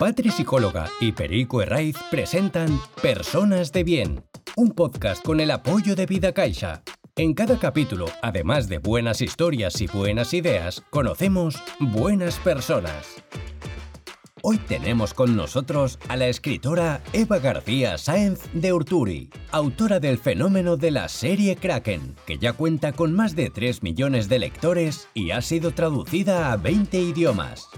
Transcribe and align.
Patri 0.00 0.30
Psicóloga 0.30 0.88
y 0.98 1.12
Perico 1.12 1.60
Herraiz 1.60 1.94
presentan 2.10 2.80
Personas 3.02 3.70
de 3.70 3.84
Bien, 3.84 4.24
un 4.56 4.70
podcast 4.70 5.22
con 5.22 5.40
el 5.40 5.50
apoyo 5.50 5.94
de 5.94 6.06
Vida 6.06 6.32
Caixa. 6.32 6.82
En 7.16 7.34
cada 7.34 7.58
capítulo, 7.58 8.06
además 8.22 8.66
de 8.66 8.78
buenas 8.78 9.20
historias 9.20 9.78
y 9.82 9.88
buenas 9.88 10.32
ideas, 10.32 10.82
conocemos 10.88 11.62
buenas 11.80 12.36
personas. 12.38 13.22
Hoy 14.40 14.56
tenemos 14.56 15.12
con 15.12 15.36
nosotros 15.36 15.98
a 16.08 16.16
la 16.16 16.28
escritora 16.28 17.02
Eva 17.12 17.38
García 17.38 17.98
Sáenz 17.98 18.40
de 18.54 18.72
Urturi, 18.72 19.28
autora 19.50 20.00
del 20.00 20.16
fenómeno 20.16 20.78
de 20.78 20.92
la 20.92 21.10
serie 21.10 21.56
Kraken, 21.56 22.16
que 22.24 22.38
ya 22.38 22.54
cuenta 22.54 22.92
con 22.92 23.12
más 23.12 23.36
de 23.36 23.50
3 23.50 23.82
millones 23.82 24.30
de 24.30 24.38
lectores 24.38 25.08
y 25.12 25.32
ha 25.32 25.42
sido 25.42 25.72
traducida 25.72 26.52
a 26.52 26.56
20 26.56 26.98
idiomas. 26.98 27.68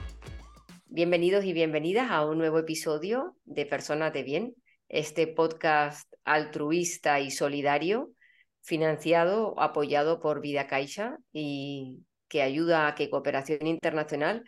Bienvenidos 0.95 1.47
y 1.47 1.55
bienvenidas 1.55 2.11
a 2.11 2.27
un 2.27 2.37
nuevo 2.37 2.59
episodio 2.59 3.35
de 3.47 3.65
Personas 3.65 4.13
de 4.13 4.25
Bien, 4.25 4.55
este 4.91 5.27
podcast 5.27 6.13
altruista 6.23 7.19
y 7.19 7.31
solidario, 7.31 8.11
financiado, 8.61 9.59
apoyado 9.59 10.21
por 10.21 10.43
Vida 10.43 10.67
Caixa 10.67 11.17
y 11.33 12.05
que 12.29 12.43
ayuda 12.43 12.89
a 12.89 12.95
que 12.95 13.09
Cooperación 13.09 13.67
Internacional 13.69 14.45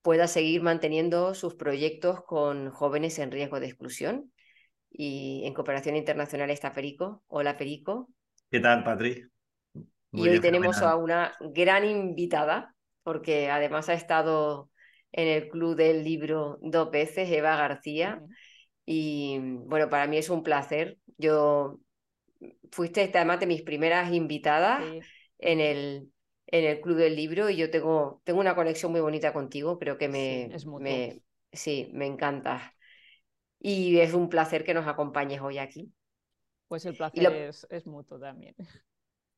pueda 0.00 0.28
seguir 0.28 0.62
manteniendo 0.62 1.34
sus 1.34 1.56
proyectos 1.56 2.22
con 2.22 2.70
jóvenes 2.70 3.18
en 3.18 3.32
riesgo 3.32 3.58
de 3.58 3.66
exclusión. 3.66 4.32
Y 4.92 5.42
en 5.44 5.54
Cooperación 5.54 5.96
Internacional 5.96 6.50
está 6.50 6.72
Perico. 6.72 7.24
Hola, 7.26 7.56
Perico. 7.56 8.08
¿Qué 8.48 8.60
tal, 8.60 8.84
Patri? 8.84 9.26
y 10.12 10.28
hoy 10.28 10.38
tenemos 10.38 10.82
a 10.82 10.94
una 10.94 11.32
gran 11.52 11.84
invitada, 11.84 12.76
porque 13.02 13.50
además 13.50 13.88
ha 13.88 13.94
estado 13.94 14.69
en 15.12 15.28
el 15.28 15.48
Club 15.48 15.76
del 15.76 16.04
Libro 16.04 16.58
dos 16.62 16.90
veces, 16.90 17.30
Eva 17.30 17.56
García. 17.56 18.22
Y 18.84 19.38
bueno, 19.40 19.88
para 19.88 20.06
mí 20.06 20.16
es 20.16 20.30
un 20.30 20.42
placer. 20.42 20.98
Yo 21.18 21.80
fuiste 22.72 23.10
además 23.14 23.40
de 23.40 23.46
mis 23.46 23.62
primeras 23.62 24.12
invitadas 24.12 24.82
en, 25.38 25.60
el, 25.60 26.10
en 26.46 26.64
el 26.64 26.80
Club 26.80 26.96
del 26.96 27.16
Libro 27.16 27.50
y 27.50 27.56
yo 27.56 27.70
tengo, 27.70 28.20
tengo 28.24 28.40
una 28.40 28.54
conexión 28.54 28.92
muy 28.92 29.00
bonita 29.00 29.32
contigo, 29.32 29.78
creo 29.78 29.98
que 29.98 30.08
me, 30.08 30.58
sí, 30.58 30.66
me, 30.66 31.22
sí, 31.52 31.90
me 31.92 32.06
encanta. 32.06 32.74
Y 33.58 33.98
es 33.98 34.14
un 34.14 34.28
placer 34.28 34.64
que 34.64 34.74
nos 34.74 34.86
acompañes 34.86 35.40
hoy 35.40 35.58
aquí. 35.58 35.92
Pues 36.68 36.86
el 36.86 36.96
placer 36.96 37.32
es, 37.32 37.66
es, 37.68 37.86
mutuo 37.86 38.18
también. 38.18 38.54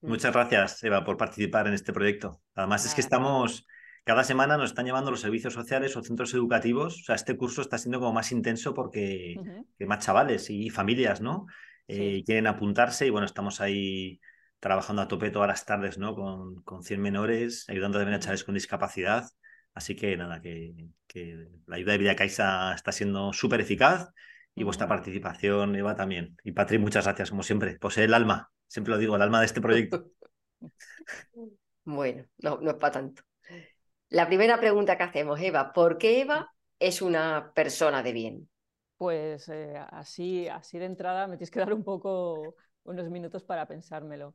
Muchas 0.02 0.32
gracias, 0.32 0.82
Eva, 0.84 1.04
por 1.04 1.16
participar 1.16 1.66
en 1.66 1.74
este 1.74 1.92
proyecto. 1.92 2.42
Además, 2.54 2.84
es 2.84 2.94
que 2.94 3.00
estamos 3.00 3.66
cada 4.04 4.24
semana 4.24 4.56
nos 4.56 4.70
están 4.70 4.86
llevando 4.86 5.10
los 5.10 5.20
servicios 5.20 5.54
sociales 5.54 5.96
o 5.96 6.02
centros 6.02 6.34
educativos. 6.34 7.00
O 7.00 7.04
sea, 7.04 7.14
este 7.14 7.36
curso 7.36 7.62
está 7.62 7.78
siendo 7.78 8.00
como 8.00 8.12
más 8.12 8.32
intenso 8.32 8.74
porque 8.74 9.36
más 9.78 10.04
chavales 10.04 10.50
y 10.50 10.70
familias, 10.70 11.20
¿no? 11.20 11.46
Eh, 11.88 12.22
quieren 12.24 12.46
apuntarse 12.46 13.06
y 13.06 13.10
bueno, 13.10 13.26
estamos 13.26 13.60
ahí 13.60 14.20
trabajando 14.60 15.02
a 15.02 15.08
tope 15.08 15.30
todas 15.30 15.48
las 15.48 15.64
tardes, 15.64 15.98
¿no? 15.98 16.14
Con, 16.14 16.62
con 16.62 16.82
100 16.82 17.00
menores, 17.00 17.64
ayudando 17.68 17.98
también 17.98 18.16
a 18.16 18.20
chavales 18.20 18.44
con 18.44 18.54
discapacidad. 18.54 19.24
Así 19.74 19.96
que 19.96 20.16
nada, 20.16 20.40
que, 20.40 20.90
la 21.66 21.76
ayuda 21.76 21.92
de 21.92 21.98
Vida 21.98 22.16
Caixa 22.16 22.74
está 22.74 22.92
siendo 22.92 23.32
súper 23.32 23.60
eficaz 23.60 24.10
y 24.54 24.64
vuestra 24.64 24.88
participación, 24.88 25.74
Eva, 25.76 25.94
también. 25.96 26.36
Y 26.44 26.52
Patri, 26.52 26.78
muchas 26.78 27.04
gracias, 27.04 27.30
como 27.30 27.42
siempre. 27.42 27.78
Pues 27.80 27.96
el 27.98 28.12
alma, 28.12 28.50
siempre 28.66 28.92
lo 28.92 28.98
digo, 28.98 29.16
el 29.16 29.22
alma 29.22 29.40
de 29.40 29.46
este 29.46 29.60
proyecto. 29.60 30.10
bueno, 31.84 32.24
no, 32.38 32.60
no 32.60 32.70
es 32.70 32.76
para 32.76 32.92
tanto. 32.92 33.22
La 34.12 34.26
primera 34.26 34.60
pregunta 34.60 34.98
que 34.98 35.04
hacemos, 35.04 35.40
Eva, 35.40 35.72
¿por 35.72 35.96
qué 35.96 36.20
Eva 36.20 36.52
es 36.78 37.00
una 37.00 37.50
persona 37.54 38.02
de 38.02 38.12
bien? 38.12 38.50
Pues 38.98 39.48
eh, 39.48 39.74
así, 39.88 40.46
así 40.48 40.78
de 40.78 40.84
entrada 40.84 41.26
me 41.26 41.38
tienes 41.38 41.50
que 41.50 41.60
dar 41.60 41.72
un 41.72 41.82
poco, 41.82 42.54
unos 42.84 43.08
minutos 43.08 43.42
para 43.42 43.66
pensármelo. 43.66 44.34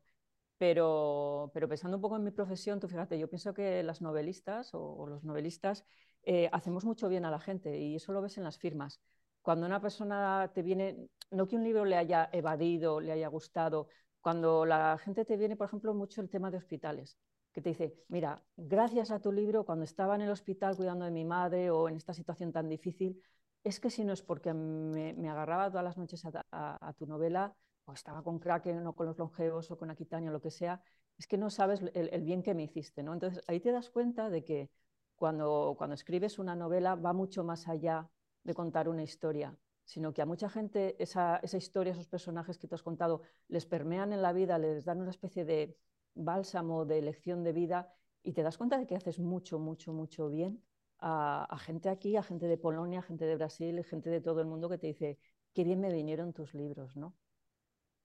Pero, 0.58 1.52
pero 1.54 1.70
pensando 1.70 1.98
un 1.98 2.02
poco 2.02 2.16
en 2.16 2.24
mi 2.24 2.32
profesión, 2.32 2.80
tú 2.80 2.88
fíjate, 2.88 3.20
yo 3.20 3.30
pienso 3.30 3.54
que 3.54 3.84
las 3.84 4.02
novelistas 4.02 4.72
o, 4.74 5.06
los 5.06 5.24
novelistas 5.24 5.86
eh, 6.24 6.50
hacemos 6.52 6.84
mucho 6.84 7.08
bien 7.08 7.24
a 7.26 7.30
la 7.30 7.40
gente 7.40 7.78
y 7.78 7.98
eso 7.98 8.14
lo 8.14 8.24
ves 8.24 8.40
en 8.40 8.46
las 8.46 8.58
firmas. 8.58 9.00
Cuando 9.44 9.68
una 9.68 9.80
persona 9.80 10.50
te 10.56 10.64
viene, 10.64 11.08
no 11.30 11.48
que 11.48 11.56
un 11.56 11.64
libro 11.64 11.86
le 11.86 11.98
haya 11.98 12.30
evadido, 12.34 13.00
le 13.00 13.12
haya 13.12 13.28
gustado, 13.28 13.90
cuando 14.22 14.66
la 14.66 14.98
gente 14.98 15.26
te 15.26 15.38
viene, 15.38 15.56
por 15.56 15.68
ejemplo, 15.68 15.94
mucho 15.94 16.22
el 16.22 16.30
tema 16.30 16.52
de 16.52 16.58
hospitales 16.58 17.18
que 17.58 17.62
te 17.64 17.70
dice, 17.70 17.96
mira, 18.10 18.44
gracias 18.56 19.10
a 19.10 19.20
tu 19.20 19.32
libro, 19.32 19.66
cuando 19.66 19.84
estaba 19.84 20.14
en 20.14 20.22
el 20.22 20.30
hospital 20.30 20.76
cuidando 20.76 21.06
de 21.06 21.12
mi 21.12 21.26
madre 21.26 21.72
o 21.72 21.90
en 21.90 21.96
esta 21.96 22.14
situación 22.14 22.52
tan 22.52 22.70
difícil, 22.70 23.20
es 23.64 23.80
que 23.80 23.90
si 23.90 24.06
no 24.06 24.14
es 24.14 24.22
porque 24.22 24.54
me, 24.54 25.28
agarraba 25.28 25.70
todas 25.70 25.84
las 25.84 25.98
noches 25.98 26.24
a, 26.52 26.94
tu 27.00 27.08
novela, 27.08 27.56
o 27.86 27.94
estaba 27.94 28.22
con 28.22 28.38
Kraken 28.38 28.86
o 28.86 28.94
con 28.94 29.08
los 29.08 29.18
longevos 29.18 29.72
o 29.72 29.78
con 29.78 29.90
Aquitania 29.90 30.30
o 30.30 30.34
lo 30.34 30.40
que 30.40 30.52
sea, 30.52 30.84
es 31.18 31.26
que 31.26 31.40
no 31.40 31.50
sabes 31.50 31.82
el, 31.96 32.22
bien 32.22 32.44
que 32.44 32.54
me 32.54 32.62
hiciste. 32.62 33.02
¿no? 33.02 33.14
Entonces 33.14 33.44
ahí 33.48 33.60
te 33.60 33.72
das 33.72 33.90
cuenta 33.90 34.30
de 34.30 34.44
que 34.44 34.70
cuando, 35.16 35.74
cuando 35.80 35.96
escribes 35.96 36.38
una 36.38 36.56
novela 36.56 36.94
va 36.94 37.12
mucho 37.14 37.44
más 37.44 37.68
allá 37.68 38.08
de 38.44 38.54
contar 38.54 38.88
una 38.88 39.02
historia, 39.02 39.58
sino 39.88 40.14
que 40.14 40.22
a 40.22 40.28
mucha 40.28 40.50
gente 40.50 40.96
esa, 41.02 41.38
esa 41.38 41.58
historia, 41.58 41.94
esos 41.94 42.08
personajes 42.08 42.60
que 42.60 42.68
te 42.68 42.76
has 42.76 42.84
contado, 42.84 43.24
les 43.48 43.66
permean 43.66 44.14
en 44.14 44.22
la 44.22 44.34
vida, 44.34 44.60
les 44.60 44.86
dan 44.86 45.02
una 45.02 45.10
especie 45.10 45.44
de, 45.44 45.76
bálsamo 46.18 46.86
de 46.86 47.00
elección 47.00 47.44
de 47.44 47.54
vida 47.54 47.94
y 48.24 48.34
te 48.34 48.44
das 48.44 48.58
cuenta 48.58 48.78
de 48.78 48.86
que 48.86 48.96
haces 48.96 49.20
mucho, 49.20 49.60
mucho, 49.60 49.94
mucho 49.94 50.30
bien 50.30 50.62
a, 51.00 51.58
gente 51.60 51.90
aquí, 51.90 52.16
a 52.16 52.24
gente 52.24 52.48
de 52.48 52.58
Polonia, 52.58 53.00
a 53.00 53.04
gente 53.04 53.26
de 53.26 53.36
Brasil, 53.36 53.84
gente 53.86 54.10
de 54.10 54.20
todo 54.20 54.42
el 54.42 54.48
mundo 54.48 54.68
que 54.68 54.80
te 54.80 54.88
dice, 54.88 55.20
qué 55.54 55.64
bien 55.64 55.80
me 55.80 55.94
vinieron 55.94 56.34
tus 56.34 56.54
libros, 56.56 56.96
¿no? 56.96 57.16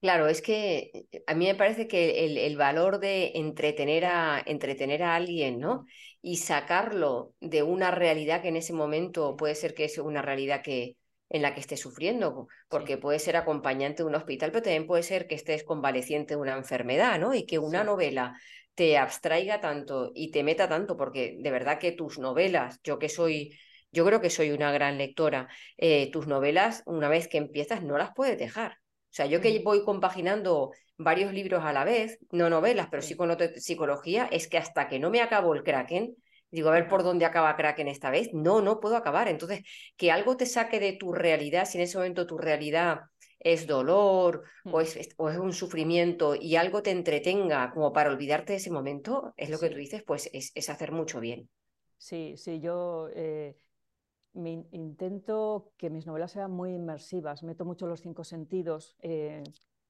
Claro, 0.03 0.26
es 0.26 0.42
que 0.42 1.06
eh, 1.10 1.25
a 1.26 1.34
mí 1.34 1.47
me 1.47 1.54
parece 1.54 1.87
que 1.87 2.47
el, 2.47 2.56
valor 2.56 2.98
de 2.98 3.32
entretener 3.37 4.04
a, 4.04 4.42
entretener 4.44 5.03
a 5.04 5.15
alguien, 5.15 5.59
¿no? 5.59 5.87
Y 6.21 6.37
sacarlo 6.37 7.34
de 7.41 7.62
una 7.62 7.91
realidad 7.92 8.42
que 8.42 8.48
en 8.48 8.56
ese 8.56 8.72
momento 8.72 9.37
puede 9.37 9.54
ser 9.54 9.75
que 9.75 9.84
es 9.84 9.97
una 9.98 10.21
realidad 10.21 10.60
que, 10.62 10.97
en 11.32 11.41
la 11.41 11.54
que 11.54 11.60
estés 11.60 11.81
sufriendo, 11.81 12.47
porque 12.69 12.98
puede 12.98 13.19
ser 13.19 13.37
acompañante 13.37 14.03
de 14.03 14.09
un 14.09 14.15
hospital, 14.15 14.53
pero 14.53 14.65
también 14.65 14.87
puede 14.87 15.03
ser 15.03 15.26
que 15.26 15.34
estés 15.34 15.65
convaleciente 15.65 16.34
de 16.34 16.41
una 16.41 16.56
enfermedad, 16.56 17.19
¿no? 17.19 17.32
Y 17.32 17.47
que 17.47 17.59
una 17.59 17.84
novela 17.84 18.38
te 18.75 18.98
abstraiga 18.98 19.59
tanto 19.59 20.12
y 20.15 20.31
te 20.31 20.42
meta 20.42 20.69
tanto, 20.69 20.94
porque 20.98 21.38
de 21.41 21.50
verdad 21.50 21.78
que 21.78 21.92
tus 21.92 22.19
novelas, 22.19 22.81
yo 22.84 22.98
que 22.98 23.09
soy, 23.09 23.59
yo 23.91 24.04
creo 24.04 24.21
que 24.21 24.28
soy 24.28 24.50
una 24.50 24.72
gran 24.72 24.98
lectora, 24.98 25.48
eh, 25.78 26.10
tus 26.10 26.26
novelas, 26.26 26.82
una 26.84 27.09
vez 27.09 27.28
que 27.28 27.38
empiezas, 27.38 27.82
no 27.82 27.97
las 27.97 28.10
puedes 28.15 28.38
dejar. 28.38 28.72
O 28.72 29.15
sea, 29.15 29.25
yo 29.25 29.41
que 29.41 29.59
voy 29.65 29.84
compaginando 29.84 30.72
varios 30.98 31.32
libros 31.32 31.65
a 31.65 31.72
la 31.72 31.84
vez, 31.84 32.19
no 32.31 32.50
novelas, 32.50 32.88
pero 32.91 33.03
sí 33.03 33.16
con 33.16 33.34
psicología, 33.56 34.28
es 34.31 34.48
que 34.48 34.59
hasta 34.59 34.87
que 34.87 34.98
no 34.98 35.09
me 35.09 35.22
acabo 35.22 35.54
el 35.54 35.62
Kraken, 35.62 36.15
Digo, 36.53 36.69
a 36.69 36.73
ver 36.73 36.87
por 36.87 37.03
dónde 37.03 37.25
acaba 37.25 37.57
Kraken 37.57 37.89
esta 37.89 38.11
vez. 38.11 38.29
No, 38.35 38.61
no 38.61 38.79
puedo 38.79 38.97
acabar. 38.97 39.27
Entonces, 39.27 39.63
que 39.97 40.13
algo 40.13 40.37
te 40.37 40.45
saque 40.45 40.79
de 40.81 40.93
tu 40.93 41.15
realidad, 41.15 41.65
si 41.65 41.79
en 41.79 41.85
ese 41.85 41.97
momento 41.97 42.27
tu 42.27 42.37
realidad 42.37 43.01
es 43.41 43.67
dolor 43.67 44.45
o, 44.67 44.79
hmm. 44.79 44.83
es, 44.83 45.09
o 45.17 45.31
es 45.31 45.39
un 45.39 45.55
sufrimiento 45.55 46.35
y 46.35 46.57
algo 46.57 46.83
te 46.83 46.91
entretenga 46.91 47.73
como 47.73 47.93
para 47.93 48.11
olvidarte 48.11 48.53
de 48.53 48.59
ese 48.59 48.71
momento, 48.71 49.33
es 49.39 49.49
lo 49.49 49.59
que 49.59 49.71
tú 49.71 49.77
dices, 49.77 50.03
pues 50.03 50.29
es, 50.35 50.53
es, 50.55 50.69
hacer 50.69 50.93
mucho 50.93 51.21
bien. 51.21 51.49
Sí, 51.97 52.35
sí, 52.37 52.61
yo 52.61 53.09
eh, 53.15 53.57
intento 54.34 55.73
que 55.79 55.89
mis 55.89 56.07
novelas 56.07 56.33
sean 56.33 56.51
muy 56.51 56.75
inmersivas, 56.75 57.43
meto 57.43 57.65
mucho 57.65 57.87
los 57.87 58.03
cinco 58.03 58.25
sentidos. 58.25 58.95
Eh, 59.01 59.43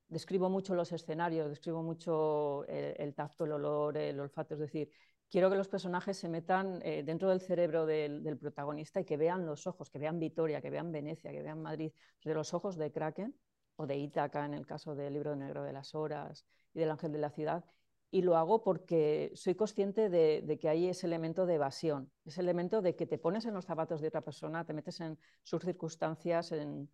describo 0.08 0.48
mucho 0.48 0.76
los 0.76 0.92
escenarios, 0.92 1.48
describo 1.48 1.82
mucho 1.82 2.64
el, 2.68 2.94
el, 2.98 3.14
tacto, 3.14 3.46
el 3.46 3.52
olor, 3.52 3.96
el 3.96 4.20
olfato, 4.20 4.54
es 4.54 4.60
decir, 4.60 4.90
quiero 5.32 5.48
que 5.48 5.56
los 5.56 5.68
personajes 5.68 6.18
se 6.18 6.28
metan 6.28 6.80
eh, 6.82 7.02
dentro 7.02 7.30
del 7.30 7.40
cerebro 7.40 7.86
del, 7.86 8.36
protagonista 8.38 9.00
y 9.00 9.04
que 9.06 9.16
vean 9.16 9.46
los 9.46 9.66
ojos, 9.66 9.88
que 9.90 9.98
vean 9.98 10.18
Vitoria, 10.18 10.60
que 10.60 10.68
vean 10.68 10.92
Venecia, 10.92 11.32
que 11.32 11.42
vean 11.42 11.62
Madrid, 11.62 11.90
de 12.22 12.34
los 12.34 12.52
ojos 12.52 12.76
de 12.76 12.92
Kraken 12.92 13.34
o 13.76 13.86
de 13.86 13.96
Ítaca 13.96 14.44
en 14.44 14.52
el 14.52 14.66
caso 14.66 14.94
del 14.94 15.14
libro 15.14 15.34
negro 15.34 15.64
de 15.64 15.72
las 15.72 15.94
horas 15.94 16.44
y 16.74 16.80
del 16.80 16.90
ángel 16.90 17.12
de 17.12 17.18
la 17.18 17.30
ciudad. 17.30 17.64
Y 18.10 18.20
lo 18.20 18.36
hago 18.36 18.62
porque 18.62 19.32
soy 19.34 19.54
consciente 19.54 20.10
de, 20.10 20.58
que 20.60 20.68
hay 20.68 20.88
ese 20.88 21.06
elemento 21.06 21.46
de 21.46 21.54
evasión, 21.54 22.12
ese 22.26 22.42
elemento 22.42 22.82
de 22.82 22.94
que 22.94 23.06
te 23.06 23.16
pones 23.16 23.46
en 23.46 23.54
los 23.54 23.64
zapatos 23.64 24.02
de 24.02 24.08
otra 24.08 24.20
persona, 24.20 24.66
te 24.66 24.74
metes 24.74 25.00
en 25.00 25.18
sus 25.42 25.62
circunstancias, 25.62 26.52
en, 26.52 26.90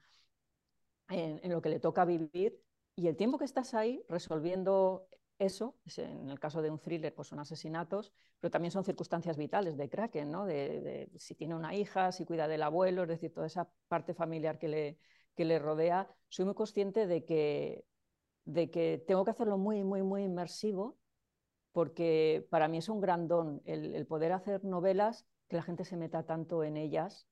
en 1.09 1.51
lo 1.51 1.61
que 1.61 1.71
le 1.71 1.81
toca 1.81 2.05
vivir 2.05 2.63
y 2.95 3.09
el 3.09 3.17
tiempo 3.17 3.37
que 3.39 3.47
estás 3.47 3.75
ahí 3.75 4.05
resolviendo 4.09 5.09
eso, 5.39 5.77
en 5.97 6.31
el 6.31 6.41
caso 6.41 6.63
de 6.63 6.71
un 6.71 6.81
thriller, 6.81 7.15
pues 7.15 7.29
son 7.29 7.39
asesinatos, 7.39 8.13
pero 8.41 8.51
también 8.51 8.73
son 8.73 8.85
circunstancias 8.85 9.37
vitales 9.37 9.77
de 9.77 9.89
Kraken, 9.89 10.31
¿no? 10.31 10.47
De, 10.47 11.11
si 11.17 11.35
tiene 11.35 11.55
una 11.55 11.75
hija, 11.75 12.13
si 12.13 12.25
cuida 12.25 12.49
del 12.49 12.63
abuelo, 12.63 13.03
es 13.03 13.09
decir, 13.09 13.33
toda 13.33 13.47
esa 13.47 13.71
parte 13.89 14.15
familiar 14.15 14.59
que 14.59 14.69
le, 14.69 14.99
que 15.37 15.45
le 15.45 15.59
rodea. 15.59 16.09
Soy 16.29 16.45
muy 16.45 16.55
consciente 16.55 17.07
de 17.07 17.25
que, 17.25 17.85
de 18.45 18.71
que 18.71 19.05
tengo 19.07 19.25
que 19.25 19.31
hacerlo 19.31 19.59
muy, 19.59 19.85
muy, 19.85 20.03
muy 20.03 20.25
inmersivo, 20.25 20.99
porque 21.73 22.47
para 22.51 22.69
mí 22.69 22.79
es 22.79 22.89
un 22.89 23.01
gran 23.01 23.29
don 23.29 23.63
el, 23.65 24.07
poder 24.07 24.33
hacer 24.33 24.65
novelas 24.65 25.27
que 25.49 25.57
la 25.57 25.63
gente 25.63 25.85
se 25.85 25.97
meta 25.97 26.25
tanto 26.25 26.65
en 26.65 26.77
ellas 26.77 27.27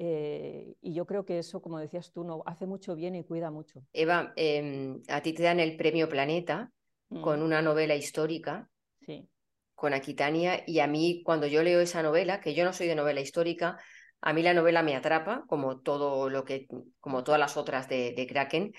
Eh, 0.00 0.76
y 0.80 0.94
yo 0.94 1.06
creo 1.06 1.24
que 1.24 1.40
eso, 1.40 1.60
como 1.60 1.80
decías 1.80 2.12
tú, 2.12 2.22
no, 2.22 2.44
hace 2.46 2.68
mucho 2.68 2.94
bien 2.94 3.16
y 3.16 3.24
cuida 3.24 3.50
mucho. 3.50 3.82
Eva, 3.92 4.32
em, 4.36 5.02
a 5.08 5.20
ti 5.22 5.32
te 5.32 5.42
dan 5.42 5.58
el 5.58 5.76
premio 5.76 6.08
Planeta 6.08 6.70
con 7.08 7.42
una 7.42 7.62
novela 7.62 7.94
histórica. 7.94 8.68
Sí. 9.04 9.28
Con 9.74 9.94
Aquitania, 9.94 10.64
y 10.66 10.80
a 10.80 10.88
mí, 10.88 11.22
cuando 11.24 11.46
yo 11.46 11.62
leo 11.62 11.80
esa 11.80 12.02
novela, 12.02 12.40
que 12.40 12.52
yo 12.52 12.64
no 12.64 12.72
soy 12.72 12.88
de 12.88 12.96
novela 12.96 13.20
histórica, 13.20 13.78
a 14.20 14.32
mí 14.32 14.42
la 14.42 14.54
novela 14.54 14.82
me 14.82 14.96
atrapa, 14.96 15.44
como 15.46 15.80
todo 15.80 16.28
lo 16.28 16.44
que, 16.44 16.66
como 16.98 17.22
todas 17.22 17.38
las 17.38 17.56
otras 17.56 17.88
de, 17.88 18.26
Kraken, 18.28 18.72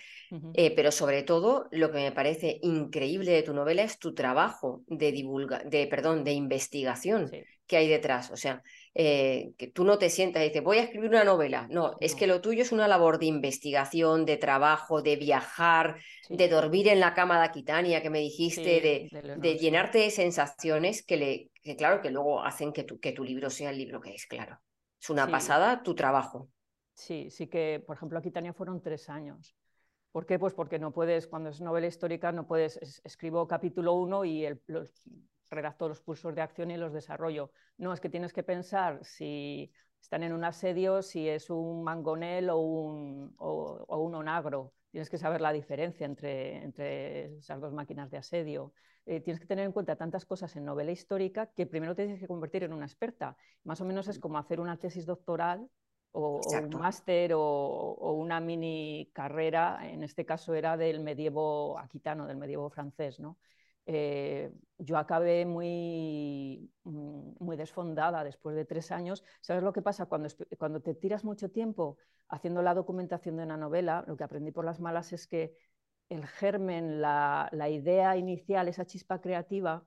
eh, 0.53 0.75
pero 0.75 0.91
sobre 0.91 1.23
todo 1.23 1.67
lo 1.71 1.91
que 1.91 1.99
me 1.99 2.11
parece 2.11 2.59
increíble 2.61 3.31
de 3.31 3.43
tu 3.43 3.53
novela 3.53 3.83
es 3.83 3.99
tu 3.99 4.13
trabajo 4.13 4.83
de 4.87 5.13
divulga, 5.13 5.63
de, 5.63 5.87
perdón, 5.87 6.25
de 6.25 6.33
investigación 6.33 7.31
que 7.65 7.77
hay 7.77 7.87
detrás. 7.87 8.31
O 8.31 8.37
sea, 8.37 8.61
eh, 9.01 9.53
que 9.57 9.67
tú 9.67 9.85
no 9.85 9.97
te 9.97 10.09
sientas 10.09 10.43
y 10.43 10.49
dices, 10.49 10.61
voy 10.61 10.77
a 10.77 10.83
escribir 10.83 11.09
una 11.09 11.23
novela. 11.23 11.69
No, 11.71 11.95
es 12.01 12.15
que 12.15 12.27
lo 12.27 12.41
tuyo 12.41 12.63
es 12.63 12.73
una 12.73 12.85
labor 12.85 13.17
de 13.17 13.27
investigación, 13.27 14.25
de 14.25 14.35
trabajo, 14.35 15.01
de 15.01 15.15
viajar, 15.15 16.01
de 16.27 16.49
dormir 16.49 16.89
en 16.89 16.99
la 16.99 17.13
cama 17.13 17.39
de 17.39 17.45
Aquitania 17.45 18.01
que 18.01 18.09
me 18.09 18.19
dijiste, 18.19 18.81
de, 18.81 19.37
de, 19.37 19.57
llenarte 19.57 19.99
de 19.99 20.11
sensaciones 20.11 21.01
que, 21.01 21.15
le, 21.15 21.49
que 21.63 21.77
claro, 21.77 22.01
que 22.01 22.11
luego 22.11 22.43
hacen 22.43 22.73
que 22.73 22.83
tu, 22.83 22.99
que 22.99 23.13
tu 23.13 23.23
libro 23.23 23.49
sea 23.49 23.69
el 23.69 23.77
libro 23.77 24.01
que 24.01 24.13
es, 24.13 24.25
claro. 24.25 24.59
Es 25.01 25.09
una 25.09 25.27
pasada 25.31 25.81
tu 25.81 25.95
trabajo. 25.95 26.49
Sí, 26.93 27.29
sí 27.29 27.47
que, 27.47 27.81
por 27.87 27.95
ejemplo, 27.95 28.19
Aquitania 28.19 28.51
fueron 28.51 28.81
tres 28.81 29.07
años. 29.07 29.55
¿Por 30.11 30.25
qué? 30.25 30.37
Pues 30.37 30.53
porque 30.53 30.77
no 30.77 30.91
puedes, 30.91 31.25
cuando 31.25 31.51
es 31.51 31.61
novela 31.61 31.87
histórica, 31.87 32.33
no 32.33 32.45
puedes, 32.45 33.01
escribo 33.05 33.47
capítulo 33.47 33.93
uno 33.93 34.25
y 34.25 34.43
el, 34.43 34.61
los, 34.67 34.91
redacto 35.49 35.87
los 35.87 36.01
cursos 36.01 36.35
de 36.35 36.41
acción 36.41 36.71
y 36.71 36.77
los 36.77 36.93
desarrollo. 36.93 37.51
No, 37.77 37.93
es 37.93 37.99
que 37.99 38.09
tienes 38.09 38.33
que 38.33 38.43
pensar 38.43 38.99
si 39.03 39.71
están 40.01 40.23
en 40.23 40.33
un 40.33 40.43
asedio, 40.43 41.01
si 41.01 41.27
es 41.27 41.49
un 41.49 41.83
mangonel 41.83 42.49
o 42.49 42.57
un, 42.57 43.33
o, 43.37 43.97
un 43.97 44.15
onagro. 44.15 44.73
Tienes 44.91 45.09
que 45.09 45.17
saber 45.17 45.41
la 45.41 45.51
diferencia 45.51 46.05
entre, 46.05 46.63
entre 46.63 47.37
esas 47.37 47.59
dos 47.61 47.73
máquinas 47.73 48.09
de 48.09 48.17
asedio. 48.17 48.73
Eh, 49.05 49.21
tienes 49.21 49.39
que 49.39 49.47
tener 49.47 49.65
en 49.65 49.71
cuenta 49.71 49.95
tantas 49.95 50.25
cosas 50.25 50.55
en 50.55 50.65
novela 50.65 50.91
histórica 50.91 51.47
que 51.47 51.65
primero 51.65 51.95
te 51.95 52.03
tienes 52.03 52.21
que 52.21 52.27
convertir 52.27 52.63
en 52.63 52.73
una 52.73 52.85
experta. 52.85 53.35
Más 53.63 53.81
o 53.81 53.85
menos 53.85 54.07
es 54.07 54.19
como 54.19 54.37
hacer 54.37 54.59
una 54.59 54.77
tesis 54.77 55.05
doctoral 55.05 55.69
o, 56.11 56.41
un 56.41 56.69
máster 56.79 57.33
o, 57.35 58.13
una 58.13 58.39
mini 58.39 59.11
carrera, 59.13 59.79
en 59.83 60.03
este 60.03 60.25
caso 60.25 60.53
era 60.53 60.77
del 60.77 61.01
medievo 61.01 61.77
aquitano, 61.77 62.25
del 62.25 62.37
medievo 62.37 62.69
francés. 62.69 63.19
¿no? 63.19 63.37
Eh, 63.91 64.51
yo 64.77 64.99
acabé 64.99 65.47
muy, 65.47 66.71
mm, 66.83 67.31
muy 67.39 67.57
desfondada 67.57 68.23
después 68.23 68.55
de 68.55 68.63
tres 68.63 68.91
años. 68.91 69.23
¿Sabes 69.41 69.63
lo 69.63 69.73
que 69.73 69.81
pasa? 69.81 70.05
Cuando, 70.05 70.29
cuando 70.59 70.79
te 70.79 70.93
tiras 70.93 71.23
mucho 71.23 71.49
tiempo 71.49 71.97
haciendo 72.27 72.61
la 72.61 72.75
documentación 72.75 73.37
de 73.37 73.45
una 73.45 73.57
novela, 73.57 74.03
lo 74.05 74.15
que 74.15 74.23
aprendí 74.23 74.51
por 74.51 74.63
las 74.63 74.79
malas 74.79 75.11
es 75.11 75.25
que 75.25 75.57
el 76.07 76.27
germen, 76.27 77.01
la, 77.01 77.49
idea 77.67 78.15
inicial, 78.15 78.67
esa 78.67 78.85
chispa 78.85 79.21
creativa, 79.21 79.83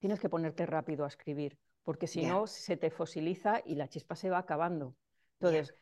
tienes 0.00 0.18
que 0.18 0.28
ponerte 0.28 0.66
rápido 0.66 1.04
a 1.04 1.08
escribir, 1.08 1.56
porque 1.84 2.08
si 2.08 2.26
no 2.26 2.48
se 2.48 2.76
te 2.76 2.90
fosiliza 2.90 3.62
y 3.64 3.76
la 3.76 3.86
chispa 3.86 4.16
se 4.16 4.30
va 4.30 4.38
acabando. 4.38 4.96
Entonces, 5.38 5.76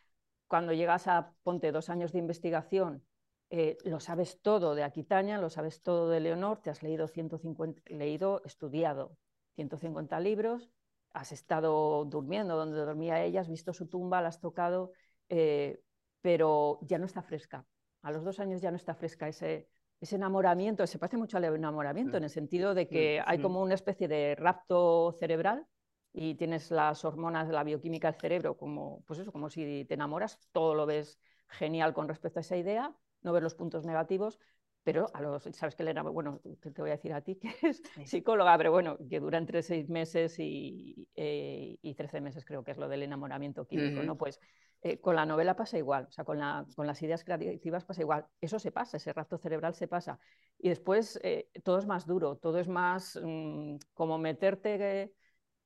cuando 0.46 0.74
llegas 0.74 1.08
a, 1.08 1.32
ponte 1.42 1.72
dos 1.72 1.88
años 1.88 2.12
de 2.12 2.18
investigación, 2.18 3.02
eh, 3.50 3.76
lo 3.84 3.98
sabes 3.98 4.40
todo 4.40 4.76
de 4.76 4.84
Aquitania, 4.84 5.38
lo 5.38 5.50
sabes 5.50 5.82
todo 5.82 6.08
de 6.08 6.20
Leonor, 6.20 6.60
te 6.62 6.70
has 6.70 6.82
leído 6.82 7.08
150, 7.08 7.82
leído, 7.86 8.42
estudiado 8.44 9.16
150 9.56 10.20
libros, 10.20 10.70
has 11.12 11.32
estado 11.32 12.04
durmiendo 12.04 12.56
donde 12.56 12.78
dormía 12.78 13.22
ella, 13.24 13.40
has 13.40 13.48
visto 13.48 13.72
su 13.72 13.88
tumba, 13.88 14.22
la 14.22 14.28
has 14.28 14.40
tocado, 14.40 14.92
eh, 15.28 15.82
pero 16.20 16.78
ya 16.82 16.98
no 16.98 17.06
está 17.06 17.22
fresca. 17.22 17.66
A 18.02 18.12
los 18.12 18.24
dos 18.24 18.38
años 18.38 18.60
ya 18.60 18.70
no 18.70 18.76
está 18.76 18.94
fresca 18.94 19.26
ese, 19.26 19.68
ese 20.00 20.14
enamoramiento, 20.14 20.86
se 20.86 21.00
parece 21.00 21.16
mucho 21.16 21.36
al 21.36 21.44
enamoramiento 21.44 22.16
en 22.16 22.24
el 22.24 22.30
sentido 22.30 22.72
de 22.72 22.86
que 22.88 23.20
hay 23.26 23.40
como 23.40 23.60
una 23.60 23.74
especie 23.74 24.06
de 24.06 24.36
rapto 24.36 25.12
cerebral 25.18 25.66
y 26.12 26.36
tienes 26.36 26.70
las 26.70 27.04
hormonas 27.04 27.48
de 27.48 27.54
la 27.54 27.64
bioquímica 27.64 28.10
del 28.10 28.20
cerebro 28.20 28.56
como, 28.56 29.02
pues 29.06 29.18
eso, 29.18 29.32
como 29.32 29.50
si 29.50 29.84
te 29.86 29.94
enamoras, 29.94 30.38
todo 30.52 30.74
lo 30.74 30.86
ves 30.86 31.18
genial 31.48 31.92
con 31.92 32.08
respecto 32.08 32.38
a 32.38 32.42
esa 32.42 32.56
idea, 32.56 32.94
no 33.22 33.32
ves 33.32 33.42
los 33.42 33.54
puntos 33.54 33.84
negativos, 33.84 34.38
pero 34.82 35.10
a 35.12 35.20
los, 35.20 35.42
sabes 35.52 35.74
que 35.74 35.82
el 35.82 36.02
bueno, 36.02 36.40
te, 36.60 36.70
voy 36.80 36.90
a 36.90 36.94
decir 36.94 37.12
a 37.12 37.20
ti 37.20 37.36
que 37.40 37.54
es 37.62 37.82
psicóloga, 38.04 38.56
pero 38.56 38.72
bueno, 38.72 38.96
que 39.08 39.20
dura 39.20 39.38
entre 39.38 39.62
seis 39.62 39.88
meses 39.88 40.38
y, 40.38 41.08
eh, 41.14 41.76
y 41.82 41.94
13 41.94 42.20
meses 42.20 42.44
creo 42.44 42.64
que 42.64 42.70
es 42.70 42.78
lo 42.78 42.88
del 42.88 43.02
enamoramiento 43.02 43.66
químico, 43.66 44.02
¿no? 44.02 44.16
Pues 44.16 44.40
eh, 44.82 44.98
con 44.98 45.14
la 45.14 45.26
novela 45.26 45.56
pasa 45.56 45.76
igual, 45.76 46.06
o 46.08 46.12
sea, 46.12 46.24
con, 46.24 46.38
las 46.38 47.02
ideas 47.02 47.22
creativas 47.24 47.84
pasa 47.84 48.00
igual. 48.00 48.26
Eso 48.40 48.58
se 48.58 48.72
pasa, 48.72 48.96
ese 48.96 49.12
rapto 49.12 49.36
cerebral 49.36 49.74
se 49.74 49.88
pasa. 49.88 50.18
Y 50.58 50.70
después 50.70 51.20
eh, 51.22 51.48
todo 51.62 51.78
es 51.78 51.86
más 51.86 52.06
duro, 52.06 52.36
todo 52.36 52.58
es 52.58 52.68
más 52.68 53.20
mm, 53.22 53.76
como 53.92 54.16
meterte, 54.16 55.12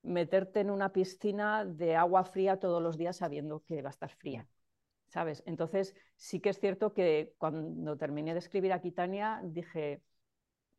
meterte 0.03 0.61
en 0.61 0.71
una 0.71 0.93
piscina 0.93 1.65
de 1.65 1.95
agua 1.95 2.25
fría 2.25 2.59
todos 2.59 2.83
los 2.83 2.99
días 2.99 3.19
sabiendo 3.19 3.61
que 3.61 3.83
va 3.83 3.91
a 3.91 3.93
estar 3.93 4.11
fría. 4.11 4.49
¿Sabes? 5.15 5.45
Entonces, 5.47 5.95
sí 6.17 6.41
que 6.41 6.49
es 6.49 6.59
cierto 6.59 6.93
que 6.93 7.35
cuando 7.39 7.97
terminé 7.97 8.33
de 8.33 8.41
escribir 8.41 8.73
Aquitania, 8.73 9.41
dije, 9.45 10.03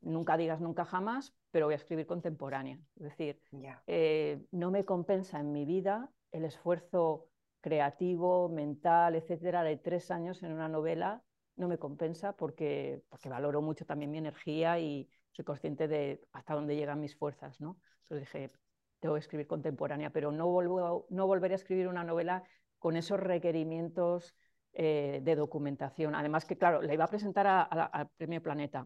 nunca 0.02 0.36
digas 0.36 0.60
nunca 0.60 0.84
jamás, 0.84 1.34
pero 1.52 1.68
voy 1.68 1.74
a 1.74 1.78
escribir 1.78 2.06
contemporánea. 2.06 2.78
Es 2.98 3.04
decir, 3.04 3.42
eh, 3.88 4.46
no 4.52 4.72
me 4.72 4.84
compensa 4.84 5.40
en 5.40 5.54
mi 5.54 5.64
vida 5.64 6.12
el 6.34 6.44
esfuerzo 6.44 7.30
creativo, 7.62 8.50
mental, 8.50 9.16
etcétera, 9.16 9.64
de 9.64 9.78
tres 9.78 10.12
años 10.12 10.44
en 10.44 10.52
una 10.52 10.68
novela 10.68 11.24
no 11.56 11.70
me 11.70 11.78
compensa 11.78 12.34
porque, 12.36 13.02
porque 13.08 13.30
valoro 13.30 13.62
mucho 13.62 13.86
también 13.86 14.12
mi 14.12 14.18
energía 14.18 14.78
y 14.80 15.10
soy 15.32 15.46
consciente 15.46 15.88
de 15.88 16.22
hasta 16.34 16.56
dónde 16.56 16.76
llegan 16.76 17.00
mis 17.00 17.16
fuerzas. 17.16 17.62
¿no? 17.62 17.80
Entonces 18.02 18.28
dije, 18.34 18.52
tengo 19.00 19.16
que 19.16 19.22
escribir 19.22 19.48
contemporánea, 19.48 20.10
pero 20.10 20.34
no, 20.34 20.50
vuelvo, 20.50 21.08
no 21.10 21.26
volveré 21.26 21.54
a 21.54 21.56
escribir 21.56 21.88
una 21.88 22.04
novela 22.04 22.44
con 22.86 22.98
esos 22.98 23.20
requerimientos 23.20 24.36
eh, 24.72 25.20
de 25.24 25.36
documentación. 25.36 26.14
Además 26.14 26.46
que, 26.46 26.56
claro, 26.56 26.84
la 26.84 26.94
iba 26.94 27.06
a 27.06 27.08
presentar 27.08 27.48
al 27.48 28.10
Premio 28.16 28.44
Planeta. 28.44 28.86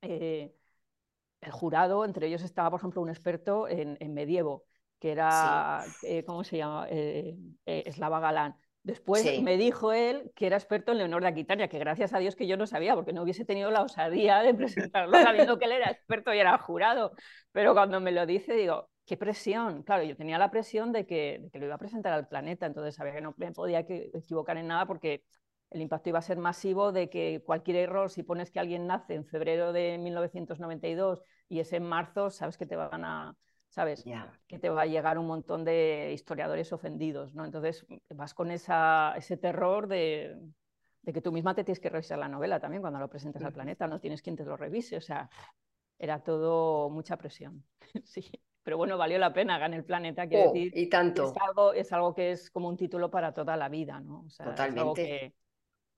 Eh, 0.00 0.52
el 1.40 1.52
jurado, 1.52 2.04
entre 2.04 2.26
ellos 2.26 2.42
estaba, 2.42 2.68
por 2.68 2.80
ejemplo, 2.80 3.00
un 3.00 3.10
experto 3.10 3.68
en 3.68 4.12
medievo 4.12 4.64
que 4.98 5.12
era, 5.12 5.84
eh, 6.02 6.24
¿cómo 6.24 6.42
se 6.42 6.56
llama? 6.56 6.88
Eslava 7.64 8.18
Galán. 8.18 8.56
Después 8.82 9.40
me 9.40 9.56
dijo 9.56 9.92
él 9.92 10.32
que 10.34 10.48
era 10.48 10.56
experto 10.56 10.90
en 10.90 10.98
Leonor 10.98 11.22
de 11.22 11.28
Aquitania, 11.28 11.68
que 11.68 11.78
gracias 11.78 12.14
a 12.14 12.18
Dios 12.18 12.34
que 12.34 12.48
yo 12.48 12.56
no 12.56 12.66
sabía, 12.66 12.96
porque 12.96 13.12
no 13.12 13.22
hubiese 13.22 13.44
tenido 13.44 13.70
la 13.70 13.82
osadía 13.82 14.40
de 14.40 14.52
presentarlo 14.52 15.16
sabiendo 15.22 15.60
que 15.60 15.66
él 15.66 15.72
era 15.72 15.92
experto 15.92 16.34
y 16.34 16.40
era 16.40 16.58
jurado. 16.58 17.12
Pero 17.52 17.72
cuando 17.72 18.00
me 18.00 18.10
lo 18.10 18.26
dice, 18.26 18.54
digo, 18.54 18.90
qué 19.04 19.16
presión. 19.16 19.82
Claro, 19.82 20.02
yo 20.04 20.16
tenía 20.16 20.38
la 20.38 20.50
presión 20.50 20.92
de 20.92 21.06
que, 21.06 21.48
lo 21.52 21.64
iba 21.64 21.74
a 21.74 21.78
presentar 21.78 22.12
al 22.12 22.28
planeta, 22.28 22.66
entonces 22.66 22.94
sabía 22.94 23.14
que 23.14 23.20
no 23.20 23.34
me 23.36 23.52
podía 23.52 23.80
equivocar 23.80 24.56
en 24.56 24.68
nada 24.68 24.86
porque 24.86 25.24
el 25.70 25.80
impacto 25.80 26.10
iba 26.10 26.18
a 26.18 26.22
ser 26.22 26.38
masivo 26.38 26.92
de 26.92 27.08
que 27.08 27.42
cualquier 27.44 27.76
error, 27.76 28.10
si 28.10 28.22
pones 28.22 28.50
que 28.50 28.60
alguien 28.60 28.86
nace 28.86 29.14
en 29.14 29.24
febrero 29.24 29.72
de 29.72 29.98
1992 29.98 31.22
y 31.48 31.60
es 31.60 31.72
en 31.72 31.84
marzo, 31.84 32.30
sabes 32.30 32.58
que 32.58 32.66
te 32.66 32.76
van 32.76 33.04
a 33.04 33.36
¿sabes? 33.72 34.04
Que 34.48 34.58
te 34.58 34.68
va 34.68 34.82
a 34.82 34.86
llegar 34.86 35.18
un 35.18 35.26
montón 35.26 35.64
de 35.64 36.12
historiadores 36.12 36.72
ofendidos, 36.74 37.34
¿no? 37.34 37.46
Entonces 37.46 37.86
vas 38.10 38.34
con 38.34 38.50
esa, 38.50 39.14
ese 39.16 39.38
terror 39.38 39.88
de, 39.88 40.38
de, 41.00 41.12
que 41.12 41.22
tú 41.22 41.32
misma 41.32 41.54
te 41.54 41.64
tienes 41.64 41.80
que 41.80 41.88
revisar 41.88 42.18
la 42.18 42.28
novela 42.28 42.60
también 42.60 42.82
cuando 42.82 43.00
lo 43.00 43.08
presentas 43.08 43.42
al 43.42 43.54
planeta, 43.54 43.86
no 43.86 43.98
tienes 43.98 44.20
quien 44.20 44.36
te 44.36 44.44
lo 44.44 44.58
revise, 44.58 44.98
o 44.98 45.00
sea, 45.00 45.30
era 45.98 46.22
todo 46.22 46.90
mucha 46.90 47.16
presión, 47.16 47.64
sí. 48.04 48.30
Pero 48.62 48.76
bueno, 48.76 48.96
valió 48.96 49.18
la 49.18 49.32
pena, 49.32 49.58
ganar 49.58 49.78
el 49.78 49.84
planeta, 49.84 50.28
quiero 50.28 50.50
oh, 50.50 50.52
decir. 50.52 50.72
Y 50.76 50.88
tanto. 50.88 51.24
Es 51.24 51.42
algo, 51.42 51.72
es 51.72 51.92
algo 51.92 52.14
que 52.14 52.32
es 52.32 52.50
como 52.50 52.68
un 52.68 52.76
título 52.76 53.10
para 53.10 53.34
toda 53.34 53.56
la 53.56 53.68
vida, 53.68 54.00
¿no? 54.00 54.22
O 54.26 54.30
sea, 54.30 54.46
Totalmente. 54.46 54.78
Es 54.78 54.82
algo 54.82 54.94
que, 54.94 55.34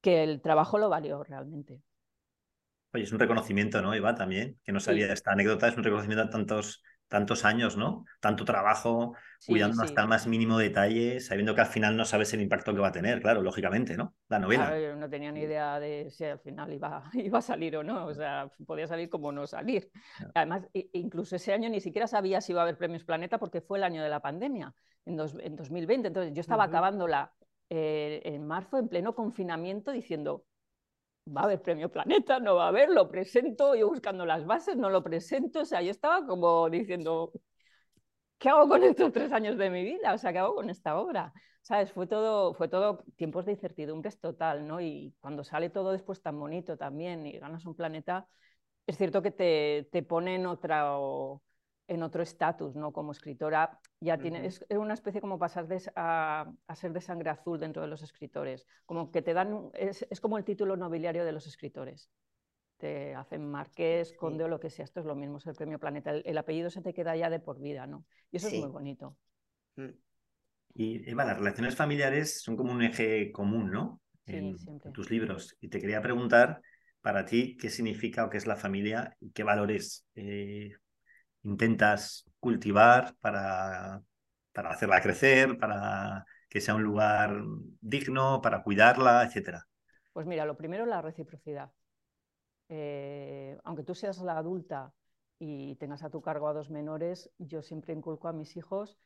que 0.00 0.23
el 0.23 0.40
trabajo 0.40 0.78
lo 0.78 0.88
valió 0.88 1.23
realmente. 1.23 1.80
Oye, 2.94 3.04
es 3.04 3.12
un 3.12 3.18
reconocimiento, 3.18 3.83
¿no, 3.83 3.92
Eva? 3.92 4.14
También, 4.14 4.59
que 4.62 4.73
no 4.73 4.80
sabía 4.80 5.12
esta 5.12 5.33
anécdota, 5.33 5.68
es 5.68 5.76
un 5.76 5.83
reconocimiento 5.83 6.25
a 6.25 6.30
tantos 6.30 6.83
tantos 7.14 7.44
años, 7.44 7.76
¿no? 7.76 8.06
Tanto 8.18 8.44
trabajo, 8.44 9.14
cuidando 9.47 9.85
hasta 9.85 10.02
el 10.02 10.09
más 10.09 10.26
mínimo 10.26 10.59
detalle, 10.59 11.21
sabiendo 11.21 11.54
que 11.54 11.61
al 11.61 11.68
final 11.68 11.97
no 11.97 12.04
sabes 12.04 12.35
el 12.35 12.40
impacto 12.40 12.75
que 12.75 12.80
va 12.80 12.88
a 12.88 12.92
tener, 12.92 13.23
claro, 13.23 13.40
lógicamente, 13.40 13.97
¿no? 13.97 14.16
La 14.28 14.40
novela. 14.40 14.66
Claro, 14.66 14.80
yo 14.80 14.97
no 14.97 15.09
tenía 15.09 15.30
ni 15.30 15.42
idea 15.42 15.78
de 15.78 16.11
si 16.11 16.25
al 16.25 16.40
final 16.40 16.73
iba, 16.73 17.04
iba 17.14 17.38
a 17.38 17.40
salir 17.40 17.76
o 17.76 17.85
no, 17.85 18.06
o 18.06 18.14
sea, 18.14 18.50
podía 18.66 18.88
salir 18.88 19.09
como 19.09 19.30
no 19.30 19.47
salir. 19.47 19.92
Además, 20.35 20.66
incluso 20.73 21.37
ese 21.37 21.52
año 21.52 21.71
ni 21.71 21.80
siquiera 21.80 22.09
sabía 22.09 22.40
si 22.40 22.50
iba 22.50 22.62
a 22.62 22.64
haber 22.64 22.76
premios 22.76 23.04
Planeta 23.04 23.38
porque 23.38 23.61
fue 23.61 23.78
el 23.78 23.85
año 23.85 24.02
de 24.02 24.09
la 24.09 24.18
pandemia, 24.18 24.75
en, 25.06 25.21
en 25.21 25.54
2020. 25.54 26.09
Entonces, 26.09 26.33
yo 26.35 26.40
estaba 26.40 26.64
acabándola 26.64 27.33
eh, 27.71 28.23
en 28.25 28.44
marzo, 28.44 28.76
en 28.76 28.88
pleno 28.88 29.14
confinamiento, 29.14 29.92
diciendo, 29.92 30.47
va 31.26 31.43
a 31.43 31.45
haber 31.45 31.62
premio 31.62 31.90
Planeta, 31.90 32.38
no 32.40 32.54
va 32.57 32.66
a 32.66 32.69
haber, 32.69 32.90
lo 32.90 33.09
presento, 33.09 33.75
yo 33.75 33.88
buscando 33.88 34.26
las 34.26 34.45
bases, 34.47 34.76
no 34.76 34.90
lo 34.90 35.02
presento, 35.02 35.61
o 35.61 35.64
sea, 35.64 35.83
yo 35.83 35.90
estaba 35.90 36.26
como 36.26 36.69
diciendo, 36.71 37.33
¿qué 38.38 38.49
hago 38.49 38.69
con 38.69 38.83
estos 38.85 39.12
tres 39.12 39.33
años 39.33 39.57
de 39.59 39.71
mi 39.71 39.83
vida? 39.85 40.14
O 40.14 40.19
sea, 40.19 40.33
¿qué 40.33 40.38
hago 40.38 40.54
con 40.54 40.71
esta 40.71 40.99
obra? 40.99 41.33
¿Sabes? 41.62 41.93
Fue 41.93 42.07
todo, 42.07 42.54
fue 42.54 42.69
todo 42.69 42.99
tiempos 43.16 43.47
de 43.47 43.52
incertidumbres 43.52 44.21
total, 44.21 44.66
¿no? 44.66 44.81
Y 44.81 45.14
cuando 45.21 45.45
sale 45.45 45.71
todo 45.71 45.93
después 45.93 46.21
tan 46.23 46.38
bonito 46.38 46.76
también 46.76 47.26
y 47.26 47.38
ganas 47.38 47.64
un 47.64 47.75
planeta, 47.75 48.28
es 48.87 48.99
cierto 48.99 49.23
que 49.23 49.31
te, 49.31 49.88
te 49.93 50.02
pone 50.02 50.37
en 50.37 50.47
otra 50.47 50.99
en 51.87 52.03
otro 52.03 52.23
estatus, 52.23 52.75
¿no? 52.75 52.93
Como 52.93 53.12
escritora, 53.12 53.79
ya 54.00 54.19
tiene, 54.19 54.47
es, 54.47 54.64
una 54.71 54.95
especie 54.95 55.21
como 55.21 55.38
pasar 55.38 55.67
a, 55.97 56.50
ser 56.75 56.93
de 56.93 57.00
sangre 57.00 57.31
azul 57.31 57.61
dentro 57.61 57.83
de 57.83 57.88
los 57.88 58.03
escritores, 58.03 58.67
como 58.87 59.11
que 59.11 59.23
te 59.23 59.35
dan, 59.35 59.71
es, 59.75 60.07
como 60.21 60.38
el 60.38 60.45
título 60.45 60.76
nobiliario 60.76 61.25
de 61.25 61.33
los 61.33 61.47
escritores. 61.47 62.11
Te 62.79 63.14
hacen 63.14 63.49
marqués, 63.50 64.12
conde 64.14 64.45
o 64.45 64.49
lo 64.49 64.61
que 64.61 64.71
sea, 64.71 64.85
esto 64.85 65.00
es 65.00 65.07
lo 65.07 65.14
mismo, 65.14 65.38
es 65.38 65.47
el 65.47 65.55
premio 65.55 65.79
Planeta, 65.79 66.11
el, 66.11 66.38
apellido 66.38 66.71
se 66.71 66.83
te 66.83 66.93
queda 66.93 67.17
ya 67.17 67.31
de 67.31 67.38
por 67.38 67.61
vida, 67.61 67.87
¿no? 67.87 68.05
Y 68.31 68.38
eso 68.38 68.49
es 68.49 68.55
muy 68.55 68.69
bonito. 68.69 69.17
Mm. 69.76 69.91
Y 70.76 71.09
Eva, 71.09 71.25
las 71.25 71.38
relaciones 71.38 71.76
familiares 71.76 72.43
son 72.43 72.57
como 72.57 72.73
un 72.73 72.83
eje 72.83 73.31
común, 73.31 73.71
¿no? 73.71 74.00
Sí, 74.26 74.37
en, 74.37 74.59
siempre. 74.59 74.91
tus 74.91 75.11
libros. 75.11 75.57
Y 75.61 75.69
te 75.69 75.79
quería 75.79 76.03
preguntar, 76.03 76.61
para 77.00 77.25
ti, 77.26 77.57
¿qué 77.57 77.71
significa 77.71 78.25
o 78.25 78.31
qué 78.31 78.38
es 78.38 78.47
la 78.47 78.57
familia 78.57 79.17
y 79.21 79.31
qué 79.31 79.45
valores 79.45 80.05
eh, 80.17 80.73
intentas 81.45 82.25
cultivar 82.41 83.15
para, 83.21 84.03
para 84.53 84.71
hacerla 84.71 85.01
crecer, 85.01 85.59
para 85.59 86.25
que 86.49 86.61
sea 86.61 86.75
un 86.75 86.83
lugar 86.83 87.43
digno, 87.81 88.41
para 88.43 88.63
cuidarla, 88.63 89.25
etcétera? 89.25 89.67
Pues 90.13 90.27
mira, 90.27 90.45
lo 90.47 90.57
primero 90.57 90.87
la 90.87 91.03
reciprocidad. 91.03 91.71
Eh, 92.69 93.59
aunque 93.65 93.83
tú 93.83 93.95
seas 93.95 94.19
la 94.21 94.39
adulta 94.39 94.93
y 95.39 95.77
tengas 95.77 96.03
a 96.03 96.11
tu 96.11 96.23
cargo 96.23 96.49
a 96.49 96.53
dos 96.53 96.71
menores, 96.71 97.31
yo 97.39 97.63
siempre 97.63 97.93
inculco 97.93 98.29
a 98.29 98.33
mis 98.33 98.57
hijos, 98.57 98.99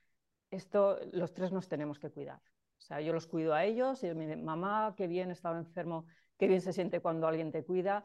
esto 0.50 0.98
los 1.12 1.32
tres 1.32 1.52
nos 1.52 1.68
tenemos 1.68 1.98
que 1.98 2.10
cuidar. 2.10 2.36
O 2.36 2.80
sea, 2.80 3.00
yo 3.00 3.12
los 3.12 3.26
cuido 3.26 3.54
a 3.54 3.64
ellos 3.64 4.04
y 4.04 4.14
mi 4.14 4.36
mamá, 4.36 4.94
qué 4.96 5.06
bien 5.06 5.30
estaba 5.30 5.58
enfermo, 5.58 6.06
qué 6.38 6.46
bien 6.46 6.60
se 6.60 6.72
siente 6.72 7.00
cuando 7.00 7.26
alguien 7.26 7.50
te 7.50 7.64
cuida. 7.64 8.04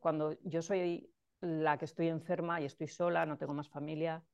cuando 0.00 0.36
yo 0.42 0.60
soy 0.60 1.10
la 1.44 1.78
que 1.78 1.84
estoy 1.84 2.08
enferma 2.08 2.60
y 2.60 2.64
estoy 2.64 2.88
sola, 2.88 3.26
no 3.26 3.38
tengo 3.38 3.54
más 3.54 3.68
familia, 3.68 4.24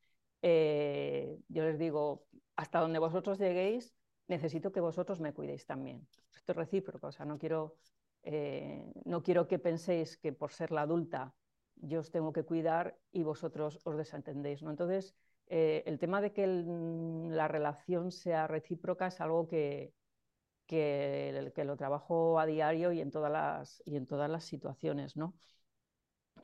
eh, 0.43 1.39
yo 1.49 1.65
les 1.65 1.79
digo, 1.79 2.27
hasta 2.57 2.81
donde 2.81 2.99
vosotros 2.99 3.39
lleguéis, 3.39 3.95
necesito 4.29 4.73
que 4.73 4.81
vosotros 4.81 5.21
me 5.21 5.35
cuidéis 5.35 5.67
también. 5.67 6.07
Esto 6.35 6.53
es 6.53 6.57
recíproco, 6.57 7.09
o 7.09 7.13
sea, 7.13 7.27
no 7.27 7.39
quiero, 7.39 7.77
eh, 8.23 8.85
no 9.05 9.23
quiero 9.23 9.47
que 9.49 9.59
penséis 9.59 10.17
que 10.17 10.33
por 10.33 10.53
ser 10.53 10.71
la 10.71 10.83
adulta 10.83 11.35
yo 11.83 12.01
os 12.01 12.11
tengo 12.11 12.33
que 12.33 12.45
cuidar 12.45 12.99
y 13.13 13.23
vosotros 13.23 13.81
os 13.85 13.97
desentendéis. 13.97 14.63
¿no? 14.63 14.71
Entonces, 14.71 15.15
eh, 15.49 15.83
el 15.87 15.99
tema 15.99 16.21
de 16.21 16.33
que 16.33 16.47
la 16.47 17.49
relación 17.49 18.13
sea 18.13 18.47
recíproca 18.47 19.09
es 19.09 19.21
algo 19.21 19.49
que, 19.49 19.93
que, 20.67 21.53
que, 21.55 21.65
lo 21.65 21.77
trabajo 21.77 22.39
a 22.39 22.47
diario 22.47 22.93
y 22.93 23.01
en 23.01 23.11
todas 23.11 23.33
las, 23.33 23.83
y 23.87 23.97
en 23.97 24.07
todas 24.07 24.31
las 24.31 24.45
situaciones. 24.45 25.17
¿no? 25.17 25.35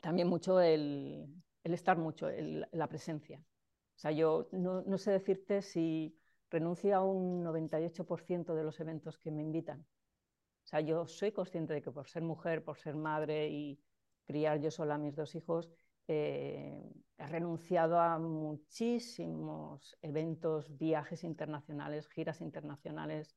También 0.01 0.27
mucho 0.27 0.59
el, 0.59 1.27
estar 1.63 1.97
mucho, 1.97 2.29
la 2.71 2.87
presencia. 2.87 3.39
O 3.39 3.99
sea, 3.99 4.11
yo 4.11 4.47
no, 4.51 4.97
sé 4.97 5.11
decirte 5.11 5.61
si 5.61 6.15
renuncio 6.49 6.95
a 6.95 7.03
un 7.03 7.43
98% 7.43 8.53
de 8.53 8.63
los 8.63 8.79
eventos 8.79 9.17
que 9.17 9.31
me 9.31 9.41
invitan. 9.41 9.81
O 9.81 10.67
sea, 10.67 10.81
yo 10.81 11.07
soy 11.07 11.31
consciente 11.31 11.73
de 11.73 11.81
que 11.81 11.91
por 11.91 12.07
ser 12.07 12.21
mujer, 12.21 12.63
por 12.63 12.77
ser 12.77 12.95
madre 12.95 13.49
y 13.49 13.79
criar 14.25 14.59
yo 14.59 14.69
sola 14.69 14.95
a 14.95 14.97
mis 14.97 15.15
dos 15.15 15.33
hijos, 15.35 15.71
eh, 16.07 16.79
he 17.17 17.27
renunciado 17.27 17.99
a 17.99 18.19
muchísimos 18.19 19.97
eventos, 20.01 20.77
viajes 20.77 21.23
internacionales, 21.23 22.07
giras 22.07 22.41
internacionales. 22.41 23.35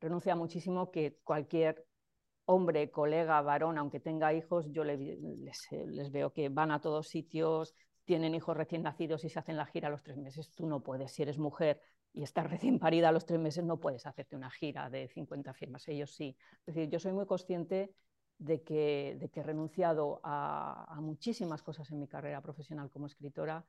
Renuncia 0.00 0.34
a 0.34 0.36
muchísimo 0.36 0.90
que 0.90 1.18
cualquier 1.24 1.86
hombre, 2.44 2.90
colega, 2.90 3.40
varón, 3.42 3.78
aunque 3.78 4.00
tenga 4.00 4.32
hijos, 4.34 4.70
yo 4.72 4.84
les, 4.84 4.98
les, 5.00 6.12
veo 6.12 6.32
que 6.32 6.48
van 6.48 6.70
a 6.70 6.80
todos 6.80 7.08
sitios, 7.08 7.74
tienen 8.04 8.34
hijos 8.34 8.56
recién 8.56 8.82
nacidos 8.82 9.24
y 9.24 9.28
se 9.28 9.38
hacen 9.38 9.56
la 9.56 9.66
gira 9.66 9.88
a 9.88 9.90
los 9.90 10.02
tres 10.02 10.18
meses. 10.18 10.50
Tú 10.54 10.66
no 10.66 10.82
puedes, 10.82 11.12
si 11.12 11.22
eres 11.22 11.38
mujer 11.38 11.80
y 12.12 12.22
estás 12.22 12.46
recién 12.50 12.78
parida 12.78 13.08
a 13.08 13.12
los 13.12 13.26
tres 13.26 13.40
meses, 13.40 13.64
no 13.64 13.78
puedes 13.78 14.06
hacerte 14.06 14.36
una 14.36 14.50
gira 14.50 14.90
de 14.90 15.08
50 15.08 15.54
firmas, 15.54 15.86
ellos 15.88 16.14
sí. 16.14 16.36
Es 16.66 16.74
decir, 16.74 16.90
yo 16.90 16.98
soy 16.98 17.12
muy 17.12 17.26
consciente 17.26 17.94
de 18.38 18.62
que, 18.62 19.30
he 19.32 19.42
renunciado 19.42 20.20
a, 20.24 20.98
muchísimas 21.00 21.62
cosas 21.62 21.90
en 21.90 22.00
mi 22.00 22.08
carrera 22.08 22.40
profesional 22.40 22.90
como 22.90 23.06
escritora 23.06 23.64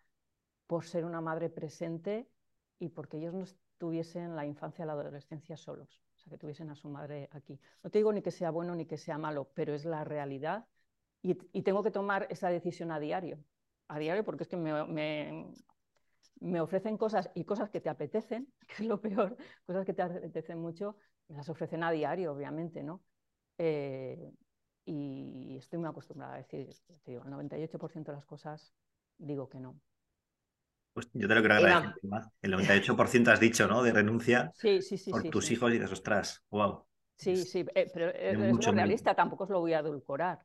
por 0.67 0.85
ser 0.85 1.05
una 1.05 1.21
madre 1.21 1.49
presente 1.49 2.27
y 2.79 2.89
porque 2.89 3.17
ellos 3.17 3.33
no 3.33 3.43
estuviesen 3.43 4.35
la 4.35 4.45
infancia 4.45 4.83
y 4.83 4.87
la 4.87 4.93
adolescencia 4.93 5.57
solos 5.57 6.01
que 6.29 6.37
tuviesen 6.37 6.69
a 6.69 6.75
su 6.75 6.89
madre 6.89 7.29
aquí. 7.31 7.59
No 7.83 7.89
te 7.89 7.99
digo 7.99 8.11
ni 8.13 8.21
que 8.21 8.31
sea 8.31 8.51
bueno 8.51 8.75
ni 8.75 8.85
que 8.85 8.97
sea 8.97 9.17
malo, 9.17 9.49
pero 9.53 9.73
es 9.73 9.85
la 9.85 10.03
realidad 10.03 10.65
y, 11.23 11.61
tengo 11.63 11.83
que 11.83 11.91
tomar 11.91 12.27
esa 12.29 12.49
decisión 12.49 12.91
a 12.91 12.99
diario, 12.99 13.39
a 13.87 13.97
diario 13.97 14.25
porque 14.25 14.43
es 14.43 14.49
que 14.49 14.57
me, 14.57 14.83
me, 16.41 16.61
ofrecen 16.61 16.97
cosas 16.97 17.31
y 17.33 17.45
cosas 17.45 17.69
que 17.69 17.79
te 17.79 17.89
apetecen, 17.89 18.51
que 18.67 18.83
es 18.83 18.87
lo 18.89 18.99
peor, 18.99 19.37
cosas 19.65 19.85
que 19.85 19.93
te 19.93 20.01
apetecen 20.01 20.59
mucho, 20.59 20.97
me 21.29 21.37
las 21.37 21.47
ofrecen 21.47 21.81
a 21.83 21.91
diario, 21.91 22.33
obviamente, 22.33 22.83
¿no? 22.83 23.01
Eh, 23.57 24.33
y 24.85 25.55
estoy 25.55 25.79
muy 25.79 25.87
acostumbrada 25.87 26.33
a 26.33 26.37
decir, 26.37 26.67
te 27.03 27.11
digo, 27.11 27.23
el 27.23 27.31
98% 27.31 28.03
de 28.03 28.11
las 28.11 28.25
cosas 28.25 28.73
digo 29.17 29.47
que 29.47 29.61
no. 29.61 29.79
Pues 30.93 31.09
yo 31.13 31.27
te 31.27 31.35
lo 31.35 31.41
quiero 31.41 31.55
agradecer. 31.55 31.93
El 32.41 32.53
98% 32.53 33.31
has 33.31 33.39
dicho, 33.39 33.67
¿no? 33.67 33.81
De 33.81 33.91
renuncia 33.91 34.51
por 35.09 35.23
tus 35.23 35.51
hijos 35.51 35.73
y 35.73 35.79
de 35.79 35.85
ostras, 35.85 36.43
wow. 36.49 36.85
Sí, 37.15 37.35
sí, 37.37 37.65
eh, 37.73 37.89
pero 37.93 38.09
es 38.09 38.65
realista, 38.65 39.15
tampoco 39.15 39.45
os 39.45 39.49
lo 39.49 39.59
voy 39.59 39.73
a 39.73 39.79
adulcorar. 39.79 40.39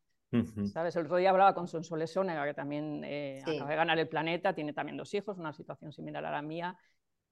¿Sabes? 0.66 0.94
El 0.96 1.06
otro 1.06 1.16
día 1.16 1.30
hablaba 1.30 1.54
con 1.54 1.66
Sonsoles 1.68 2.12
Sónega, 2.12 2.44
que 2.44 2.52
también 2.52 3.02
eh, 3.04 3.40
acaba 3.42 3.70
de 3.70 3.76
ganar 3.76 3.98
el 3.98 4.08
planeta, 4.08 4.54
tiene 4.54 4.74
también 4.74 4.98
dos 4.98 5.12
hijos, 5.14 5.38
una 5.38 5.54
situación 5.54 5.90
similar 5.90 6.24
a 6.26 6.30
la 6.30 6.42
mía, 6.42 6.76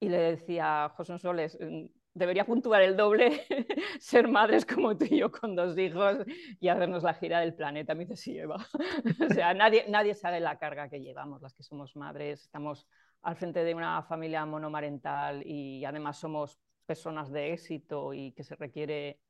y 0.00 0.08
le 0.08 0.18
decía, 0.18 0.90
José 0.96 1.08
Sonsoles, 1.08 1.58
mm, 1.61 1.85
debería 2.16 2.46
puntuar 2.46 2.82
el 2.82 2.96
doble 2.96 3.42
ser 4.00 4.26
madres 4.26 4.64
como 4.64 4.96
tú 4.96 5.04
y 5.04 5.18
yo 5.18 5.30
con 5.30 5.54
dos 5.54 5.76
hijos 5.76 6.18
y 6.58 6.68
hacernos 6.68 7.02
la 7.02 7.14
gira 7.14 7.40
del 7.40 7.54
planeta. 7.54 7.94
Me 7.94 8.06
dice, 8.06 8.16
sí, 8.16 8.38
Eva. 8.38 8.56
o 9.30 9.35
sea, 9.35 9.52
nadie, 9.52 9.85
nadie 9.88 10.14
sabe 10.14 10.40
la 10.40 10.58
carga 10.58 10.88
que 10.88 11.00
llevamos, 11.00 11.42
las 11.42 11.52
que 11.54 11.62
somos 11.62 11.94
madres, 11.94 12.42
estamos 12.44 12.88
al 13.23 13.37
frente 13.37 13.64
de 13.64 13.75
una 13.75 14.02
familia 14.02 14.46
monomarental 14.46 15.42
y 15.46 15.85
además 15.85 16.18
somos 16.18 16.58
personas 16.87 17.30
de 17.30 17.52
éxito 17.52 18.14
y 18.14 18.32
que 18.32 18.44
se 18.44 18.56
requiere, 18.56 19.20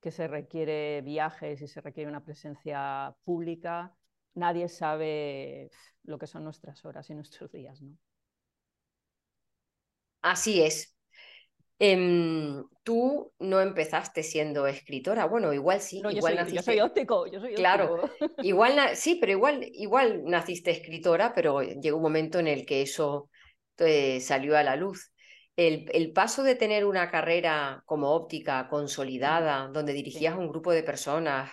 que 0.00 0.10
se 0.10 0.26
requiere 0.26 1.02
viajes 1.02 1.62
y 1.62 1.68
se 1.68 1.80
requiere 1.80 2.10
una 2.10 2.24
presencia 2.24 3.14
pública, 3.24 3.94
nadie 4.34 4.68
sabe 4.68 5.70
lo 6.02 6.18
que 6.18 6.26
son 6.26 6.42
nuestras 6.42 6.84
horas 6.84 7.08
y 7.10 7.14
nuestros 7.14 7.52
días. 7.52 7.80
¿no? 7.80 7.96
Así 10.22 10.62
es. 10.62 10.93
Em, 11.78 12.62
tú 12.84 13.32
no 13.40 13.60
empezaste 13.60 14.22
siendo 14.22 14.66
escritora, 14.66 15.24
bueno, 15.26 15.52
igual 15.52 15.80
sí. 15.80 16.02
igual 16.10 16.46
yo, 16.48 16.62
soy, 16.62 16.80
óptico, 16.80 17.26
yo 17.26 17.40
soy 17.40 17.54
Claro, 17.54 18.08
igual 18.38 18.94
sí, 18.94 19.18
pero 19.20 19.32
igual, 19.32 19.66
igual 19.72 20.22
naciste 20.24 20.70
escritora, 20.70 21.34
pero 21.34 21.62
llegó 21.62 21.96
un 21.96 22.02
momento 22.02 22.38
en 22.38 22.46
el 22.46 22.64
que 22.64 22.82
eso 22.82 23.28
eh, 23.78 24.20
salió 24.20 24.56
a 24.56 24.62
la 24.62 24.76
luz. 24.76 25.12
El, 25.56 25.88
el, 25.92 26.12
paso 26.12 26.42
de 26.42 26.56
tener 26.56 26.84
una 26.84 27.10
carrera 27.10 27.82
como 27.86 28.10
óptica 28.10 28.68
consolidada, 28.68 29.68
donde 29.72 29.92
dirigías 29.92 30.36
un 30.36 30.48
grupo 30.48 30.72
de 30.72 30.82
personas 30.82 31.50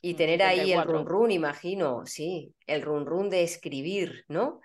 y 0.00 0.14
tener 0.14 0.42
ahí 0.42 0.72
el 0.72 0.82
run 0.84 1.06
run, 1.06 1.30
imagino, 1.30 2.04
sí, 2.04 2.54
el 2.66 2.82
run 2.82 3.06
run 3.06 3.30
de 3.30 3.42
escribir, 3.42 4.24
¿no? 4.28 4.60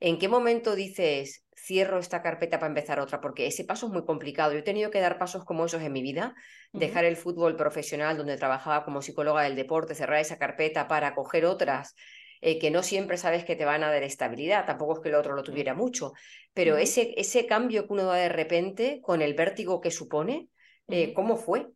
¿En 0.00 0.18
qué 0.18 0.28
momento 0.28 0.76
dices, 0.76 1.44
cierro 1.56 1.98
esta 1.98 2.22
carpeta 2.22 2.58
para 2.58 2.68
empezar 2.68 3.00
otra? 3.00 3.20
Porque 3.20 3.46
ese 3.46 3.64
paso 3.64 3.86
es 3.86 3.92
muy 3.92 4.04
complicado. 4.04 4.52
Yo 4.52 4.58
he 4.58 4.62
tenido 4.62 4.90
que 4.90 5.00
dar 5.00 5.18
pasos 5.18 5.44
como 5.44 5.66
esos 5.66 5.82
en 5.82 5.92
mi 5.92 6.02
vida, 6.02 6.34
dejar 6.72 7.04
el 7.04 7.16
fútbol 7.16 7.56
profesional 7.56 8.16
donde 8.16 8.36
trabajaba 8.36 8.84
como 8.84 9.02
psicóloga 9.02 9.42
del 9.42 9.56
deporte, 9.56 9.94
cerrar 9.94 10.20
esa 10.20 10.38
carpeta 10.38 10.86
para 10.86 11.14
coger 11.14 11.46
otras 11.46 11.94
eh, 12.40 12.58
que 12.58 12.70
no 12.70 12.82
siempre 12.82 13.16
sabes 13.16 13.44
que 13.44 13.56
te 13.56 13.64
van 13.64 13.82
a 13.82 13.90
dar 13.90 14.02
estabilidad, 14.04 14.64
tampoco 14.64 14.94
es 14.94 15.00
que 15.00 15.08
el 15.08 15.16
otro 15.16 15.34
lo 15.34 15.42
tuviera 15.42 15.74
mucho, 15.74 16.12
pero 16.54 16.76
ese, 16.76 17.14
ese 17.16 17.46
cambio 17.46 17.86
que 17.86 17.92
uno 17.92 18.04
da 18.04 18.14
de 18.14 18.28
repente 18.28 19.00
con 19.02 19.22
el 19.22 19.34
vértigo 19.34 19.80
que 19.80 19.90
supone, 19.90 20.48
eh, 20.86 21.12
¿cómo 21.14 21.36
fue? 21.36 21.66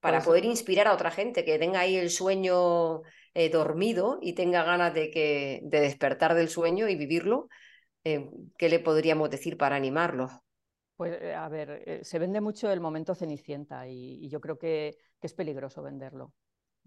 Para 0.00 0.18
pues 0.18 0.26
poder 0.26 0.44
inspirar 0.46 0.88
a 0.88 0.94
otra 0.94 1.10
gente 1.10 1.44
que 1.44 1.58
tenga 1.58 1.80
ahí 1.80 1.96
el 1.96 2.08
sueño 2.08 3.02
eh, 3.34 3.50
dormido 3.50 4.18
y 4.20 4.34
tenga 4.34 4.62
ganas 4.62 4.94
de, 4.94 5.10
que, 5.10 5.60
de 5.64 5.80
despertar 5.80 6.34
del 6.34 6.48
sueño 6.48 6.88
y 6.88 6.96
vivirlo, 6.96 7.48
¿qué 8.02 8.68
le 8.68 8.80
podríamos 8.80 9.30
decir 9.30 9.56
para 9.56 9.76
animarlo? 9.76 10.28
Pues 10.96 11.18
a 11.34 11.48
ver, 11.48 12.00
se 12.02 12.18
vende 12.18 12.40
mucho 12.40 12.70
el 12.70 12.80
momento 12.80 13.14
cenicienta 13.14 13.86
y, 13.88 14.28
yo 14.28 14.40
creo 14.40 14.58
que, 14.58 14.96
que, 15.20 15.26
es 15.26 15.34
peligroso 15.34 15.82
venderlo, 15.82 16.32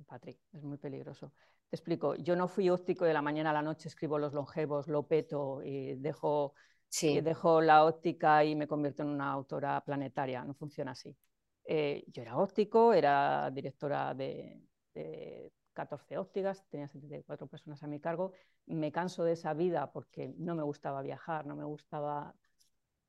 Patrick, 0.05 0.39
es 0.53 0.63
muy 0.63 0.77
peligroso. 0.77 1.31
Te 1.69 1.77
explico, 1.77 2.15
yo 2.15 2.35
no 2.35 2.47
fui 2.47 2.69
óptico 2.69 3.05
de 3.05 3.13
la 3.13 3.21
mañana 3.21 3.51
a 3.51 3.53
la 3.53 3.61
noche, 3.61 3.87
escribo 3.87 4.19
los 4.19 4.33
longevos, 4.33 4.87
lo 4.87 5.07
peto 5.07 5.61
y 5.63 5.95
dejo 5.95 6.53
Sí. 6.95 7.19
dejo 7.19 7.59
la 7.59 7.83
óptica 7.83 8.45
y 8.45 8.55
me 8.55 8.67
convierto 8.67 9.03
en 9.03 9.09
una 9.09 9.31
autora 9.31 9.81
planetaria. 9.81 10.45
No 10.45 10.53
funciona 10.53 10.91
así. 10.91 11.13
Eh, 11.65 12.05
yo 12.07 12.21
era 12.21 12.37
óptico, 12.37 12.93
era 12.93 13.51
directora 13.51 14.13
de, 14.13 14.61
14 15.75 16.17
ópticas, 16.17 16.65
tenía 16.69 16.87
74 16.87 17.45
personas 17.45 17.83
a 17.83 17.87
mi 17.87 17.99
cargo. 17.99 18.31
Me 18.65 18.91
canso 18.91 19.23
de 19.23 19.33
esa 19.33 19.53
vida 19.53 19.91
porque 19.91 20.33
no 20.39 20.55
me 20.55 20.63
gustaba 20.63 21.03
viajar, 21.03 21.45
no 21.45 21.55
me 21.55 21.65
gustaba, 21.65 22.33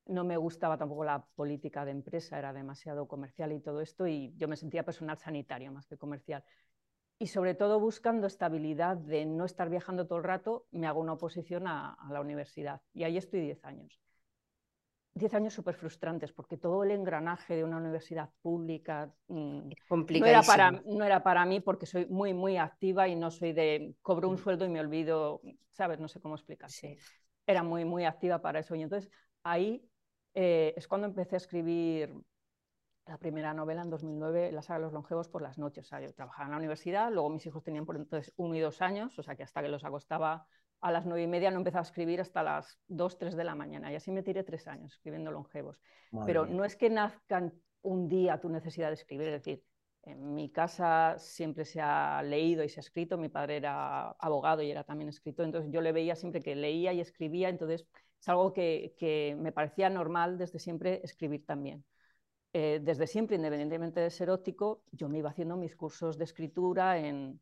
no 0.05 0.23
me 0.23 0.37
gustaba 0.37 0.77
tampoco 0.77 1.03
la 1.03 1.25
política 1.35 1.83
de 1.85 1.91
empresa, 1.91 2.37
era 2.37 2.53
demasiado 2.53 3.07
comercial 3.07 3.51
y 3.51 3.59
todo 3.59 3.81
esto, 3.81 4.05
y 4.05 4.35
yo 4.37 4.47
me 4.47 4.55
sentía 4.55 4.83
personal 4.83 5.17
sanitario 5.17 5.71
más 5.71 5.87
que 5.87 5.97
comercial 5.97 6.43
y 7.19 7.27
sobre 7.27 7.55
todo 7.55 7.79
buscando 7.79 8.27
estabilidad 8.27 8.97
de 8.97 9.25
no 9.25 9.45
estar 9.45 9.69
viajando 9.69 10.05
todo 10.05 10.19
el 10.19 10.23
rato, 10.23 10.67
me 10.71 10.87
hago 10.87 11.01
una 11.01 11.13
oposición 11.13 11.67
a, 11.67 11.97
la 12.11 12.21
universidad 12.21 12.81
y 12.93 13.03
ahí 13.03 13.17
estoy 13.17 13.41
10 13.41 13.63
años. 13.65 13.99
10 15.17 15.33
años 15.33 15.53
súper 15.53 15.75
frustrantes 15.75 16.31
porque 16.31 16.57
todo 16.57 16.83
el 16.83 16.91
engranaje 16.91 17.55
de 17.55 17.63
una 17.63 17.77
universidad 17.77 18.29
pública 18.41 19.11
mm, 19.27 19.69
no, 19.89 20.25
era 20.25 20.41
para, 20.43 20.71
no 20.71 21.03
era 21.03 21.23
para 21.23 21.45
mí 21.45 21.59
porque 21.59 21.85
soy 21.85 22.05
muy, 22.05 22.33
muy 22.33 22.57
activa 22.57 23.07
y 23.07 23.15
no 23.15 23.31
soy 23.31 23.53
de 23.53 23.95
cobro 24.01 24.29
un 24.29 24.35
mm. 24.35 24.39
sueldo 24.39 24.65
y 24.65 24.69
me 24.69 24.79
olvido, 24.79 25.41
¿sabes? 25.71 25.99
No 25.99 26.07
sé 26.07 26.19
cómo 26.19 26.35
explicar. 26.35 26.69
Era 27.45 27.63
muy, 27.63 27.85
muy 27.85 28.05
activa 28.05 28.41
para 28.41 28.59
eso 28.59 28.75
y 28.75 28.81
entonces 28.81 29.11
ahí 29.43 29.87
eh, 30.33 30.73
es 30.77 30.87
cuando 30.87 31.07
empecé 31.07 31.35
a 31.35 31.37
escribir 31.37 32.13
la 33.07 33.17
primera 33.17 33.53
novela 33.53 33.81
en 33.81 33.89
2009, 33.89 34.51
La 34.51 34.61
saga 34.61 34.79
de 34.79 34.85
los 34.85 34.93
longevos 34.93 35.29
por 35.29 35.41
las 35.41 35.57
noches. 35.57 35.85
O 35.85 35.89
sea, 35.89 36.01
yo 36.01 36.13
trabajaba 36.13 36.45
en 36.45 36.51
la 36.51 36.57
universidad, 36.57 37.11
luego 37.11 37.29
mis 37.29 37.45
hijos 37.45 37.63
tenían 37.63 37.85
por 37.85 37.95
entonces 37.95 38.33
uno 38.37 38.55
y 38.55 38.59
dos 38.59 38.81
años, 38.81 39.17
o 39.17 39.23
sea 39.23 39.35
que 39.35 39.43
hasta 39.43 39.61
que 39.61 39.69
los 39.69 39.83
acostaba 39.83 40.45
a 40.81 40.91
las 40.91 41.05
nueve 41.05 41.23
y 41.23 41.27
media 41.27 41.51
no 41.51 41.57
empezaba 41.57 41.81
a 41.81 41.89
escribir 41.89 42.21
hasta 42.21 42.43
las 42.43 42.79
dos, 42.87 43.17
tres 43.17 43.35
de 43.35 43.43
la 43.43 43.55
mañana. 43.55 43.91
Y 43.91 43.95
así 43.95 44.11
me 44.11 44.23
tiré 44.23 44.43
tres 44.43 44.67
años 44.67 44.93
escribiendo 44.93 45.31
longevos. 45.31 45.81
Pero 46.25 46.45
no 46.45 46.63
es 46.63 46.75
que 46.75 46.89
nazcan 46.89 47.53
un 47.81 48.07
día 48.07 48.39
tu 48.39 48.49
necesidad 48.49 48.87
de 48.89 48.95
escribir, 48.95 49.27
es 49.27 49.43
decir, 49.43 49.63
en 50.03 50.33
mi 50.33 50.49
casa 50.49 51.15
siempre 51.17 51.65
se 51.65 51.81
ha 51.81 52.21
leído 52.23 52.63
y 52.63 52.69
se 52.69 52.79
ha 52.79 52.81
escrito, 52.81 53.17
mi 53.17 53.29
padre 53.29 53.57
era 53.57 54.11
abogado 54.11 54.61
y 54.61 54.71
era 54.71 54.83
también 54.83 55.09
escritor, 55.09 55.45
entonces 55.45 55.69
yo 55.71 55.81
le 55.81 55.91
veía 55.91 56.15
siempre 56.15 56.41
que 56.41 56.55
leía 56.55 56.93
y 56.93 57.01
escribía, 57.01 57.49
entonces 57.49 57.85
es 58.19 58.29
algo 58.29 58.53
que, 58.53 58.95
que 58.97 59.35
me 59.37 59.51
parecía 59.51 59.89
normal 59.89 60.37
desde 60.37 60.59
siempre 60.59 61.01
escribir 61.03 61.45
también. 61.45 61.83
Eh, 62.53 62.79
desde 62.81 63.05
siempre, 63.05 63.35
independientemente 63.35 63.99
de 63.99 64.09
ser 64.09 64.29
óptico, 64.29 64.81
yo 64.91 65.09
me 65.09 65.17
iba 65.17 65.29
haciendo 65.29 65.57
mis 65.57 65.75
cursos 65.75 66.17
de 66.17 66.23
escritura 66.23 66.97
en, 66.97 67.39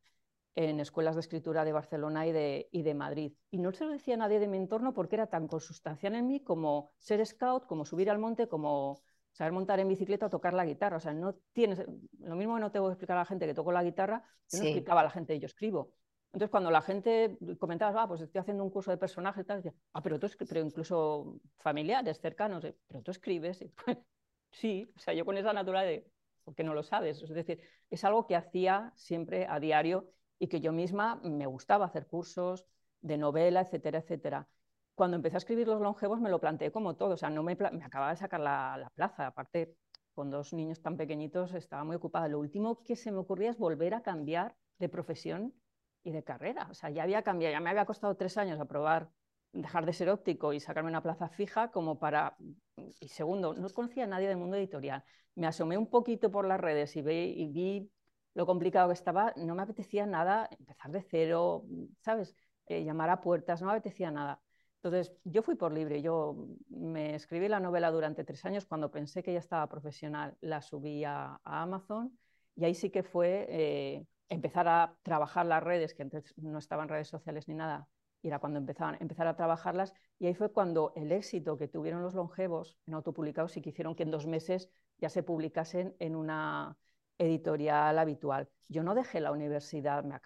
escuelas 0.56 1.16
de 1.16 1.22
escritura 1.22 1.66
de 1.66 1.74
Barcelona 1.74 2.26
y 2.26 2.32
de, 2.32 2.70
y 2.72 2.84
de, 2.84 2.94
Madrid. 2.94 3.34
Y 3.52 3.58
no 3.58 3.72
se 3.74 3.86
lo 3.86 3.92
decía 3.92 4.14
a 4.14 4.18
nadie 4.18 4.40
de 4.40 4.48
mi 4.48 4.58
entorno 4.58 4.94
porque 4.94 5.16
era 5.16 5.28
tan 5.28 5.48
consustancial 5.48 6.16
en 6.16 6.28
mí 6.28 6.40
como 6.42 6.94
ser 6.98 7.26
scout, 7.26 7.66
como 7.66 7.86
subir 7.86 8.10
al 8.10 8.20
monte, 8.20 8.48
como 8.48 9.02
saber 9.34 9.52
montar 9.52 9.80
en 9.82 9.90
bicicleta 9.90 10.28
o 10.28 10.30
tocar 10.30 10.54
la 10.54 10.66
guitarra. 10.66 10.98
O 10.98 11.00
sea, 11.02 11.14
no 11.14 11.36
tienes, 11.52 11.84
lo 12.20 12.36
mismo 12.36 12.56
que 12.56 12.62
no 12.62 12.72
tengo 12.72 12.88
que 12.88 12.94
explicar 12.94 13.18
a 13.18 13.22
la 13.22 13.26
gente 13.26 13.46
que 13.46 13.54
toco 13.54 13.72
la 13.72 13.84
guitarra, 13.84 14.24
yo 14.50 14.60
no 14.60 14.66
explicaba 14.66 15.02
a 15.02 15.04
la 15.06 15.10
gente 15.10 15.34
que 15.34 15.40
yo 15.40 15.46
escribo. 15.46 15.92
Entonces, 16.32 16.52
cuando 16.52 16.72
la 16.72 16.82
gente 16.82 17.38
comentaba, 17.60 18.04
ah, 18.04 18.08
pues 18.08 18.22
estoy 18.22 18.40
haciendo 18.40 18.64
un 18.64 18.70
curso 18.70 18.92
de 18.92 18.98
personaje 18.98 19.42
y 19.42 19.44
tal, 19.46 19.62
decía, 19.62 19.74
ah, 19.94 20.02
pero 20.02 20.20
tú 20.20 20.28
pero 20.48 20.62
incluso 20.62 21.40
familiares 21.60 22.20
cercanos, 22.20 22.64
eh, 22.66 22.78
pero 22.88 23.02
tú 23.02 23.12
escribes. 23.12 23.64
Sí, 24.52 24.90
o 24.96 25.00
sea, 25.00 25.14
yo 25.14 25.26
con 25.26 25.36
esa 25.36 25.52
naturaleza, 25.52 25.90
de, 25.90 26.08
¿por 26.46 26.56
qué 26.56 26.64
no 26.64 26.74
lo 26.74 26.82
sabes? 26.82 27.22
Es 27.22 27.30
decir, 27.30 27.60
es 27.90 28.06
algo 28.06 28.26
que 28.26 28.38
hacía 28.38 28.94
siempre 28.96 29.48
a 29.50 29.60
diario 29.60 30.14
y 30.40 30.48
que 30.48 30.62
yo 30.62 30.72
misma 30.72 31.16
me 31.24 31.46
gustaba 31.46 31.86
hacer 31.86 32.08
cursos 32.08 32.66
de 33.02 33.18
novela, 33.18 33.62
etcétera, 33.62 34.00
etcétera. 34.00 34.48
Cuando 34.96 35.18
empecé 35.18 35.36
a 35.36 35.40
escribir 35.40 35.68
Los 35.68 35.82
longevos 35.82 36.22
me 36.22 36.30
lo 36.30 36.40
planteé 36.40 36.72
como 36.72 36.96
todo, 36.96 37.14
o 37.14 37.18
sea, 37.18 37.30
no 37.30 37.44
me, 37.44 37.56
me 37.56 37.84
acababa 37.84 38.12
de 38.12 38.18
sacar 38.18 38.40
la, 38.40 38.78
la 38.78 38.90
plaza, 38.90 39.28
aparte 39.28 39.76
con 40.14 40.30
dos 40.30 40.54
niños 40.54 40.82
tan 40.82 40.96
pequeñitos 40.96 41.54
estaba 41.54 41.84
muy 41.84 41.98
ocupada. 41.98 42.28
Lo 42.30 42.40
último 42.40 42.82
que 42.82 42.96
se 42.96 43.12
me 43.12 43.18
ocurría 43.18 43.50
es 43.50 43.58
volver 43.58 43.94
a 43.94 44.02
cambiar 44.02 44.56
de 44.80 44.88
profesión 44.88 45.54
y 46.04 46.12
de 46.12 46.24
carrera. 46.24 46.68
O 46.72 46.74
sea, 46.74 46.90
ya 46.90 47.04
había 47.04 47.22
cambiado, 47.22 47.52
ya 47.52 47.60
me 47.60 47.70
había 47.70 47.86
costado 47.86 48.16
tres 48.16 48.38
años 48.38 48.60
aprobar 48.60 49.10
dejar 49.52 49.86
de 49.86 49.94
ser 49.94 50.10
óptico 50.10 50.54
y 50.54 50.60
sacarme 50.60 50.90
una 50.90 51.02
plaza 51.02 51.30
fija 51.30 51.72
como 51.72 52.00
para... 52.00 52.38
Y 53.00 53.08
segundo, 53.10 53.54
no 53.54 53.70
conocía 53.70 54.04
a 54.04 54.08
nadie 54.08 54.28
del 54.28 54.38
mundo 54.38 54.58
editorial. 54.58 55.04
Me 55.36 55.48
asomé 55.48 55.78
un 55.78 55.90
poquito 55.90 56.32
por 56.32 56.46
las 56.46 56.60
redes 56.60 56.96
y, 56.96 57.00
y 57.00 57.48
vi 57.48 57.92
lo 58.36 58.46
complicado 58.46 58.90
que 58.90 58.94
estaba. 58.94 59.34
No 59.38 59.56
me 59.56 59.64
apetecía 59.64 60.06
nada 60.06 60.48
empezar 60.60 60.92
de 60.92 61.02
cero, 61.02 61.66
¿sabes? 62.02 62.36
Eh, 62.68 62.84
llamar 62.84 63.10
a 63.10 63.22
puertas, 63.22 63.62
no 63.62 63.68
me 63.68 63.74
apetecía 63.74 64.12
nada. 64.12 64.42
Entonces, 64.84 65.16
yo 65.24 65.42
fui 65.42 65.56
por 65.56 65.74
libre. 65.74 66.02
Yo 66.02 66.48
me 66.70 67.16
escribí 67.16 67.48
la 67.48 67.60
novela 67.60 67.90
durante 67.92 68.24
tres 68.24 68.46
años. 68.46 68.66
Cuando 68.66 68.92
pensé 68.92 69.24
que 69.24 69.34
ya 69.34 69.40
estaba 69.40 69.68
profesional, 69.68 70.38
la 70.42 70.62
subí 70.62 71.04
a, 71.04 71.40
Amazon 71.44 72.18
y 72.56 72.66
ahí 72.66 72.76
sí 72.76 72.90
que 72.92 73.04
fue 73.04 73.48
eh, 73.50 74.06
empezar 74.30 74.68
a 74.68 74.96
trabajar 75.02 75.46
las 75.46 75.64
redes, 75.64 75.94
que 75.94 76.04
antes 76.04 76.34
no 76.38 76.60
estaban 76.60 76.90
redes 76.90 77.08
sociales 77.08 77.48
ni 77.48 77.56
nada, 77.56 77.88
y 78.22 78.28
era 78.30 78.40
cuando 78.40 78.60
empezaban, 78.60 78.98
empezar 79.02 79.28
a 79.28 79.36
trabajarlas, 79.36 79.94
y 80.20 80.28
ahí 80.28 80.34
fue 80.34 80.52
cuando 80.52 80.94
el 80.96 81.12
éxito 81.12 81.58
que 81.58 81.68
tuvieron 81.68 82.02
los 82.02 82.16
longevos 82.16 82.78
en 82.88 82.94
autopublicados 82.94 83.58
y 83.58 83.62
que 83.62 83.72
hicieron 83.72 83.96
que 83.96 84.04
en 84.04 84.12
dos 84.12 84.26
meses 84.26 84.70
ya 85.00 85.10
se 85.10 85.22
publicasen 85.22 85.96
en 86.00 86.16
una 86.16 86.78
editorial 87.18 87.98
habitual. 87.98 88.50
Yo 88.68 88.84
no 88.84 88.96
dejé 88.96 89.20
la 89.20 89.32
universidad, 89.32 90.04
me, 90.04 90.20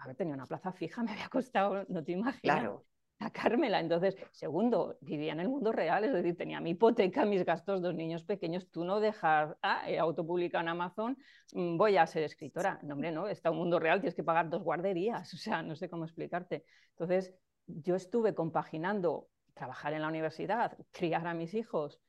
haber 0.00 0.16
tenido 0.16 0.34
una 0.34 0.46
plaza 0.46 0.72
fija 0.72 1.02
me 1.04 1.12
había 1.12 1.28
costado, 1.28 1.84
no 1.88 2.02
te 2.02 2.12
imaginas. 2.12 2.60
Claro 2.60 2.84
sacármela. 3.18 3.80
Entonces, 3.80 4.16
segundo, 4.32 4.96
vivía 5.00 5.32
en 5.32 5.40
el 5.40 5.48
mundo 5.48 5.72
real, 5.72 6.04
es 6.04 6.12
decir, 6.12 6.36
tenía 6.36 6.60
mi 6.60 6.70
hipoteca, 6.70 7.24
mis 7.24 7.44
gastos, 7.44 7.80
dos 7.80 7.94
niños 7.94 8.24
pequeños, 8.24 8.70
tú 8.70 8.84
no 8.84 9.00
dejas, 9.00 9.56
ah, 9.62 9.84
autopublica 9.98 10.60
en 10.60 10.68
Amazon, 10.68 11.16
mm, 11.52 11.76
voy 11.76 11.96
a 11.96 12.06
ser 12.06 12.22
escritora. 12.22 12.78
No, 12.82 12.94
hombre, 12.94 13.12
no, 13.12 13.28
está 13.28 13.50
un 13.50 13.58
mundo 13.58 13.78
real, 13.78 14.00
tienes 14.00 14.14
que 14.14 14.24
pagar 14.24 14.48
dos 14.50 14.62
guarderías, 14.62 15.32
o 15.34 15.36
sea, 15.36 15.62
no 15.62 15.76
sé 15.76 15.88
cómo 15.88 16.04
explicarte. 16.04 16.64
Entonces, 16.90 17.34
yo 17.66 17.94
estuve 17.94 18.34
compaginando 18.34 19.28
trabajar 19.54 19.94
en 19.94 20.02
la 20.02 20.08
universidad, 20.08 20.76
criar 20.90 21.26
a 21.26 21.34
mis 21.34 21.54
hijos 21.54 22.00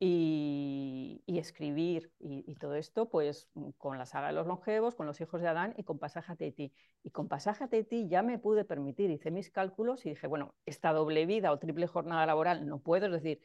y, 0.00 1.22
escribir 1.26 2.12
y, 2.18 2.54
todo 2.56 2.74
esto, 2.74 3.08
pues 3.08 3.48
con 3.78 3.98
la 3.98 4.06
saga 4.06 4.28
de 4.28 4.32
los 4.32 4.46
longevos, 4.46 4.94
con 4.94 5.06
los 5.06 5.20
hijos 5.20 5.40
de 5.40 5.48
Adán 5.48 5.74
y 5.76 5.84
con 5.84 5.98
Pasaje 5.98 6.32
a. 6.32 6.72
Y 7.02 7.10
con 7.10 7.28
Pasaje 7.28 7.64
a 7.64 7.68
ya 8.08 8.22
me 8.22 8.38
pude 8.38 8.64
permitir, 8.64 9.10
hice 9.10 9.30
mis 9.30 9.50
cálculos 9.50 10.04
y 10.06 10.10
dije, 10.10 10.26
bueno, 10.26 10.54
esta 10.66 10.92
doble 10.92 11.26
vida 11.26 11.52
o 11.52 11.58
triple 11.58 11.86
jornada 11.86 12.26
laboral 12.26 12.66
no 12.66 12.80
puedo, 12.80 13.06
es 13.06 13.12
decir, 13.12 13.40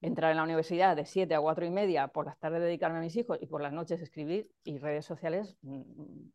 entrar 0.00 0.32
en 0.32 0.38
la 0.38 0.42
universidad 0.44 0.96
de 0.96 1.06
7 1.06 1.34
a 1.34 1.40
4 1.40 1.64
y 1.64 1.70
media, 1.70 2.08
por 2.08 2.26
las 2.26 2.38
tardes 2.38 2.62
dedicarme 2.62 2.98
a 2.98 3.02
mis 3.02 3.16
hijos 3.16 3.38
y 3.40 3.46
por 3.46 3.62
las 3.62 3.72
noches 3.72 4.00
escribir 4.00 4.50
y 4.64 4.78
redes 4.78 5.04
sociales, 5.04 5.56
mm, 5.62 5.82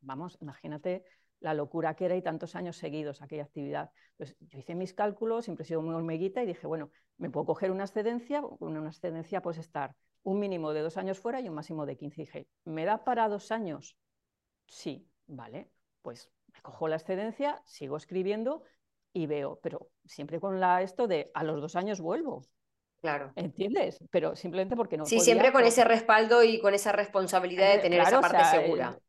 vamos, 0.02 0.38
imagínate 0.42 1.04
la 1.40 1.54
locura 1.54 1.96
que 1.96 2.06
era 2.06 2.16
y 2.16 2.22
tantos 2.22 2.56
años 2.56 2.78
seguidos 2.78 3.22
aquella 3.22 3.44
actividad. 3.44 3.92
Pues 4.18 4.36
yo 4.40 4.60
hice 4.60 4.76
mis 4.76 4.94
cálculos, 4.94 5.46
siempre 5.46 5.64
he 5.64 5.68
sido 5.68 5.82
muy 5.82 5.94
hormiguita 5.94 6.42
y 6.44 6.46
dije, 6.46 6.68
bueno, 6.68 6.90
me 7.18 7.30
puedo 7.30 7.46
coger 7.46 7.72
una 7.72 7.84
excedencia, 7.84 8.42
con 8.42 8.78
una 8.78 8.90
excedencia 8.90 9.42
pues 9.42 9.58
estar 9.58 9.96
un 10.24 10.40
mínimo 10.40 10.74
de 10.74 10.82
dos 10.82 10.98
años 10.98 11.20
fuera 11.20 11.40
y 11.40 11.48
un 11.48 11.56
máximo 11.56 11.86
de 11.86 11.98
15. 11.98 12.22
dije, 12.22 12.48
¿me 12.66 12.86
da 12.86 13.04
para 13.04 13.30
dos 13.30 13.52
años? 13.52 13.98
Sí, 14.68 15.08
vale, 15.28 15.72
pues 16.02 16.32
me 16.54 16.62
cojo 16.62 16.88
la 16.88 16.98
excedencia, 16.98 17.62
sigo 17.66 17.98
escribiendo 17.98 18.64
y 19.14 19.28
veo, 19.28 19.60
pero 19.62 19.90
siempre 20.06 20.40
con 20.40 20.60
la, 20.60 20.82
esto 20.82 21.08
de 21.08 21.32
a 21.34 21.44
los 21.44 21.62
dos 21.62 21.76
años 21.76 22.02
vuelvo. 22.02 22.46
Claro. 23.00 23.32
¿Entiendes? 23.36 24.00
Pero 24.10 24.36
simplemente 24.36 24.76
porque 24.76 24.98
no. 24.98 25.06
Sí, 25.06 25.20
siempre 25.20 25.52
con 25.52 25.64
ese 25.64 25.84
respaldo 25.84 26.44
y 26.44 26.60
con 26.60 26.74
esa 26.74 26.92
responsabilidad 26.92 27.68
de 27.68 27.76
eh, 27.76 27.80
tener 27.80 28.02
esa 28.02 28.20
parte 28.20 28.44
segura 28.46 29.00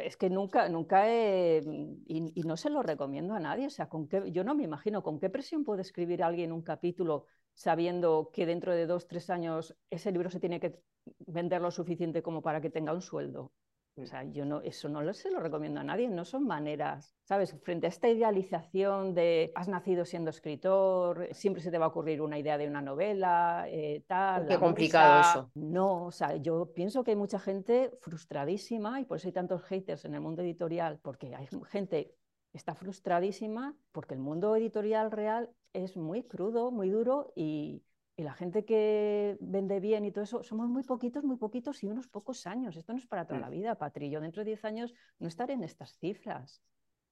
es 0.00 0.16
que 0.16 0.30
nunca, 0.30 0.68
nunca 0.68 1.08
he, 1.08 1.58
y, 2.06 2.42
no 2.44 2.56
se 2.56 2.70
lo 2.70 2.82
recomiendo 2.82 3.34
a 3.34 3.40
nadie. 3.40 3.66
O 3.66 3.70
sea, 3.70 3.88
¿con 3.88 4.08
qué, 4.08 4.30
yo 4.30 4.44
no 4.44 4.54
me 4.54 4.64
imagino 4.64 5.02
con 5.02 5.18
qué 5.18 5.30
presión 5.30 5.64
puede 5.64 5.82
escribir 5.82 6.22
alguien 6.22 6.52
un 6.52 6.62
capítulo 6.62 7.26
sabiendo 7.54 8.30
que 8.32 8.46
dentro 8.46 8.72
de 8.74 8.86
dos, 8.86 9.06
tres 9.06 9.30
años 9.30 9.76
ese 9.90 10.12
libro 10.12 10.30
se 10.30 10.40
tiene 10.40 10.60
que 10.60 10.80
vender 11.26 11.60
lo 11.60 11.70
suficiente 11.70 12.22
como 12.22 12.42
para 12.42 12.60
que 12.60 12.70
tenga 12.70 12.92
un 12.92 13.02
sueldo. 13.02 13.52
O 13.96 14.02
mm. 14.02 14.06
sea, 14.06 14.24
yo 14.24 14.44
no, 14.44 14.60
eso 14.62 14.88
no 14.88 15.02
lo, 15.02 15.12
se 15.12 15.30
lo 15.30 15.40
recomiendo 15.40 15.80
a 15.80 15.84
nadie, 15.84 16.08
no 16.08 16.24
son 16.24 16.46
maneras, 16.46 17.14
¿sabes? 17.22 17.56
Frente 17.62 17.86
a 17.86 17.90
esta 17.90 18.08
idealización 18.08 19.14
de 19.14 19.52
has 19.54 19.68
nacido 19.68 20.04
siendo 20.04 20.30
escritor, 20.30 21.28
siempre 21.32 21.62
se 21.62 21.70
te 21.70 21.78
va 21.78 21.86
a 21.86 21.88
ocurrir 21.88 22.20
una 22.20 22.38
idea 22.38 22.58
de 22.58 22.66
una 22.66 22.82
novela, 22.82 23.66
eh, 23.68 24.02
tal. 24.06 24.46
Qué 24.46 24.58
complicado 24.58 25.20
eso. 25.20 25.50
No, 25.54 26.06
o 26.06 26.10
sea, 26.10 26.36
yo 26.36 26.72
pienso 26.74 27.04
que 27.04 27.12
hay 27.12 27.16
mucha 27.16 27.38
gente 27.38 27.92
frustradísima 28.00 29.00
y 29.00 29.04
por 29.04 29.18
eso 29.18 29.28
hay 29.28 29.32
tantos 29.32 29.62
haters 29.62 30.04
en 30.04 30.14
el 30.14 30.20
mundo 30.20 30.42
editorial, 30.42 30.98
porque 31.00 31.34
hay 31.34 31.48
gente 31.70 32.14
que 32.50 32.58
está 32.58 32.74
frustradísima 32.74 33.76
porque 33.92 34.14
el 34.14 34.20
mundo 34.20 34.54
editorial 34.56 35.10
real 35.10 35.50
es 35.72 35.96
muy 35.96 36.22
crudo, 36.22 36.70
muy 36.70 36.88
duro 36.88 37.32
y 37.34 37.82
y 38.16 38.22
la 38.22 38.34
gente 38.34 38.64
que 38.64 39.36
vende 39.40 39.80
bien 39.80 40.04
y 40.04 40.12
todo 40.12 40.24
eso, 40.24 40.42
somos 40.42 40.68
muy 40.68 40.84
poquitos, 40.84 41.24
muy 41.24 41.36
poquitos 41.36 41.82
y 41.82 41.88
unos 41.88 42.06
pocos 42.06 42.46
años. 42.46 42.76
Esto 42.76 42.92
no 42.92 42.98
es 42.98 43.06
para 43.06 43.26
toda 43.26 43.40
la 43.40 43.48
mm. 43.48 43.52
vida, 43.52 43.74
Patrillo. 43.74 44.20
Dentro 44.20 44.44
de 44.44 44.50
10 44.50 44.64
años 44.64 44.94
no 45.18 45.26
estaré 45.26 45.54
en 45.54 45.64
estas 45.64 45.98
cifras, 45.98 46.62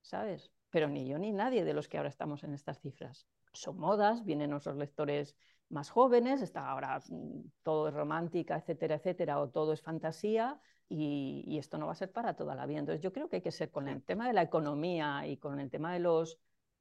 ¿sabes? 0.00 0.52
Pero 0.70 0.88
ni 0.88 1.06
yo 1.06 1.18
ni 1.18 1.32
nadie 1.32 1.64
de 1.64 1.74
los 1.74 1.88
que 1.88 1.96
ahora 1.96 2.08
estamos 2.08 2.44
en 2.44 2.54
estas 2.54 2.80
cifras. 2.80 3.26
Son 3.52 3.78
modas, 3.78 4.24
vienen 4.24 4.50
nuestros 4.50 4.76
lectores 4.76 5.36
más 5.68 5.90
jóvenes, 5.90 6.40
está 6.40 6.70
ahora 6.70 7.00
mm, 7.08 7.50
todo 7.62 7.88
es 7.88 7.94
romántica, 7.94 8.56
etcétera, 8.56 8.96
etcétera, 8.96 9.40
o 9.40 9.50
todo 9.50 9.72
es 9.72 9.82
fantasía, 9.82 10.60
y, 10.88 11.58
esto 11.58 11.78
no 11.78 11.86
va 11.86 11.92
a 11.92 11.96
ser 11.96 12.12
para 12.12 12.34
toda 12.34 12.54
la 12.54 12.66
vida. 12.66 12.80
Entonces 12.80 13.02
yo 13.02 13.12
creo 13.12 13.28
que 13.28 13.36
hay 13.36 13.42
que 13.42 13.50
ser 13.50 13.70
con 13.70 13.88
el 13.88 14.02
tema 14.02 14.26
de 14.26 14.34
la 14.34 14.42
economía 14.42 15.26
y 15.26 15.38
con 15.38 15.58
el 15.58 15.70
tema 15.70 15.92
de 15.92 16.00
los 16.00 16.38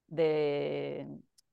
de, 0.08 1.08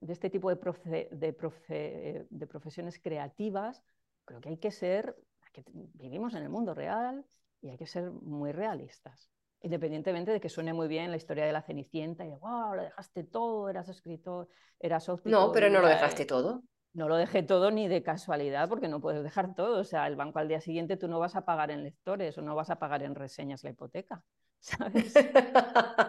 este 0.06 0.30
tipo 0.30 0.48
de, 0.50 1.08
de, 1.10 2.46
profesiones 2.46 2.98
creativas, 2.98 3.82
creo 4.24 4.40
que 4.40 4.50
hay 4.50 4.58
que 4.58 4.70
ser, 4.70 5.16
que 5.52 5.64
vivimos 5.66 6.34
en 6.34 6.42
el 6.42 6.50
mundo 6.50 6.74
real 6.74 7.24
y 7.60 7.70
hay 7.70 7.76
que 7.76 7.86
ser 7.86 8.10
muy 8.10 8.52
realistas. 8.52 9.30
Independientemente 9.60 10.30
de 10.30 10.40
que 10.40 10.48
suene 10.48 10.72
muy 10.72 10.86
bien 10.86 11.10
la 11.10 11.16
historia 11.16 11.44
de 11.44 11.52
la 11.52 11.62
Cenicienta 11.62 12.24
y 12.24 12.30
de, 12.30 12.36
wow, 12.36 12.74
lo 12.74 12.82
dejaste 12.82 13.24
todo, 13.24 13.68
eras 13.68 13.88
escritor, 13.88 14.48
eras 14.78 15.08
óptico. 15.08 15.30
No, 15.30 15.50
pero 15.50 15.68
no 15.68 15.80
lo 15.80 15.88
dejaste 15.88 16.24
todo 16.24 16.62
no 16.98 17.08
lo 17.08 17.16
dejé 17.16 17.42
todo 17.42 17.70
ni 17.70 17.88
de 17.88 18.02
casualidad, 18.02 18.68
porque 18.68 18.88
no 18.88 19.00
puedes 19.00 19.22
dejar 19.22 19.54
todo. 19.54 19.80
O 19.80 19.84
sea, 19.84 20.06
el 20.06 20.16
banco 20.16 20.38
al 20.40 20.48
día 20.48 20.60
siguiente 20.60 20.96
tú 20.96 21.08
no 21.08 21.18
vas 21.18 21.36
a 21.36 21.44
pagar 21.44 21.70
en 21.70 21.84
lectores 21.84 22.36
o 22.38 22.42
no 22.42 22.54
vas 22.54 22.70
a 22.70 22.78
pagar 22.78 23.02
en 23.02 23.14
reseñas 23.14 23.62
la 23.64 23.70
hipoteca. 23.70 24.22
¿Sabes? 24.60 25.14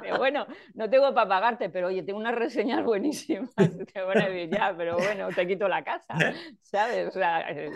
pero 0.01 0.17
bueno, 0.17 0.47
no 0.73 0.89
tengo 0.89 1.13
para 1.13 1.29
pagarte, 1.29 1.69
pero 1.69 1.87
oye, 1.87 2.03
tengo 2.03 2.19
unas 2.19 2.35
reseñas 2.35 2.83
buenísimas. 2.83 3.49
Te 3.93 4.01
van 4.01 4.21
a 4.21 4.29
decir, 4.29 4.49
ya, 4.51 4.73
pero 4.75 4.97
bueno, 4.97 5.29
te 5.29 5.47
quito 5.47 5.67
la 5.67 5.83
casa. 5.83 6.15
¿Sabes? 6.61 7.07
O 7.07 7.11
sea, 7.11 7.49
eh, 7.51 7.71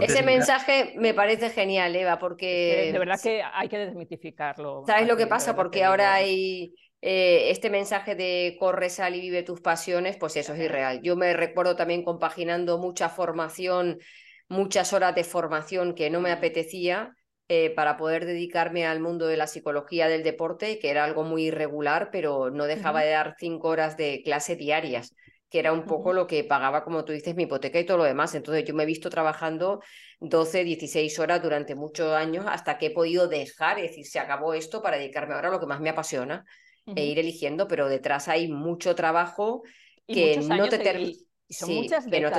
Ese 0.00 0.22
mensaje 0.22 0.94
me 0.96 1.14
parece 1.14 1.50
genial, 1.50 1.94
Eva, 1.96 2.18
porque. 2.18 2.90
de 2.92 2.98
verdad 2.98 3.20
que 3.20 3.42
hay 3.42 3.68
que 3.68 3.78
desmitificarlo. 3.78 4.84
¿Sabes 4.86 5.08
lo 5.08 5.16
que 5.16 5.26
pasa? 5.26 5.56
Porque 5.56 5.84
ahora 5.84 6.14
hay 6.14 6.74
eh, 7.02 7.50
este 7.50 7.70
mensaje 7.70 8.14
de 8.14 8.56
corre, 8.58 8.90
sal 8.90 9.14
y 9.14 9.20
vive 9.20 9.42
tus 9.42 9.60
pasiones, 9.60 10.16
pues 10.16 10.36
eso 10.36 10.54
es 10.54 10.60
irreal. 10.60 11.00
Yo 11.02 11.16
me 11.16 11.32
recuerdo 11.32 11.74
también 11.74 12.04
compaginando 12.04 12.78
mucha 12.78 13.08
formación, 13.08 13.98
muchas 14.48 14.92
horas 14.92 15.14
de 15.14 15.24
formación 15.24 15.94
que 15.94 16.10
no 16.10 16.20
me 16.20 16.30
apetecía 16.30 17.16
eh, 17.52 17.70
para 17.70 17.96
poder 17.96 18.26
dedicarme 18.26 18.86
al 18.86 19.00
mundo 19.00 19.26
de 19.26 19.36
la 19.36 19.48
psicología 19.48 20.06
del 20.06 20.22
deporte, 20.22 20.78
que 20.78 20.88
era 20.88 21.02
algo 21.02 21.24
muy 21.24 21.46
irregular, 21.46 22.10
pero 22.12 22.48
no 22.48 22.66
dejaba 22.66 23.02
de 23.02 23.10
dar 23.10 23.34
cinco 23.40 23.70
horas 23.70 23.96
de 23.96 24.22
clase 24.24 24.54
diarias 24.54 25.16
que 25.48 25.58
era 25.58 25.72
un 25.72 25.84
poco 25.84 26.12
lo 26.12 26.28
que 26.28 26.44
pagaba, 26.44 26.84
como 26.84 27.04
tú 27.04 27.12
dices, 27.12 27.34
mi 27.34 27.42
hipoteca 27.42 27.80
y 27.80 27.84
todo 27.84 27.96
lo 27.96 28.04
demás. 28.04 28.36
Entonces 28.36 28.64
yo 28.64 28.72
me 28.72 28.84
he 28.84 28.86
visto 28.86 29.10
trabajando 29.10 29.80
12, 30.20 30.62
16 30.62 31.18
horas 31.18 31.42
durante 31.42 31.74
muchos 31.74 32.12
años 32.12 32.46
hasta 32.48 32.78
que 32.78 32.86
he 32.86 32.90
podido 32.92 33.26
dejar, 33.26 33.80
es 33.80 33.90
decir, 33.90 34.06
se 34.06 34.20
acabó 34.20 34.54
esto 34.54 34.80
para 34.80 34.96
dedicarme 34.96 35.34
ahora 35.34 35.48
a 35.48 35.50
lo 35.50 35.58
que 35.58 35.66
más 35.66 35.80
me 35.80 35.90
apasiona, 35.90 36.44
e 36.86 37.04
ir 37.04 37.18
eligiendo, 37.18 37.66
pero 37.66 37.88
detrás 37.88 38.28
hay 38.28 38.46
mucho 38.46 38.94
trabajo 38.94 39.62
que 40.06 40.36
no 40.36 40.68
te, 40.68 40.78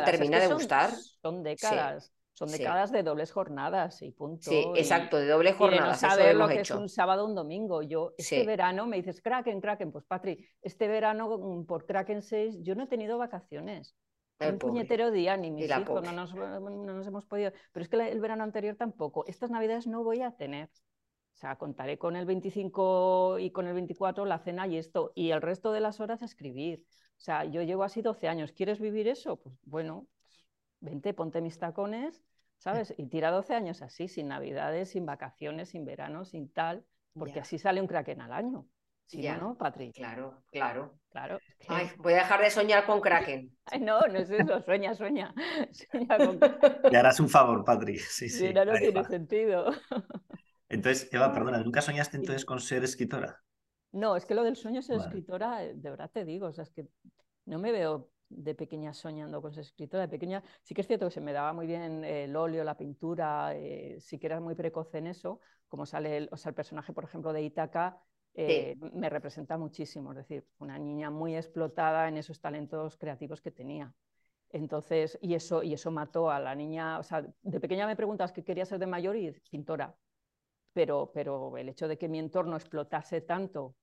termina 0.06 0.40
de 0.40 0.54
gustar. 0.54 0.92
Son 1.22 1.44
décadas. 1.44 2.14
Son 2.48 2.58
décadas 2.58 2.92
de 2.92 3.04
dobles 3.04 3.32
jornadas 3.32 4.02
y 4.02 4.12
punto. 4.12 4.50
Sí, 4.50 4.66
exacto, 4.76 5.18
de 5.18 5.28
dobles 5.28 5.56
jornadas. 5.56 6.02
no 6.02 6.10
saber 6.10 6.36
lo 6.36 6.48
que 6.48 6.62
es 6.62 6.72
un 6.72 6.90
sábado 6.90 7.24
o 7.24 7.28
un 7.28 7.36
domingo. 7.36 7.84
Yo, 7.84 8.14
este 8.18 8.44
verano, 8.46 8.88
me 8.88 8.98
dices, 8.98 9.22
Kraken, 9.22 9.62
Kraken, 9.62 9.92
pues 9.92 10.06
Patri, 10.06 10.44
este 10.64 10.88
verano 10.88 11.38
mm, 11.38 11.66
por 11.68 11.86
Kraken 11.86 12.24
6 12.24 12.58
yo 12.64 12.74
no 12.74 12.86
he 12.86 12.88
tenido 12.88 13.20
vacaciones. 13.20 13.96
un 14.40 14.58
puñetero 14.58 15.12
día, 15.12 15.38
ni 15.38 15.52
mis 15.52 15.70
hijos, 15.70 16.04
no 16.04 16.12
nos, 16.12 16.34
no 16.34 16.60
nos, 16.60 17.06
hemos 17.06 17.28
podido. 17.28 17.52
Pero 17.72 17.84
es 17.84 17.90
que 17.90 18.10
el 18.10 18.20
verano 18.20 18.44
anterior 18.44 18.76
tampoco. 18.76 19.24
Estas 19.28 19.52
navidades 19.52 19.86
no 19.86 20.04
voy 20.04 20.24
a 20.24 20.32
tener. 20.32 20.70
O 21.36 21.38
sea, 21.38 21.58
contaré 21.58 22.00
con 22.00 22.16
el 22.16 22.26
25 22.26 23.38
y 23.38 23.52
con 23.52 23.68
el 23.68 23.74
24 23.76 24.26
la 24.26 24.40
cena 24.40 24.66
y 24.66 24.78
esto, 24.78 25.12
y 25.14 25.30
el 25.30 25.42
resto 25.42 25.72
de 25.72 25.80
las 25.80 26.00
horas 26.00 26.24
escribir. 26.24 26.84
O 27.18 27.24
sea, 27.24 27.46
yo 27.46 27.62
llevo 27.62 27.84
así 27.84 28.02
12 28.02 28.28
años. 28.28 28.52
¿Quieres 28.52 28.80
vivir 28.80 29.08
eso? 29.08 29.38
Pues 29.38 29.56
bueno, 29.62 30.08
vente, 30.80 31.14
ponte 31.14 31.42
mis 31.42 31.58
tacones, 31.58 32.22
¿sabes? 32.62 32.94
Y 32.96 33.08
tira 33.08 33.32
12 33.32 33.56
años 33.56 33.82
así, 33.82 34.08
sin 34.08 34.28
navidades, 34.28 34.92
sin 34.92 35.06
vacaciones, 35.06 35.70
sin 35.70 35.84
verano, 35.84 36.26
sin 36.26 36.48
tal, 36.54 36.86
porque 37.14 37.40
así 37.40 37.58
sale 37.58 37.82
un 37.82 37.88
kraken 37.88 38.22
al 38.22 38.32
año. 38.32 38.68
Si 39.08 39.20
ya. 39.20 39.36
no, 39.36 39.58
Patri. 39.58 39.92
Claro, 39.92 40.44
claro. 40.52 40.94
Claro. 41.10 41.40
voy 41.98 42.14
a 42.14 42.18
dejar 42.18 42.42
de 42.42 42.50
soñar 42.52 42.86
con 42.86 43.02
Kraken. 43.02 43.52
no, 43.82 44.00
no 44.02 44.20
es 44.20 44.30
eso, 44.30 44.62
sueña, 44.62 44.94
sueña. 44.94 45.34
Le 46.92 46.98
harás 46.98 47.20
un 47.20 47.28
favor, 47.28 47.66
Patri. 47.66 47.98
Sí, 47.98 48.30
sí. 48.30 48.54
no 48.54 48.74
tiene 48.74 49.04
sentido. 49.06 49.66
Entonces, 50.70 51.10
Eva, 51.12 51.34
perdona, 51.34 51.58
¿nunca 51.64 51.82
soñaste 51.82 52.16
entonces 52.16 52.46
con 52.46 52.62
ser 52.62 52.84
escritora? 52.84 53.42
No, 53.92 54.16
es 54.16 54.26
que 54.26 54.36
lo 54.36 54.44
del 54.44 54.56
sueño 54.56 54.82
ser 54.82 54.98
escritora, 54.98 55.66
eh, 55.66 55.74
de 55.76 55.90
verdad 55.90 56.12
te 56.14 56.24
digo, 56.24 56.48
o 56.48 56.54
sea, 56.54 56.64
es 56.64 56.72
que 56.72 56.88
no 57.46 57.60
me 57.60 57.74
veo 57.74 58.11
de 58.32 58.56
pequeña 58.56 58.94
soñando 58.94 59.42
con 59.42 59.54
ser 59.54 59.62
escritora. 59.62 60.04
De 60.04 60.10
pequeña 60.10 60.44
sí 60.62 60.74
que 60.74 60.82
es 60.82 60.88
cierto 60.88 61.08
que 61.08 61.12
se 61.12 61.22
me 61.22 61.34
daba 61.34 61.54
muy 61.54 61.68
bien 61.68 62.04
el 62.04 62.36
óleo, 62.36 62.64
la 62.64 62.78
pintura, 62.78 63.56
eh, 63.56 63.98
sí 64.00 64.18
que 64.20 64.28
era 64.28 64.40
muy 64.40 64.56
precoz 64.56 64.94
en 64.96 65.08
eso, 65.08 65.40
como 65.68 65.86
sale 65.86 66.18
el, 66.18 66.30
o 66.32 66.38
sea, 66.38 66.50
el 66.50 66.56
personaje, 66.56 66.94
por 66.94 67.04
ejemplo, 67.04 67.34
de 67.34 67.42
Itaca, 67.42 68.02
eh, 68.34 68.78
me 68.94 69.10
representa 69.10 69.58
muchísimo, 69.58 70.12
es 70.12 70.18
decir, 70.18 70.48
una 70.60 70.80
niña 70.80 71.10
muy 71.10 71.36
explotada 71.36 72.08
en 72.08 72.18
esos 72.18 72.40
talentos 72.40 72.98
creativos 72.98 73.42
que 73.42 73.52
tenía. 73.52 73.94
Entonces, 74.50 75.18
y 75.22 75.34
eso, 75.34 75.64
y 75.64 75.74
eso 75.74 75.92
mató 75.92 76.30
a 76.30 76.40
la 76.40 76.56
niña, 76.56 77.00
o 77.00 77.04
sea, 77.04 77.26
de 77.42 77.60
pequeña 77.60 77.88
me 77.88 77.96
preguntas 77.96 78.32
qué 78.32 78.44
quería 78.44 78.66
ser 78.66 78.80
de 78.80 78.88
mayor 78.88 79.16
y 79.16 79.32
pintora 79.50 79.96
pero, 80.74 81.12
pero 81.14 81.58
el 81.58 81.70
hecho 81.70 81.88
de 81.88 81.98
que 81.98 82.08
mi 82.08 82.20
entorno 82.20 82.56
explotase 82.56 83.22
tanto, 83.22 83.76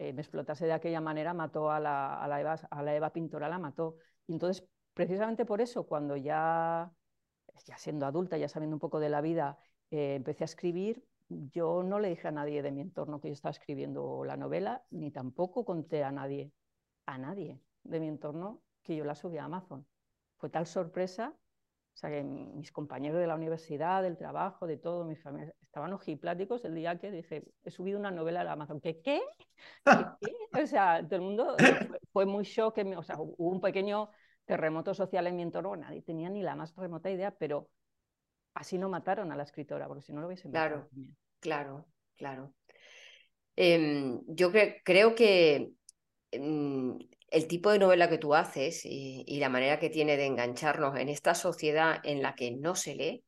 eh, 0.00 0.14
me 0.14 0.22
explotase 0.22 0.64
de 0.64 0.72
aquella 0.72 1.02
manera, 1.02 1.34
mató 1.34 1.70
a 1.70 1.78
la, 1.78 2.22
a 2.22 2.26
la, 2.26 2.40
Eva, 2.40 2.54
a 2.70 2.82
la 2.82 2.94
Eva 2.94 3.12
pintora, 3.12 3.50
la 3.50 3.58
mató. 3.58 3.96
Y 4.26 4.32
entonces, 4.32 4.66
precisamente 4.94 5.44
por 5.44 5.60
eso, 5.60 5.86
cuando 5.86 6.16
ya, 6.16 6.90
ya 7.66 7.76
siendo 7.76 8.06
adulta, 8.06 8.38
ya 8.38 8.48
sabiendo 8.48 8.76
un 8.76 8.80
poco 8.80 8.98
de 8.98 9.10
la 9.10 9.20
vida, 9.20 9.58
eh, 9.90 10.14
empecé 10.14 10.44
a 10.44 10.46
escribir, 10.46 11.04
yo 11.28 11.82
no 11.82 11.98
le 12.00 12.08
dije 12.08 12.28
a 12.28 12.30
nadie 12.32 12.62
de 12.62 12.72
mi 12.72 12.80
entorno 12.80 13.20
que 13.20 13.28
yo 13.28 13.34
estaba 13.34 13.50
escribiendo 13.52 14.24
la 14.24 14.38
novela, 14.38 14.84
ni 14.90 15.10
tampoco 15.10 15.66
conté 15.66 16.02
a 16.02 16.12
nadie, 16.12 16.50
a 17.06 17.18
nadie 17.18 17.60
de 17.82 18.00
mi 18.00 18.08
entorno 18.08 18.62
que 18.82 18.96
yo 18.96 19.04
la 19.04 19.14
subí 19.14 19.36
a 19.36 19.44
Amazon. 19.44 19.86
Fue 20.38 20.48
tal 20.48 20.66
sorpresa 20.66 21.36
o 21.94 21.96
sea, 22.00 22.08
que 22.08 22.22
mis 22.22 22.72
compañeros 22.72 23.20
de 23.20 23.26
la 23.26 23.34
universidad, 23.34 24.02
del 24.02 24.16
trabajo, 24.16 24.66
de 24.66 24.78
todo, 24.78 25.04
mis 25.04 25.20
familias, 25.22 25.54
estaban 25.70 25.92
ojipláticos 25.92 26.64
el 26.64 26.74
día 26.74 26.98
que 26.98 27.12
dije, 27.12 27.44
he 27.62 27.70
subido 27.70 27.96
una 27.96 28.10
novela 28.10 28.42
a 28.42 28.52
Amazon. 28.52 28.80
¿Qué? 28.82 28.92
¿Qué? 29.02 29.22
O 30.60 30.66
sea, 30.66 31.00
todo 31.04 31.14
el 31.14 31.22
mundo 31.22 31.56
fue, 32.12 32.26
muy 32.26 32.42
shock. 32.42 32.76
O 32.96 33.02
sea, 33.04 33.20
hubo 33.20 33.34
un 33.38 33.60
pequeño 33.60 34.10
terremoto 34.44 34.94
social 34.94 35.28
en 35.28 35.36
mi 35.36 35.42
entorno. 35.42 35.76
Nadie 35.76 36.02
tenía 36.02 36.28
ni 36.28 36.42
la 36.42 36.56
más 36.56 36.74
remota 36.74 37.08
idea, 37.08 37.30
pero 37.30 37.68
así 38.54 38.78
no 38.78 38.88
mataron 38.88 39.30
a 39.30 39.36
la 39.36 39.44
escritora, 39.44 39.86
porque 39.86 40.02
si 40.02 40.12
no 40.12 40.20
lo 40.20 40.26
hubiesen 40.26 40.50
Claro, 40.50 40.88
claro, 41.38 41.86
claro. 42.16 42.52
Em, 43.54 44.22
yo 44.26 44.50
creo 44.50 45.14
que 45.14 45.70
mm, 46.36 46.98
el 47.30 47.46
tipo 47.46 47.70
de 47.70 47.78
novela 47.78 48.10
que 48.10 48.18
tú 48.18 48.34
haces 48.34 48.82
y, 48.84 49.38
la 49.38 49.48
manera 49.48 49.78
que 49.78 49.88
tiene 49.88 50.16
de 50.16 50.26
engancharnos 50.26 50.98
en 50.98 51.08
esta 51.08 51.36
sociedad 51.36 52.00
en 52.02 52.22
la 52.22 52.34
que 52.34 52.50
no 52.50 52.74
se 52.74 52.96
lee, 52.96 53.24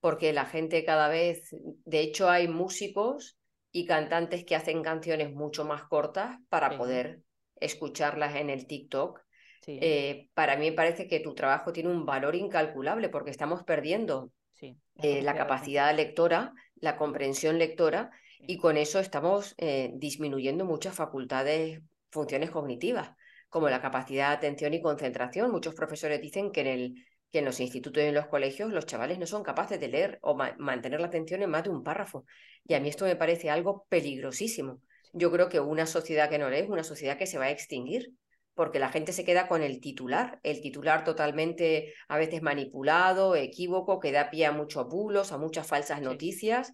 porque 0.00 0.32
la 0.32 0.46
gente 0.46 0.84
cada 0.84 1.08
vez, 1.08 1.54
de 1.84 2.00
hecho 2.00 2.28
hay 2.28 2.48
músicos 2.48 3.38
y 3.72 3.86
cantantes 3.86 4.44
que 4.44 4.56
hacen 4.56 4.82
canciones 4.82 5.32
mucho 5.32 5.64
más 5.64 5.84
cortas 5.84 6.38
para 6.48 6.76
poder 6.76 7.22
escucharlas 7.56 8.36
en 8.36 8.50
el 8.50 8.66
TikTok. 8.66 9.20
Eh, 9.66 10.28
para 10.34 10.56
mí 10.56 10.70
me 10.70 10.76
parece 10.76 11.06
que 11.06 11.20
tu 11.20 11.34
trabajo 11.34 11.72
tiene 11.72 11.90
un 11.90 12.04
valor 12.04 12.34
incalculable 12.34 13.08
porque 13.08 13.30
estamos 13.30 13.62
perdiendo 13.62 14.32
eh, 14.60 15.22
la 15.22 15.34
capacidad 15.34 15.94
lectora, 15.94 16.52
la 16.76 16.96
comprensión 16.96 17.58
lectora 17.58 18.10
y 18.40 18.56
con 18.56 18.76
eso 18.76 18.98
estamos 18.98 19.54
eh, 19.58 19.90
disminuyendo 19.94 20.64
muchas 20.64 20.94
facultades 20.94 21.80
funciones 22.10 22.50
cognitivas, 22.50 23.12
como 23.48 23.68
la 23.68 23.80
capacidad 23.80 24.30
de 24.30 24.36
atención 24.36 24.74
y 24.74 24.82
concentración. 24.82 25.50
Muchos 25.50 25.74
profesores 25.74 26.20
dicen 26.20 26.50
que 26.50 26.62
en, 26.62 26.66
el, 26.66 27.06
que 27.32 27.38
en 27.38 27.44
los 27.44 27.60
institutos 27.60 28.02
y 28.02 28.06
en 28.06 28.14
los 28.14 28.26
colegios 28.26 28.72
los 28.72 28.86
chavales 28.86 29.18
no 29.18 29.26
son 29.26 29.42
capaces 29.42 29.78
de 29.78 29.88
leer 29.88 30.18
o 30.22 30.34
mantener 30.34 31.00
la 31.00 31.06
atención 31.06 31.42
en 31.42 31.50
más 31.50 31.64
de 31.64 31.70
un 31.70 31.82
párrafo. 31.82 32.24
Y 32.64 32.74
a 32.74 32.80
mí 32.80 32.88
esto 32.88 33.04
me 33.04 33.16
parece 33.16 33.50
algo 33.50 33.86
peligrosísimo. 33.88 34.80
Yo 35.12 35.30
creo 35.30 35.48
que 35.48 35.60
una 35.60 35.86
sociedad 35.86 36.28
que 36.28 36.38
no 36.38 36.50
lee 36.50 36.58
es 36.58 36.68
una 36.68 36.84
sociedad 36.84 37.18
que 37.18 37.26
se 37.26 37.38
va 37.38 37.46
a 37.46 37.50
extinguir, 37.50 38.12
porque 38.54 38.78
la 38.78 38.90
gente 38.90 39.12
se 39.12 39.24
queda 39.24 39.48
con 39.48 39.62
el 39.62 39.80
titular, 39.80 40.40
el 40.42 40.60
titular 40.60 41.04
totalmente 41.04 41.94
a 42.08 42.18
veces 42.18 42.42
manipulado, 42.42 43.34
equívoco, 43.34 44.00
que 44.00 44.12
da 44.12 44.30
pie 44.30 44.46
a 44.46 44.52
muchos 44.52 44.86
bulos, 44.88 45.32
a 45.32 45.38
muchas 45.38 45.66
falsas 45.66 46.02
noticias, 46.02 46.72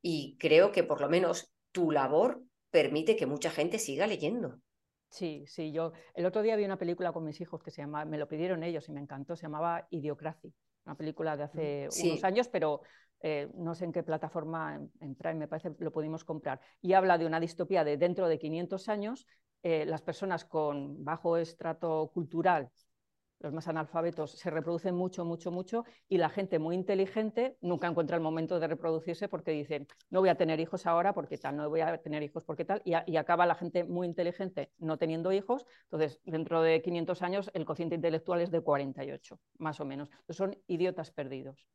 y 0.00 0.36
creo 0.38 0.72
que 0.72 0.84
por 0.84 1.00
lo 1.00 1.08
menos 1.08 1.52
tu 1.72 1.90
labor 1.90 2.42
permite 2.70 3.16
que 3.16 3.26
mucha 3.26 3.50
gente 3.50 3.78
siga 3.78 4.06
leyendo. 4.06 4.60
Sí, 5.10 5.44
sí, 5.46 5.72
yo 5.72 5.92
el 6.14 6.26
otro 6.26 6.42
día 6.42 6.56
vi 6.56 6.64
una 6.64 6.78
película 6.78 7.12
con 7.12 7.24
mis 7.24 7.40
hijos 7.40 7.62
que 7.62 7.70
se 7.70 7.82
llama, 7.82 8.04
me 8.04 8.18
lo 8.18 8.28
pidieron 8.28 8.62
ellos 8.62 8.88
y 8.88 8.92
me 8.92 9.00
encantó, 9.00 9.36
se 9.36 9.42
llamaba 9.42 9.86
Idiocracy, 9.90 10.52
una 10.84 10.96
película 10.96 11.36
de 11.36 11.42
hace 11.44 11.88
unos 12.04 12.24
años, 12.24 12.48
pero 12.48 12.82
eh, 13.20 13.48
no 13.54 13.74
sé 13.74 13.86
en 13.86 13.92
qué 13.92 14.02
plataforma, 14.02 14.80
en, 15.00 15.14
Prime 15.14 15.36
me 15.36 15.48
parece, 15.48 15.74
lo 15.78 15.92
pudimos 15.92 16.24
comprar. 16.24 16.60
Y 16.82 16.92
habla 16.92 17.18
de 17.18 17.26
una 17.26 17.40
distopía 17.40 17.84
de 17.84 17.96
dentro 17.96 18.28
de 18.28 18.38
500 18.38 18.88
años, 18.88 19.26
eh, 19.62 19.86
las 19.86 20.02
personas 20.02 20.44
con 20.44 21.02
bajo 21.04 21.36
estrato 21.36 22.10
cultural 22.12 22.70
los 23.46 23.54
más 23.54 23.68
analfabetos 23.68 24.32
se 24.32 24.50
reproducen 24.50 24.94
mucho, 24.94 25.24
mucho, 25.24 25.52
mucho 25.52 25.84
y 26.08 26.18
la 26.18 26.28
gente 26.28 26.58
muy 26.58 26.74
inteligente 26.74 27.56
nunca 27.60 27.86
encuentra 27.86 28.16
el 28.16 28.22
momento 28.22 28.58
de 28.58 28.66
reproducirse 28.66 29.28
porque 29.28 29.52
dice, 29.52 29.86
no 30.10 30.18
voy 30.18 30.30
a 30.30 30.34
tener 30.34 30.58
hijos 30.58 30.84
ahora 30.84 31.14
porque 31.14 31.38
tal, 31.38 31.56
no 31.56 31.68
voy 31.68 31.80
a 31.80 31.98
tener 32.02 32.24
hijos 32.24 32.44
porque 32.44 32.64
tal, 32.64 32.82
y, 32.84 32.94
y 33.06 33.16
acaba 33.16 33.46
la 33.46 33.54
gente 33.54 33.84
muy 33.84 34.08
inteligente 34.08 34.72
no 34.78 34.98
teniendo 34.98 35.30
hijos, 35.32 35.64
entonces 35.84 36.20
dentro 36.24 36.60
de 36.60 36.82
500 36.82 37.22
años 37.22 37.50
el 37.54 37.64
cociente 37.64 37.94
intelectual 37.94 38.40
es 38.40 38.50
de 38.50 38.60
48, 38.60 39.38
más 39.58 39.78
o 39.78 39.84
menos. 39.84 40.10
Entonces, 40.10 40.36
son 40.36 40.58
idiotas 40.66 41.12
perdidos. 41.12 41.68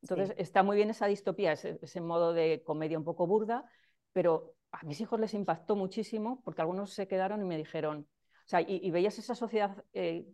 Entonces 0.00 0.34
está 0.38 0.62
muy 0.62 0.76
bien 0.76 0.88
esa 0.88 1.06
distopía, 1.06 1.52
ese, 1.52 1.78
ese 1.82 2.00
modo 2.00 2.32
de 2.32 2.62
comedia 2.64 2.96
un 2.96 3.04
poco 3.04 3.26
burda, 3.26 3.66
pero 4.14 4.54
a 4.72 4.82
mis 4.84 5.00
hijos 5.02 5.20
les 5.20 5.34
impactó 5.34 5.76
muchísimo 5.76 6.40
porque 6.44 6.62
algunos 6.62 6.92
se 6.94 7.06
quedaron 7.06 7.42
y 7.42 7.44
me 7.44 7.58
dijeron, 7.58 8.08
o 8.46 8.48
sea, 8.50 8.62
y, 8.62 8.90
veías 8.90 9.16
esa 9.16 9.36
sociedad 9.36 9.84
eh, 9.92 10.26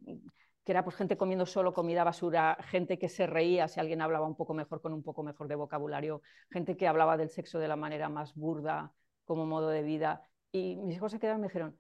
que 0.67 0.73
era 0.73 0.83
pues 0.83 0.97
gente 0.97 1.17
comiendo 1.17 1.47
solo 1.47 1.73
comida 1.73 2.03
basura, 2.03 2.59
gente 2.61 2.99
que 2.99 3.09
se 3.09 3.29
reía 3.29 3.69
si 3.69 3.79
alguien 3.79 4.03
hablaba 4.03 4.27
un 4.27 4.35
poco 4.35 4.53
mejor 4.53 4.83
con 4.83 4.93
un 4.93 5.05
poco 5.05 5.23
mejor 5.23 5.47
de 5.47 5.55
vocabulario, 5.55 6.23
gente 6.51 6.77
que 6.77 6.89
hablaba 6.89 7.17
del 7.17 7.31
sexo 7.31 7.61
de 7.61 7.69
la 7.69 7.77
manera 7.77 8.09
más 8.09 8.35
burda 8.35 8.93
como 9.25 9.47
modo 9.47 9.69
de 9.69 9.85
vida. 9.85 10.23
Y 10.51 10.75
mis 10.75 10.97
hijos 10.97 11.13
se 11.13 11.21
quedaron 11.21 11.39
y 11.39 11.43
me 11.43 11.47
dijeron, 11.47 11.79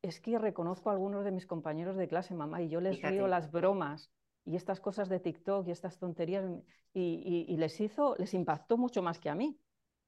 es 0.00 0.18
que 0.18 0.38
reconozco 0.38 0.88
a 0.88 0.94
algunos 0.94 1.26
de 1.26 1.30
mis 1.30 1.46
compañeros 1.46 1.94
de 1.96 2.08
clase, 2.08 2.32
mamá, 2.32 2.62
y 2.62 2.70
yo 2.70 2.80
les 2.80 3.02
río 3.02 3.28
las 3.28 3.52
bromas 3.52 4.10
y 4.46 4.56
estas 4.56 4.80
cosas 4.80 5.10
de 5.10 5.20
TikTok 5.20 5.68
y 5.68 5.70
estas 5.70 5.98
tonterías, 5.98 6.46
y 6.94 7.56
les 7.58 7.78
hizo, 7.82 8.16
les 8.16 8.32
impactó 8.32 8.78
mucho 8.78 9.02
más 9.02 9.20
que 9.20 9.28
a 9.28 9.34
mí 9.34 9.60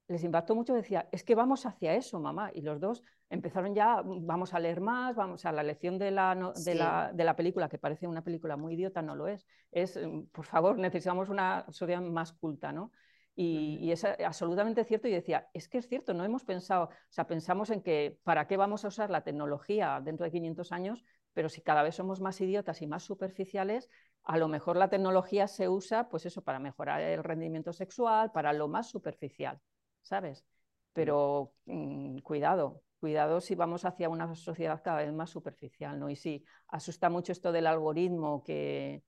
les 0.09 0.23
impactó 0.23 0.55
mucho, 0.55 0.75
decía, 0.75 1.09
es 1.13 1.25
que 1.25 1.35
vamos 1.35 1.65
hacia 1.65 1.95
eso, 1.95 2.21
mamá. 2.21 2.51
Y 2.55 2.61
los 2.61 2.81
dos 2.81 3.03
empezaron 3.31 3.75
ya, 3.75 4.03
vamos 4.05 4.53
a 4.53 4.61
leer 4.61 4.81
más, 4.81 5.17
vamos 5.17 5.47
a 5.47 5.53
la 5.53 5.63
lección 5.63 5.99
de 5.99 6.11
la, 6.11 6.53
de, 6.65 6.75
la, 6.75 7.11
de 7.13 7.25
la, 7.25 7.37
película, 7.37 7.69
que 7.69 7.79
parece 7.79 8.07
una 8.07 8.23
película 8.23 8.57
muy 8.57 8.75
idiota, 8.75 9.01
no 9.01 9.17
lo 9.17 9.29
es. 9.29 9.47
Es, 9.73 9.97
mm, 9.97 10.27
por 10.27 10.45
favor, 10.45 10.79
necesitamos 10.79 11.31
una 11.31 11.65
sociedad 11.71 12.03
más 12.03 12.33
culta, 12.33 12.71
¿no? 12.73 12.93
Y, 13.35 13.79
y, 13.81 13.93
es 13.93 14.05
absolutamente 14.05 14.85
cierto. 14.85 15.09
Y 15.09 15.13
decía, 15.13 15.49
es 15.55 15.69
que 15.69 15.79
es 15.79 15.89
cierto, 15.89 16.13
no 16.13 16.25
hemos 16.25 16.45
pensado, 16.45 16.85
o 16.85 16.91
sea, 17.09 17.27
pensamos 17.27 17.71
en 17.71 17.83
que 17.83 18.19
para 18.25 18.47
qué 18.47 18.57
vamos 18.57 18.85
a 18.85 18.89
usar 18.89 19.11
la 19.11 19.25
tecnología 19.25 20.01
dentro 20.05 20.25
de 20.25 20.33
500 20.33 20.71
años, 20.71 21.05
pero 21.33 21.49
si 21.49 21.63
cada 21.63 21.83
vez 21.83 21.97
somos 21.97 22.21
más 22.21 22.41
idiotas 22.41 22.83
y 22.83 22.87
más 22.87 23.03
superficiales, 23.03 23.91
a 24.23 24.37
lo 24.37 24.49
mejor 24.49 24.77
la 24.77 24.89
tecnología 24.89 25.49
se 25.49 25.69
usa, 25.69 26.09
pues 26.09 26.27
eso, 26.27 26.43
para 26.43 26.59
mejorar 26.59 27.01
el 27.01 27.25
rendimiento 27.25 27.73
sexual, 27.73 28.31
para 28.33 28.53
lo 28.53 28.69
más 28.69 28.89
superficial. 28.89 29.61
¿Sabes? 30.05 30.45
Pero 30.93 31.53
mm, 31.67 32.19
cuidado, 32.19 32.83
cuidado 33.01 33.41
si 33.41 33.57
vamos 33.57 33.85
hacia 33.85 34.09
una 34.09 34.33
sociedad 34.37 34.81
cada 34.83 34.99
vez 34.99 35.13
más 35.13 35.31
superficial, 35.31 35.99
¿no? 35.99 36.09
Y 36.09 36.15
sí, 36.15 36.45
asusta 36.69 37.11
mucho 37.11 37.33
esto 37.33 37.51
del 37.51 37.67
algoritmo 37.67 38.45
que, 38.45 39.03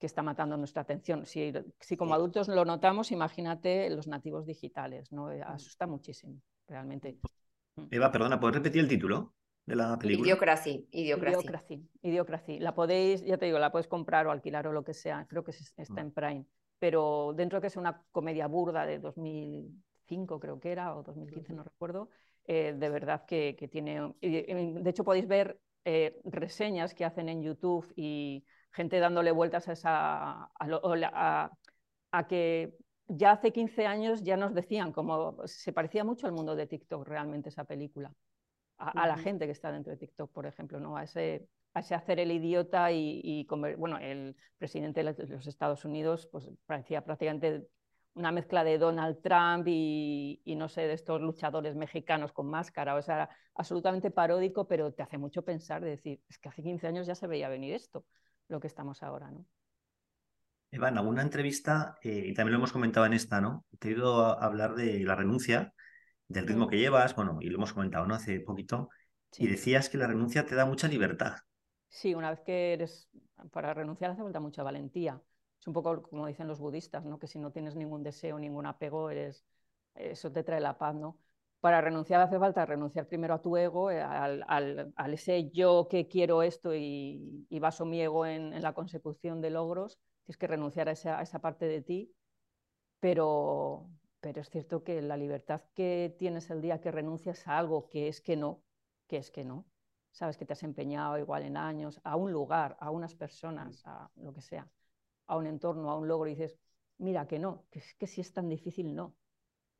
que 0.00 0.06
está 0.06 0.22
matando 0.22 0.56
nuestra 0.56 0.82
atención. 0.82 1.24
Si, 1.24 1.52
si 1.78 1.96
como 1.96 2.14
adultos 2.14 2.48
lo 2.48 2.64
notamos, 2.64 3.12
imagínate 3.12 3.88
los 3.90 4.08
nativos 4.08 4.46
digitales, 4.46 5.12
¿no? 5.12 5.30
Eh, 5.30 5.40
asusta 5.42 5.86
muchísimo, 5.86 6.42
realmente. 6.66 7.18
Mm. 7.76 7.86
Eva, 7.92 8.10
perdona, 8.10 8.40
¿puedes 8.40 8.56
repetir 8.56 8.80
el 8.80 8.88
título? 8.88 9.34
de 9.68 9.76
la 9.76 9.98
película. 9.98 10.26
Idiocracy, 10.28 10.88
Idiocracy. 10.90 11.86
Idiocracy, 12.00 12.58
La 12.58 12.74
podéis, 12.74 13.22
ya 13.22 13.36
te 13.36 13.44
digo, 13.44 13.58
la 13.58 13.70
puedes 13.70 13.86
comprar 13.86 14.26
o 14.26 14.30
alquilar 14.30 14.66
o 14.66 14.72
lo 14.72 14.82
que 14.82 14.94
sea. 14.94 15.26
Creo 15.28 15.44
que 15.44 15.52
está 15.76 16.00
en 16.00 16.10
Prime. 16.10 16.46
Pero 16.78 17.34
dentro 17.36 17.58
de 17.58 17.60
que 17.60 17.66
es 17.66 17.76
una 17.76 18.02
comedia 18.10 18.46
burda 18.46 18.86
de 18.86 18.98
2000, 18.98 19.70
creo 20.40 20.60
que 20.60 20.72
era, 20.72 20.96
o 20.96 21.02
2015, 21.02 21.52
no 21.52 21.62
recuerdo, 21.62 22.08
eh, 22.46 22.74
de 22.76 22.88
verdad 22.88 23.24
que, 23.26 23.68
tiene... 23.70 24.14
De 24.20 24.90
hecho, 24.90 25.04
podéis 25.04 25.28
ver 25.28 25.60
eh, 25.84 26.18
reseñas 26.24 26.94
que 26.94 27.04
hacen 27.04 27.28
en 27.28 27.42
YouTube 27.42 27.92
y 27.94 28.44
gente 28.72 28.98
dándole 28.98 29.32
vueltas 29.32 29.68
a 29.68 29.72
esa... 29.72 30.50
A, 32.10 32.26
que 32.26 32.74
ya 33.06 33.32
hace 33.32 33.52
15 33.52 33.86
años 33.86 34.22
ya 34.22 34.38
nos 34.38 34.54
decían 34.54 34.92
como 34.92 35.46
se 35.46 35.74
parecía 35.74 36.04
mucho 36.04 36.26
al 36.26 36.32
mundo 36.32 36.56
de 36.56 36.66
TikTok 36.66 37.06
realmente 37.06 37.50
esa 37.50 37.64
película. 37.64 38.14
A, 38.78 39.06
la 39.06 39.18
gente 39.18 39.44
que 39.44 39.52
está 39.52 39.72
dentro 39.72 39.90
de 39.90 39.98
TikTok, 39.98 40.32
por 40.32 40.46
ejemplo, 40.46 40.78
¿no? 40.80 40.96
a, 40.96 41.02
ese, 41.02 41.48
a 41.74 41.80
ese 41.80 41.94
hacer 41.94 42.18
el 42.20 42.30
idiota 42.30 42.90
y, 42.92 43.20
y 43.22 43.46
bueno, 43.76 43.98
el 43.98 44.36
presidente 44.56 45.02
de 45.02 45.12
los 45.26 45.46
Estados 45.46 45.84
Unidos 45.84 46.28
pues, 46.30 46.48
parecía 46.64 47.04
prácticamente 47.04 47.66
una 48.14 48.32
mezcla 48.32 48.64
de 48.64 48.78
Donald 48.78 49.20
Trump 49.22 49.66
y, 49.68 50.42
no 50.56 50.68
sé, 50.68 50.82
de 50.82 50.94
estos 50.94 51.20
luchadores 51.20 51.76
mexicanos 51.76 52.32
con 52.32 52.48
máscara, 52.48 52.96
o 52.96 53.02
sea, 53.02 53.30
absolutamente 53.54 54.10
paródico, 54.10 54.66
pero 54.66 54.92
te 54.92 55.02
hace 55.02 55.18
mucho 55.18 55.44
pensar 55.44 55.82
de 55.82 55.90
decir, 55.90 56.20
es 56.28 56.38
que 56.38 56.48
hace 56.48 56.62
15 56.62 56.86
años 56.86 57.06
ya 57.06 57.14
se 57.14 57.26
veía 57.26 57.48
venir 57.48 57.74
esto, 57.74 58.04
lo 58.48 58.60
que 58.60 58.66
estamos 58.66 59.02
ahora, 59.02 59.30
¿no? 59.30 59.46
Eva, 60.70 60.88
en 60.88 60.98
alguna 60.98 61.22
entrevista, 61.22 61.98
eh, 62.02 62.24
y 62.26 62.34
también 62.34 62.52
lo 62.52 62.58
hemos 62.58 62.72
comentado 62.72 63.06
en 63.06 63.14
esta, 63.14 63.40
¿no? 63.40 63.64
Te 63.78 63.88
he 63.88 63.92
ido 63.92 64.26
a 64.26 64.44
hablar 64.44 64.74
de 64.74 65.00
la 65.00 65.14
renuncia, 65.14 65.72
del 66.26 66.46
ritmo 66.46 66.68
que 66.68 66.78
llevas, 66.78 67.14
bueno, 67.14 67.38
y 67.40 67.48
lo 67.48 67.56
hemos 67.56 67.72
comentado, 67.72 68.06
¿no? 68.06 68.14
Hace 68.14 68.40
poquito, 68.40 68.90
y 69.38 69.46
decías 69.46 69.88
que 69.88 69.98
la 69.98 70.06
renuncia 70.06 70.44
te 70.44 70.54
da 70.54 70.66
mucha 70.66 70.88
libertad. 70.88 71.36
Sí, 71.88 72.14
una 72.14 72.30
vez 72.30 72.40
que 72.40 72.74
eres, 72.74 73.08
para 73.50 73.72
renunciar 73.72 74.10
hace 74.10 74.22
falta 74.22 74.40
mucha 74.40 74.62
valentía. 74.62 75.20
Un 75.68 75.74
poco 75.74 76.02
como 76.02 76.26
dicen 76.26 76.48
los 76.48 76.60
budistas, 76.60 77.04
¿no? 77.04 77.18
que 77.18 77.26
si 77.26 77.38
no 77.38 77.52
tienes 77.52 77.76
ningún 77.76 78.02
deseo, 78.02 78.38
ningún 78.38 78.64
apego, 78.64 79.10
eres, 79.10 79.44
eso 79.94 80.32
te 80.32 80.42
trae 80.42 80.60
la 80.60 80.78
paz. 80.78 80.94
¿no? 80.94 81.18
Para 81.60 81.82
renunciar 81.82 82.22
hace 82.22 82.38
falta 82.38 82.64
renunciar 82.64 83.06
primero 83.06 83.34
a 83.34 83.42
tu 83.42 83.54
ego, 83.58 83.90
eh, 83.90 84.00
al, 84.00 84.42
al, 84.48 85.12
ese 85.12 85.50
yo 85.50 85.86
que 85.90 86.08
quiero 86.08 86.42
esto 86.42 86.74
y, 86.74 87.46
y 87.50 87.58
baso 87.58 87.84
mi 87.84 88.00
ego 88.00 88.24
en, 88.24 88.62
la 88.62 88.72
consecución 88.72 89.42
de 89.42 89.50
logros. 89.50 89.98
Tienes 90.24 90.38
que 90.38 90.46
renunciar 90.46 90.88
a 90.88 90.92
esa, 90.92 91.18
a 91.18 91.22
esa 91.22 91.40
parte 91.40 91.66
de 91.66 91.82
ti, 91.82 92.14
pero, 92.98 93.90
pero 94.20 94.40
es 94.40 94.48
cierto 94.48 94.82
que 94.84 95.02
la 95.02 95.18
libertad 95.18 95.60
que 95.74 96.16
tienes 96.18 96.48
el 96.48 96.62
día 96.62 96.80
que 96.80 96.90
renuncias 96.90 97.46
a 97.46 97.58
algo 97.58 97.90
que 97.90 98.08
es 98.08 98.22
que 98.22 98.36
no, 98.36 98.62
que 99.06 99.18
es 99.18 99.30
que 99.30 99.44
no, 99.44 99.66
sabes 100.12 100.38
que 100.38 100.46
te 100.46 100.54
has 100.54 100.62
empeñado 100.62 101.18
igual 101.18 101.42
en 101.42 101.58
años, 101.58 102.00
a 102.04 102.16
un 102.16 102.32
lugar, 102.32 102.78
a 102.80 102.90
unas 102.90 103.14
personas, 103.14 103.82
a 103.86 104.10
lo 104.16 104.32
que 104.32 104.40
sea 104.40 104.66
a 105.28 105.36
un 105.36 105.46
entorno, 105.46 105.90
a 105.90 105.96
un 105.98 106.08
logro, 106.08 106.28
y 106.28 106.34
dices, 106.34 106.58
mira, 106.98 107.26
que 107.28 107.38
no, 107.38 107.66
que, 107.70 108.06
si 108.06 108.20
es 108.20 108.32
tan 108.32 108.48
difícil, 108.48 108.94
no. 108.94 109.14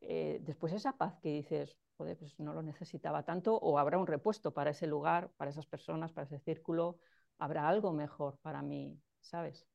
Eh, 0.00 0.40
después 0.42 0.72
esa 0.72 0.96
paz 0.96 1.18
que 1.20 1.30
dices, 1.30 1.76
joder, 1.96 2.16
pues 2.18 2.38
no 2.38 2.54
lo 2.54 2.62
necesitaba 2.62 3.24
tanto, 3.24 3.56
o 3.58 3.78
habrá 3.78 3.98
un 3.98 4.06
repuesto 4.06 4.52
para 4.54 4.70
ese 4.70 4.86
lugar, 4.86 5.30
para 5.36 5.50
esas 5.50 5.66
personas, 5.66 6.12
para 6.12 6.26
ese 6.26 6.38
círculo, 6.40 6.98
habrá 7.38 7.68
algo 7.68 7.92
mejor 7.92 8.38
para 8.38 8.62
mí, 8.62 9.00
¿sabes? 9.20 9.66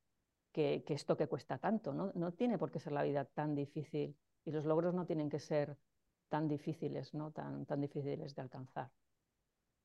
Que, 0.51 0.83
que 0.86 0.93
esto 0.93 1.17
que 1.17 1.27
cuesta 1.27 1.57
tanto, 1.57 1.93
¿no? 1.93 2.12
No 2.15 2.33
tiene 2.33 2.57
por 2.57 2.71
qué 2.71 2.79
ser 2.79 2.93
la 2.93 3.03
vida 3.03 3.25
tan 3.25 3.55
difícil 3.55 4.17
y 4.45 4.51
los 4.51 4.65
logros 4.65 4.93
no 4.93 5.05
tienen 5.05 5.29
que 5.29 5.39
ser 5.39 5.77
tan 6.29 6.47
difíciles, 6.47 7.13
¿no? 7.13 7.31
Tan, 7.31 7.65
tan 7.65 7.81
difíciles 7.81 8.36
de 8.36 8.41
alcanzar. 8.41 8.89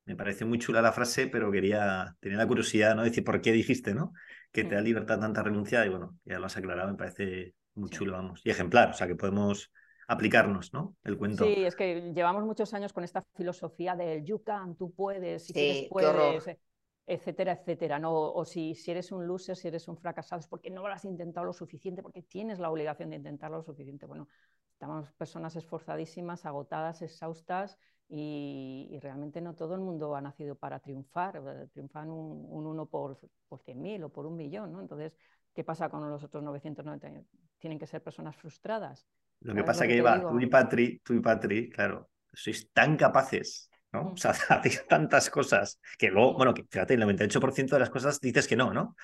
Me 0.09 0.15
parece 0.15 0.43
muy 0.43 0.57
chula 0.57 0.81
la 0.81 0.91
frase, 0.91 1.27
pero 1.27 1.51
quería, 1.51 2.17
tener 2.19 2.39
la 2.39 2.47
curiosidad, 2.47 2.95
¿no? 2.95 3.03
Decir, 3.03 3.23
¿por 3.23 3.41
qué 3.41 3.51
dijiste, 3.51 3.93
¿no? 3.93 4.11
Que 4.51 4.63
te 4.63 4.73
da 4.73 4.81
libertad 4.81 5.19
tanta 5.19 5.43
renuncia 5.43 5.85
y 5.85 5.89
bueno, 5.89 6.17
ya 6.25 6.39
lo 6.39 6.47
has 6.47 6.57
aclarado, 6.57 6.89
me 6.89 6.97
parece 6.97 7.53
muy 7.75 7.91
chulo, 7.91 8.13
vamos. 8.13 8.41
Y 8.43 8.49
ejemplar, 8.49 8.89
o 8.89 8.93
sea, 8.93 9.05
que 9.05 9.15
podemos 9.15 9.71
aplicarnos, 10.07 10.73
¿no? 10.73 10.95
El 11.03 11.15
cuento. 11.15 11.45
Sí, 11.45 11.63
es 11.63 11.75
que 11.75 12.11
llevamos 12.11 12.43
muchos 12.43 12.73
años 12.73 12.91
con 12.91 13.03
esta 13.03 13.23
filosofía 13.35 13.95
del 13.95 14.25
you 14.25 14.41
can, 14.41 14.75
tú 14.75 14.91
puedes, 14.95 15.45
si 15.45 15.53
quieres 15.53 15.87
puedes, 15.91 16.57
etcétera, 17.05 17.51
etcétera. 17.51 17.99
¿no? 17.99 18.11
O 18.11 18.45
si, 18.45 18.73
si 18.73 18.89
eres 18.89 19.11
un 19.11 19.27
loser, 19.27 19.57
si 19.57 19.67
eres 19.67 19.87
un 19.87 19.95
fracasado, 19.95 20.39
es 20.39 20.47
porque 20.47 20.71
no 20.71 20.81
lo 20.81 20.91
has 20.91 21.05
intentado 21.05 21.45
lo 21.45 21.53
suficiente, 21.53 22.01
porque 22.01 22.23
tienes 22.23 22.57
la 22.57 22.71
obligación 22.71 23.11
de 23.11 23.17
intentarlo 23.17 23.57
lo 23.57 23.63
suficiente. 23.63 24.07
Bueno, 24.07 24.27
estamos 24.71 25.11
personas 25.11 25.55
esforzadísimas, 25.55 26.47
agotadas, 26.47 27.03
exhaustas 27.03 27.77
y, 28.09 28.97
realmente 29.01 29.39
no 29.39 29.53
todo 29.53 29.75
el 29.75 29.81
mundo 29.81 30.15
ha 30.15 30.21
nacido 30.21 30.55
para 30.55 30.79
triunfar, 30.79 31.37
eh, 31.37 31.67
triunfan 31.71 32.09
un, 32.09 32.45
un 32.49 32.65
uno 32.65 32.87
por, 32.87 33.19
por 33.47 33.59
100.000 33.61 34.05
o 34.05 34.09
por 34.09 34.25
un 34.25 34.35
millón, 34.35 34.71
¿no? 34.71 34.81
Entonces, 34.81 35.15
¿qué 35.53 35.63
pasa 35.63 35.89
con 35.89 36.09
los 36.09 36.23
otros 36.23 36.43
990? 36.43 37.29
¿Tienen 37.59 37.77
que 37.77 37.85
ser 37.85 38.01
personas 38.01 38.35
frustradas? 38.35 39.05
Lo 39.41 39.53
que 39.53 39.63
pasa 39.63 39.85
es 39.85 39.91
que, 39.91 39.97
Eva, 39.97 40.19
tú 40.19 40.39
y 40.39 40.47
Patri, 40.47 40.99
tú 40.99 41.13
y 41.13 41.19
Patri, 41.19 41.69
claro, 41.69 42.09
sois 42.33 42.69
tan 42.73 42.97
capaces, 42.97 43.69
¿no? 43.91 44.05
Mm. 44.05 44.13
O 44.13 44.17
sea, 44.17 44.31
hacéis 44.49 44.85
tantas 44.87 45.29
cosas 45.29 45.79
que 45.97 46.09
luego, 46.09 46.33
mm. 46.33 46.37
bueno, 46.37 46.53
que, 46.53 46.63
fíjate, 46.63 46.95
el 46.95 47.03
98% 47.03 47.69
de 47.69 47.79
las 47.79 47.89
cosas 47.89 48.19
dices 48.19 48.47
que 48.47 48.55
no, 48.55 48.73
¿no? 48.73 48.95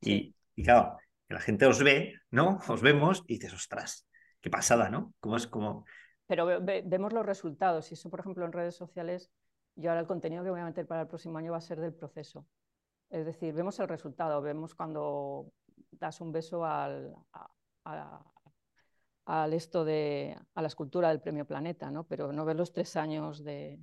Y, 0.00 0.34
y 0.56 0.62
claro, 0.64 0.96
que 1.28 1.34
la 1.34 1.40
gente 1.40 1.66
os 1.66 1.82
ve, 1.82 2.14
¿no? 2.30 2.60
Os 2.68 2.80
vemos 2.80 3.24
y 3.26 3.34
dices, 3.34 3.52
ostras, 3.52 4.06
qué 4.40 4.50
pasada, 4.50 4.90
¿no? 4.90 5.14
Como 5.20 5.36
es 5.36 5.46
como 5.46 5.84
pero 6.26 6.46
vemos 6.46 7.12
los 7.12 7.26
resultados. 7.26 7.90
Y 7.90 7.94
eso, 7.94 8.10
por 8.10 8.20
ejemplo, 8.20 8.44
en 8.44 8.52
redes 8.52 8.76
sociales, 8.76 9.30
yo 9.76 9.90
ahora 9.90 10.00
el 10.00 10.06
contenido 10.06 10.44
que 10.44 10.50
voy 10.50 10.60
a 10.60 10.64
meter 10.64 10.86
para 10.86 11.02
el 11.02 11.08
próximo 11.08 11.38
año 11.38 11.52
va 11.52 11.58
a 11.58 11.60
ser 11.60 11.80
del 11.80 11.94
proceso. 11.94 12.46
Es 13.10 13.26
decir, 13.26 13.54
vemos 13.54 13.78
el 13.80 13.88
resultado, 13.88 14.40
vemos 14.42 14.74
cuando 14.74 15.52
das 15.90 16.20
un 16.20 16.32
beso 16.32 16.64
al, 16.64 17.14
al 19.26 19.52
esto 19.52 19.84
de, 19.84 20.36
a 20.54 20.62
la 20.62 20.68
escultura 20.68 21.08
del 21.08 21.20
Premio 21.20 21.46
Planeta, 21.46 21.90
¿no? 21.90 22.04
pero 22.04 22.32
no 22.32 22.44
ves 22.44 22.56
los 22.56 22.72
tres 22.72 22.96
años 22.96 23.44
de, 23.44 23.78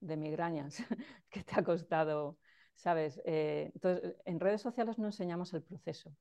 de 0.00 0.16
migrañas 0.16 0.76
que 1.30 1.44
te 1.44 1.58
ha 1.58 1.62
costado 1.62 2.38
¿sabes? 2.74 3.20
Eh, 3.24 3.70
entonces, 3.74 4.16
en 4.24 4.40
redes 4.40 4.60
sociales 4.60 4.98
no 4.98 5.06
enseñamos 5.06 5.52
el 5.54 5.62
proceso. 5.62 6.14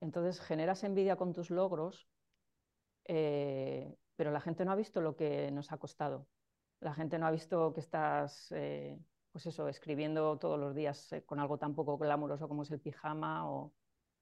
Entonces, 0.00 0.40
generas 0.40 0.84
envidia 0.84 1.16
con 1.16 1.32
tus 1.32 1.50
logros, 1.50 2.08
eh, 3.04 3.94
pero 4.16 4.30
la 4.30 4.40
gente 4.40 4.64
no 4.64 4.72
ha 4.72 4.76
visto 4.76 5.00
lo 5.00 5.14
que 5.14 5.50
nos 5.52 5.70
ha 5.72 5.76
costado. 5.78 6.26
La 6.80 6.94
gente 6.94 7.18
no 7.18 7.26
ha 7.26 7.30
visto 7.30 7.72
que 7.72 7.80
estás, 7.80 8.50
eh, 8.52 8.98
pues 9.30 9.46
eso, 9.46 9.68
escribiendo 9.68 10.38
todos 10.38 10.58
los 10.58 10.74
días 10.74 11.14
con 11.26 11.38
algo 11.38 11.58
tan 11.58 11.74
poco 11.74 11.96
glamuroso 11.98 12.48
como 12.48 12.62
es 12.62 12.70
el 12.70 12.80
pijama 12.80 13.50
o, 13.50 13.72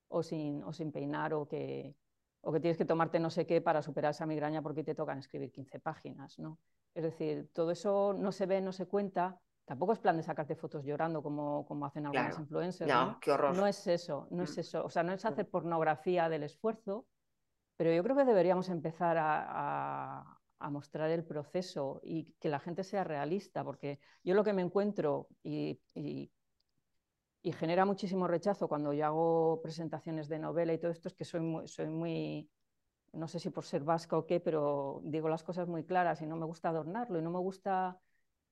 o, 0.09 0.23
sin, 0.23 0.63
o 0.65 0.73
sin 0.73 0.93
peinar 0.93 1.35
o 1.35 1.47
que, 1.47 1.97
o 2.43 2.53
que 2.53 2.61
tienes 2.61 2.77
que 2.77 2.85
tomarte 2.85 3.19
no 3.19 3.31
sé 3.31 3.47
qué 3.47 3.61
para 3.61 3.83
superar 3.83 4.11
esa 4.11 4.27
migraña 4.27 4.63
porque 4.63 4.85
te 4.85 4.95
tocan 4.95 5.19
escribir 5.19 5.51
15 5.51 5.81
páginas, 5.81 6.39
¿no? 6.39 6.59
Es 6.95 7.03
decir, 7.03 7.51
todo 7.53 7.71
eso 7.73 8.15
no 8.17 8.31
se 8.31 8.47
ve, 8.47 8.61
no 8.61 8.73
se 8.73 8.87
cuenta. 8.87 9.41
Tampoco 9.65 9.95
es 9.95 9.99
plan 9.99 10.17
de 10.17 10.23
sacarte 10.23 10.55
fotos 10.55 10.85
llorando 10.85 11.23
como, 11.23 11.67
como 11.67 11.87
hacen 11.87 12.07
algunas 12.07 12.39
influencers. 12.39 12.93
No, 12.93 13.19
qué 13.21 13.33
horror. 13.33 13.57
No 13.57 13.67
es 13.67 13.87
eso, 13.87 14.29
no 14.31 14.45
es 14.45 14.57
mm. 14.57 14.61
eso. 14.61 14.85
O 14.85 14.91
sea, 14.91 15.03
no 15.03 15.13
es 15.13 15.25
hacer 15.25 15.49
pornografía 15.49 16.29
del 16.29 16.45
esfuerzo, 16.45 17.07
pero 17.77 17.93
yo 17.93 18.03
creo 18.03 18.17
que 18.17 18.25
deberíamos 18.25 18.69
empezar 18.69 19.17
a, 19.19 20.41
mostrar 20.71 21.11
el 21.11 21.25
proceso 21.25 22.01
y 22.03 22.25
que 22.41 22.49
la 22.49 22.59
gente 22.59 22.85
sea 22.85 23.05
realista, 23.05 23.63
porque 23.63 23.99
yo 24.23 24.35
lo 24.35 24.43
que 24.43 24.55
me 24.55 24.63
encuentro 24.63 25.29
y, 25.43 25.79
genera 27.53 27.85
muchísimo 27.85 28.27
rechazo 28.27 28.67
cuando 28.67 28.95
yo 28.95 29.05
hago 29.05 29.61
presentaciones 29.63 30.27
de 30.29 30.39
novela 30.39 30.73
y 30.73 30.79
todo 30.79 30.91
esto 30.91 31.09
es 31.09 31.15
que 31.15 31.27
soy 31.27 31.41
muy, 31.41 31.69
soy 31.69 31.89
muy 31.91 32.49
no 33.13 33.29
sé 33.29 33.39
si 33.39 33.51
por 33.51 33.65
ser 33.65 33.85
vasca 33.85 34.17
o 34.17 34.27
qué, 34.27 34.41
pero 34.41 35.01
digo 35.05 35.29
las 35.29 35.43
cosas 35.43 35.69
muy 35.69 35.85
claras 35.85 36.23
y 36.23 36.27
no 36.27 36.37
me 36.37 36.47
gusta 36.47 36.71
adornarlo 36.71 37.19
y 37.19 37.23
no 37.23 37.31
me 37.31 37.39
gusta 37.39 38.01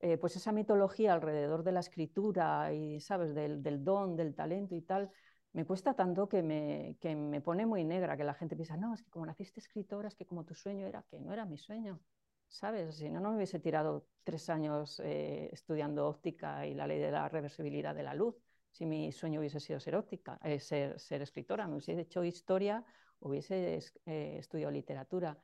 eh, 0.00 0.18
pues 0.18 0.36
esa 0.36 0.50
mitología 0.50 1.14
alrededor 1.14 1.62
de 1.62 1.72
la 1.72 1.80
escritura 1.80 2.72
y, 2.72 3.00
¿sabes?, 3.00 3.34
del, 3.34 3.84
don, 3.84 4.16
del 4.16 4.34
talento 4.34 4.74
y 4.74 4.82
tal, 4.82 5.10
me 5.52 5.64
cuesta 5.64 5.94
tanto 5.94 6.28
que 6.28 6.42
me, 6.42 6.96
que 7.00 7.14
me 7.14 7.40
pone 7.40 7.66
muy 7.66 7.84
negra, 7.84 8.16
que 8.16 8.24
la 8.24 8.34
gente 8.34 8.56
piensa, 8.56 8.76
no, 8.76 8.94
es 8.94 9.02
que 9.02 9.10
como 9.10 9.26
naciste 9.26 9.60
escritora, 9.60 10.08
es 10.08 10.14
que 10.14 10.26
como 10.26 10.44
tu 10.44 10.54
sueño 10.54 10.86
era, 10.86 11.04
que 11.10 11.20
no 11.20 11.32
era 11.32 11.44
mi 11.44 11.58
sueño, 11.58 12.00
¿sabes? 12.48 12.96
Si 12.96 13.10
no, 13.10 13.20
no 13.20 13.30
me 13.30 13.36
hubiese 13.36 13.58
tirado 13.58 14.06
tres 14.24 14.48
años 14.50 15.00
eh, 15.04 15.50
estudiando 15.52 16.08
óptica 16.08 16.66
y 16.66 16.74
la 16.74 16.86
ley 16.86 16.98
de 16.98 17.10
la 17.10 17.28
reversibilidad 17.28 17.94
de 17.94 18.02
la 18.02 18.14
luz, 18.14 18.36
si 18.70 18.86
mi 18.86 19.12
sueño 19.12 19.40
hubiese 19.40 19.60
sido 19.60 19.78
ser 19.80 19.96
óptica, 19.96 20.38
eh, 20.42 20.58
ser, 20.58 20.98
ser 20.98 21.20
escritora, 21.22 21.66
me 21.66 21.74
hubiese 21.74 22.00
hecho 22.00 22.24
historia 22.24 22.84
hubiese 23.22 23.78
eh, 24.06 24.36
estudiado 24.38 24.72
literatura. 24.72 25.38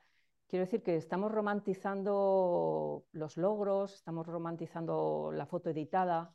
Quiero 0.49 0.64
decir 0.64 0.83
que 0.83 0.97
estamos 0.97 1.31
romantizando 1.31 3.07
los 3.12 3.37
logros, 3.37 3.94
estamos 3.94 4.27
romantizando 4.27 5.31
la 5.33 5.47
foto 5.47 5.71
editada 5.71 6.35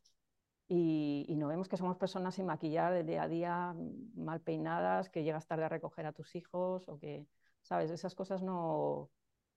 y, 0.67 1.35
no 1.35 1.47
vemos 1.47 1.67
que 1.67 1.77
somos 1.77 1.97
personas 1.97 2.35
sin 2.35 2.45
maquillar 2.45 2.93
de 2.93 3.03
día 3.03 3.23
a 3.23 3.27
día, 3.27 3.75
mal 4.15 4.41
peinadas, 4.41 5.09
que 5.09 5.23
llegas 5.23 5.47
tarde 5.47 5.65
a 5.65 5.69
recoger 5.69 6.05
a 6.05 6.13
tus 6.13 6.35
hijos 6.35 6.87
o 6.87 6.97
que, 6.99 7.27
¿sabes? 7.61 7.91
Esas 7.91 8.15
cosas 8.15 8.41
no, 8.41 9.09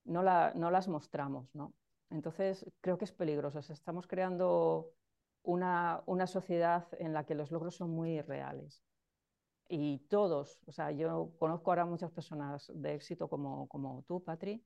no, 0.05 0.23
las 0.23 0.88
mostramos, 0.88 1.55
¿no? 1.55 1.75
Entonces 2.11 2.66
creo 2.81 2.99
que 2.99 3.05
es 3.05 3.12
peligroso. 3.12 3.59
estamos 3.61 4.07
creando 4.07 4.90
una, 5.42 6.03
una 6.07 6.27
sociedad 6.27 6.87
en 6.99 7.12
la 7.12 7.25
que 7.25 7.35
los 7.35 7.51
logros 7.51 7.77
son 7.77 7.90
muy 7.90 8.21
reales 8.21 8.83
y 9.69 9.99
todos, 10.09 10.61
o 10.66 10.73
sea, 10.73 10.92
yo 10.92 11.33
conozco 11.38 11.71
ahora 11.71 11.85
muchas 11.87 12.11
personas 12.12 12.71
de 12.75 12.95
éxito 12.95 13.29
como, 13.29 13.66
como 13.69 14.05
tú, 14.07 14.23
Patri, 14.23 14.64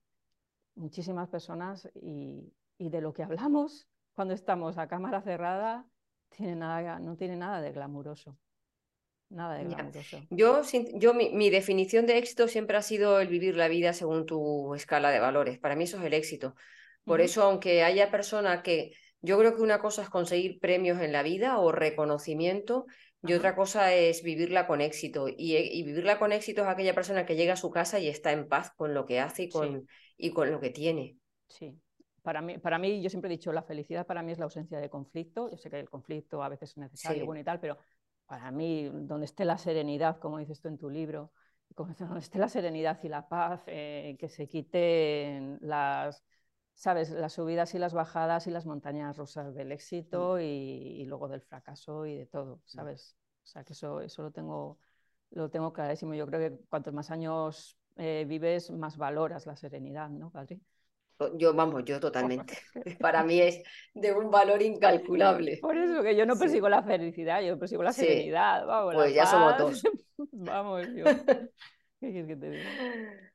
muchísimas 0.75 1.27
personas 1.29 1.89
y, 1.95 2.53
y, 2.77 2.89
de 2.89 3.01
lo 3.01 3.13
que 3.13 3.23
hablamos 3.23 3.87
cuando 4.13 4.33
estamos 4.33 4.77
a 4.77 4.87
cámara 4.87 5.21
cerrada 5.21 5.85
tiene 6.35 6.55
nada, 6.55 6.99
no 6.99 7.15
tiene 7.15 7.35
nada 7.35 7.61
de 7.61 7.71
glamuroso. 7.71 8.37
Nada 9.29 9.57
de 9.57 9.65
glamuroso. 9.65 10.21
Yo, 10.29 10.61
yo 10.95 11.13
mi, 11.13 11.29
mi, 11.29 11.49
definición 11.49 12.05
de 12.05 12.17
éxito 12.17 12.47
siempre 12.47 12.77
ha 12.77 12.81
sido 12.81 13.19
el 13.19 13.27
vivir 13.27 13.55
la 13.55 13.67
vida 13.67 13.93
según 13.93 14.25
tu 14.25 14.75
escala 14.75 15.09
de 15.11 15.19
valores. 15.19 15.59
Para 15.59 15.75
mí 15.75 15.85
eso 15.85 15.97
es 15.97 16.03
el 16.03 16.13
éxito. 16.13 16.55
Por 17.05 17.21
eso, 17.21 17.43
aunque 17.43 17.83
haya 17.83 18.11
personas 18.11 18.61
que 18.61 18.91
yo 19.21 19.37
creo 19.37 19.55
que 19.55 19.61
una 19.61 19.79
cosa 19.79 20.01
es 20.01 20.09
conseguir 20.09 20.59
premios 20.59 20.99
en 20.99 21.11
la 21.11 21.23
vida 21.23 21.59
o 21.59 21.71
reconocimiento 21.71 22.85
y 23.23 23.33
otra 23.33 23.55
cosa 23.55 23.93
es 23.93 24.23
vivirla 24.23 24.65
con 24.65 24.81
éxito. 24.81 25.27
Y, 25.29 25.55
eh, 25.55 25.69
y, 25.71 25.83
vivirla 25.83 26.17
con 26.17 26.31
éxito 26.31 26.63
es 26.63 26.67
aquella 26.67 26.95
persona 26.95 27.25
que 27.25 27.35
llega 27.35 27.53
a 27.53 27.57
su 27.57 27.69
casa 27.69 27.99
y 27.99 28.07
está 28.07 28.31
en 28.31 28.47
paz 28.47 28.71
con 28.75 28.93
lo 28.93 29.05
que 29.05 29.19
hace 29.19 29.43
y 29.43 29.49
con, 29.49 29.87
y 30.17 30.31
con 30.31 30.51
lo 30.51 30.59
que 30.59 30.71
tiene. 30.71 31.17
Sí. 31.47 31.77
Para 32.21 32.41
mí, 32.41 32.57
para 32.59 32.77
mí, 32.77 33.01
yo 33.01 33.09
siempre 33.09 33.29
he 33.29 33.37
dicho, 33.37 33.51
la 33.51 33.63
felicidad 33.63 34.05
para 34.05 34.21
mí 34.21 34.31
es 34.31 34.37
la 34.37 34.45
ausencia 34.45 34.79
de 34.79 34.89
conflicto. 34.89 35.49
Yo 35.49 35.57
sé 35.57 35.69
que 35.69 35.79
el 35.79 35.89
conflicto 35.89 36.43
a 36.43 36.49
veces 36.49 36.71
es 36.71 36.77
necesario 36.77 37.25
bueno 37.25 37.41
y 37.41 37.43
tal, 37.43 37.59
pero 37.59 37.77
para 38.25 38.51
mí, 38.51 38.89
donde 38.93 39.25
esté 39.25 39.43
la 39.43 39.57
serenidad, 39.57 40.17
como 40.19 40.37
dices 40.37 40.61
tú 40.61 40.67
en 40.67 40.77
tu 40.77 40.89
libro, 40.89 41.31
donde 41.75 42.19
esté 42.19 42.37
la 42.37 42.49
serenidad 42.49 42.99
y 43.03 43.09
la 43.09 43.27
paz, 43.27 43.63
eh, 43.67 44.15
que 44.19 44.29
se 44.29 44.47
quiten 44.47 45.57
las, 45.61 46.23
sabes, 46.73 47.11
las 47.11 47.33
subidas 47.33 47.73
y 47.75 47.79
las 47.79 47.93
bajadas 47.93 48.47
y 48.47 48.51
las 48.51 48.65
montañas 48.65 49.17
rusas 49.17 49.53
del 49.53 49.71
éxito 49.71 50.35
mm. 50.35 50.41
y, 50.41 51.05
luego 51.05 51.27
del 51.27 51.41
fracaso 51.41 52.05
y 52.05 52.15
de 52.15 52.25
todo. 52.25 52.61
¿sabes? 52.65 53.17
O 53.43 53.47
sea, 53.47 53.63
que 53.63 53.73
eso, 53.73 54.01
eso 54.01 54.21
lo, 54.21 54.31
tengo, 54.31 54.79
lo 55.31 55.49
tengo 55.49 55.73
clarísimo. 55.73 56.13
Yo 56.13 56.25
creo 56.27 56.39
que 56.39 56.65
cuantos 56.67 56.93
más 56.93 57.11
años 57.11 57.77
eh, 57.97 58.25
vives, 58.27 58.71
más 58.71 58.97
valoras 58.97 59.45
la 59.45 59.55
serenidad, 59.55 60.09
¿no, 60.09 60.29
Padre? 60.29 60.59
Yo, 61.37 61.53
vamos, 61.53 61.83
yo 61.85 61.99
totalmente. 61.99 62.57
Para 62.99 63.23
mí 63.23 63.39
es 63.39 63.61
de 63.93 64.13
un 64.13 64.31
valor 64.31 64.61
incalculable. 64.61 65.59
Por 65.61 65.77
eso 65.77 66.01
que 66.03 66.15
yo 66.15 66.25
no 66.25 66.37
persigo 66.37 66.69
la 66.69 66.83
felicidad, 66.83 67.41
yo 67.41 67.57
persigo 67.57 67.83
la 67.83 67.93
serenidad. 67.93 68.65
Vamos, 68.65 68.95
pues 68.95 69.13
ya 69.13 69.25
somos 69.25 69.57
dos. 69.57 69.83
vamos, 70.31 70.87
yo. 70.95 71.05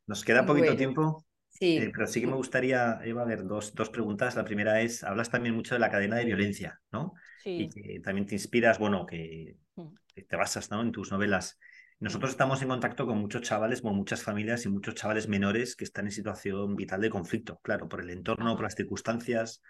Nos 0.07 0.25
queda 0.25 0.45
poquito 0.45 0.77
tiempo. 0.77 1.25
Sí. 1.49 1.79
Eh, 1.79 1.91
pero 1.93 2.07
sí 2.07 2.21
que 2.21 2.27
me 2.27 2.35
gustaría, 2.35 2.99
Eva, 3.03 3.23
a 3.23 3.25
ver 3.27 3.47
dos, 3.47 3.75
dos 3.75 3.89
preguntas. 3.89 4.37
La 4.37 4.45
primera 4.45 4.81
es, 4.83 5.03
hablas 5.05 5.31
también 5.31 5.55
mucho 5.55 5.75
de 5.75 5.79
la 5.79 5.91
cadena 5.91 6.17
de 6.17 6.27
violencia, 6.27 6.81
¿no? 6.93 7.15
Sí. 7.43 7.63
Y 7.63 7.69
que 7.71 8.01
también 8.01 8.27
te 8.27 8.35
inspiras, 8.35 8.79
bueno, 8.79 9.07
que, 9.07 9.57
mm. 9.77 9.95
te 10.29 10.37
basas 10.37 10.71
¿no? 10.71 10.83
en 10.83 10.93
tus 10.93 11.11
novelas. 11.11 11.59
Nosotros 11.99 12.31
estamos 12.31 12.61
en 12.61 12.69
contacto 12.69 13.07
con 13.07 13.19
muchos 13.19 13.43
chavales, 13.43 13.81
con 13.81 13.97
muchas 13.97 14.23
familias 14.23 14.67
y 14.67 14.69
muchos 14.69 14.95
chavales 14.95 15.29
menores 15.29 15.77
que 15.77 15.85
están 15.85 16.05
en 16.07 16.13
situación 16.13 16.77
vital 16.77 17.01
de 17.01 17.09
conflicto, 17.09 17.59
claro, 17.63 17.89
por 17.89 18.03
el 18.03 18.11
entorno, 18.11 18.55
por 18.55 18.65
las 18.65 18.75
circunstancias, 18.75 19.63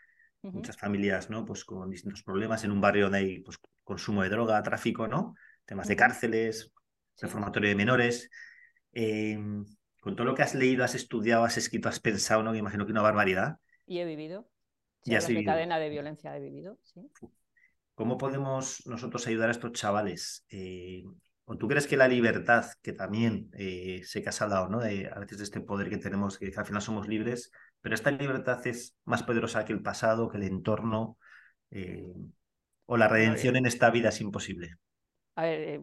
muchas 0.42 0.76
familias, 0.76 1.30
¿no? 1.30 1.44
Pues 1.44 1.64
con 1.64 1.88
distintos 1.88 2.22
problemas 2.22 2.64
en 2.64 2.72
un 2.72 2.80
barrio 2.80 3.04
donde 3.04 3.18
hay 3.18 3.40
pues, 3.40 3.58
consumo 3.84 4.22
de 4.22 4.28
droga, 4.28 4.62
tráfico, 4.62 5.06
¿no? 5.06 5.34
Temas 5.64 5.86
de 5.86 5.96
cárceles, 5.96 6.72
reformatorio 7.20 7.68
de 7.68 7.74
menores. 7.76 8.30
Eh, 8.92 9.38
con 10.00 10.16
todo 10.16 10.26
lo 10.26 10.34
que 10.34 10.42
has 10.42 10.54
leído, 10.54 10.84
has 10.84 10.94
estudiado, 10.94 11.44
has 11.44 11.56
escrito, 11.56 11.88
has 11.88 12.00
pensado, 12.00 12.42
¿no? 12.42 12.52
Me 12.52 12.58
imagino 12.58 12.86
que 12.86 12.92
una 12.92 13.02
barbaridad. 13.02 13.56
Y 13.86 13.98
he 13.98 14.04
vivido. 14.04 14.48
y 15.04 15.14
has 15.14 15.28
vivido. 15.28 15.52
cadena 15.52 15.78
de 15.78 15.90
violencia 15.90 16.36
he 16.36 16.40
vivido, 16.40 16.78
sí. 16.82 17.08
¿Cómo 17.94 18.18
podemos 18.18 18.86
nosotros 18.86 19.26
ayudar 19.26 19.48
a 19.48 19.52
estos 19.52 19.72
chavales? 19.72 20.44
Eh, 20.50 21.02
¿O 21.46 21.56
tú 21.56 21.68
crees 21.68 21.86
que 21.86 21.96
la 21.96 22.08
libertad, 22.08 22.66
que 22.82 22.92
también 22.92 23.50
eh, 23.54 24.02
sé 24.04 24.22
que 24.22 24.28
has 24.28 24.42
hablado, 24.42 24.68
¿no? 24.68 24.80
De, 24.80 25.08
a 25.08 25.18
veces 25.18 25.38
de 25.38 25.44
este 25.44 25.60
poder 25.60 25.88
que 25.88 25.98
tenemos, 25.98 26.38
que 26.38 26.52
al 26.54 26.66
final 26.66 26.82
somos 26.82 27.08
libres, 27.08 27.50
pero 27.80 27.94
esta 27.94 28.10
libertad 28.10 28.66
es 28.66 28.96
más 29.04 29.22
poderosa 29.22 29.64
que 29.64 29.72
el 29.72 29.82
pasado, 29.82 30.28
que 30.28 30.38
el 30.38 30.42
entorno, 30.42 31.18
eh, 31.70 32.14
o 32.86 32.96
la 32.96 33.08
redención 33.08 33.56
en 33.56 33.66
esta 33.66 33.90
vida 33.90 34.08
es 34.10 34.20
imposible. 34.20 34.76
A 35.36 35.42
ver, 35.42 35.60
eh, 35.60 35.80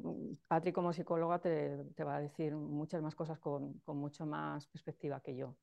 Patri 0.47 0.71
como 0.71 0.93
psicóloga 0.93 1.39
te, 1.39 2.04
va 2.04 2.15
a 2.15 2.21
decir 2.21 2.56
muchas 2.56 3.04
más 3.04 3.13
cosas 3.13 3.38
con, 3.39 3.82
mucho 3.86 4.26
más 4.26 4.65
perspectiva 4.67 5.21
que 5.21 5.36
yo. 5.36 5.56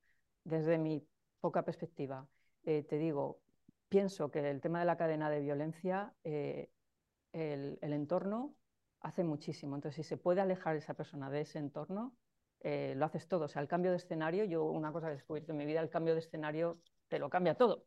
Desde 0.44 0.78
mi 0.78 1.04
poca 1.40 1.64
perspectiva, 1.64 2.28
eh, 2.64 2.84
te 2.84 2.98
digo, 2.98 3.40
pienso 3.88 4.30
que 4.30 4.48
el 4.48 4.60
tema 4.60 4.78
de 4.78 4.84
la 4.84 4.96
cadena 4.96 5.28
de 5.28 5.40
violencia, 5.40 6.14
eh, 6.22 6.70
el, 7.32 7.79
entorno 7.83 8.54
hace 9.01 9.25
muchísimo. 9.25 9.77
Entonces, 9.77 10.05
si 10.05 10.09
se 10.09 10.17
puede 10.17 10.40
alejar 10.40 10.77
esa 10.77 10.94
persona 10.94 11.31
de 11.31 11.42
ese 11.42 11.59
entorno, 11.59 12.17
lo 12.63 13.05
haces 13.05 13.27
todo. 13.29 13.46
O 13.46 13.48
sea, 13.48 13.63
el 13.63 13.69
cambio 13.69 13.90
de 13.90 13.96
escenario, 13.96 14.44
yo 14.44 14.65
una 14.65 14.92
cosa 14.92 15.09
he 15.09 15.13
descubierto 15.13 15.53
en 15.53 15.59
mi 15.59 15.67
vida, 15.67 15.81
el 15.81 15.90
cambio 15.90 16.15
de 16.15 16.21
escenario 16.21 16.81
te 17.09 17.19
lo 17.19 17.31
cambia 17.31 17.55
todo. 17.55 17.87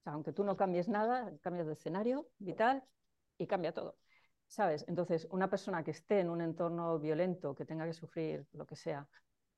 O 0.00 0.02
sea, 0.02 0.12
aunque 0.12 0.32
tú 0.32 0.44
no 0.44 0.56
cambies 0.56 0.88
nada, 0.88 1.32
cambias 1.40 1.66
de 1.66 1.72
escenario 1.74 2.28
vital 2.38 2.84
y 3.38 3.46
cambia 3.46 3.72
todo. 3.72 3.96
¿sabes? 4.52 4.84
Entonces, 4.86 5.26
una 5.30 5.48
persona 5.48 5.82
que 5.82 5.92
esté 5.92 6.20
en 6.20 6.28
un 6.28 6.42
entorno 6.42 6.98
violento, 6.98 7.54
que 7.54 7.64
tenga 7.64 7.86
que 7.86 7.94
sufrir 7.94 8.46
lo 8.52 8.66
que 8.66 8.76
sea, 8.76 9.08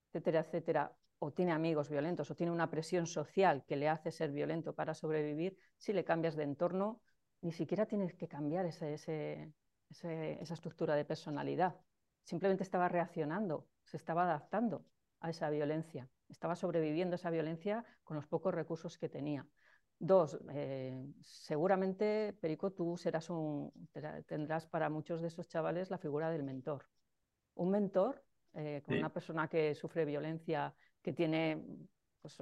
etcétera, 0.07 0.41
etcétera, 0.41 0.97
o 1.19 1.33
tiene 1.33 1.51
amigos 1.51 1.89
violentos, 1.89 2.31
o 2.31 2.37
tiene 2.37 2.53
una 2.53 2.71
presión 2.71 3.09
social 3.09 3.65
que 3.67 3.75
le 3.75 3.89
hace 3.89 4.13
ser 4.13 4.31
violento 4.31 4.73
para 4.73 4.95
sobrevivir, 4.95 5.59
si 5.79 5.93
le 5.93 6.05
cambias 6.05 6.37
de 6.37 6.45
entorno, 6.45 7.01
ni 7.41 7.51
siquiera 7.51 7.87
tienes 7.87 8.15
que 8.15 8.29
cambiar 8.29 8.67
ese, 8.67 9.53
esa 9.91 10.55
estructura 10.55 10.97
de 10.97 11.05
personalidad. 11.05 11.77
Simplemente 12.23 12.63
estaba 12.63 12.89
reaccionando, 12.89 13.67
se 13.85 13.97
estaba 13.97 14.25
adaptando 14.25 14.85
a 15.21 15.31
esa 15.31 15.51
violencia, 15.51 16.09
estaba 16.29 16.57
sobreviviendo 16.57 17.15
a 17.15 17.17
esa 17.17 17.31
violencia 17.31 17.85
con 18.03 18.17
los 18.17 18.27
pocos 18.27 18.55
recursos 18.55 18.99
que 18.99 19.09
tenía. 19.09 19.47
Dos, 19.99 20.39
eh, 20.53 21.07
seguramente, 21.21 22.37
Perico, 22.41 22.73
tú 22.73 22.97
serás 22.97 23.31
un, 23.31 23.73
tendrás 24.27 24.67
para 24.67 24.91
muchos 24.91 25.21
de 25.23 25.29
esos 25.29 25.49
chavales 25.49 25.91
la 25.91 25.99
figura 25.99 26.31
del 26.31 26.43
mentor. 26.43 26.87
Un 27.55 27.71
mentor, 27.71 28.25
eh, 28.55 28.83
con 28.85 28.97
una 28.97 29.13
persona 29.13 29.49
que 29.49 29.75
sufre 29.75 30.05
violencia, 30.05 30.75
que 31.01 31.13
tiene 31.13 31.65
pues, 32.21 32.39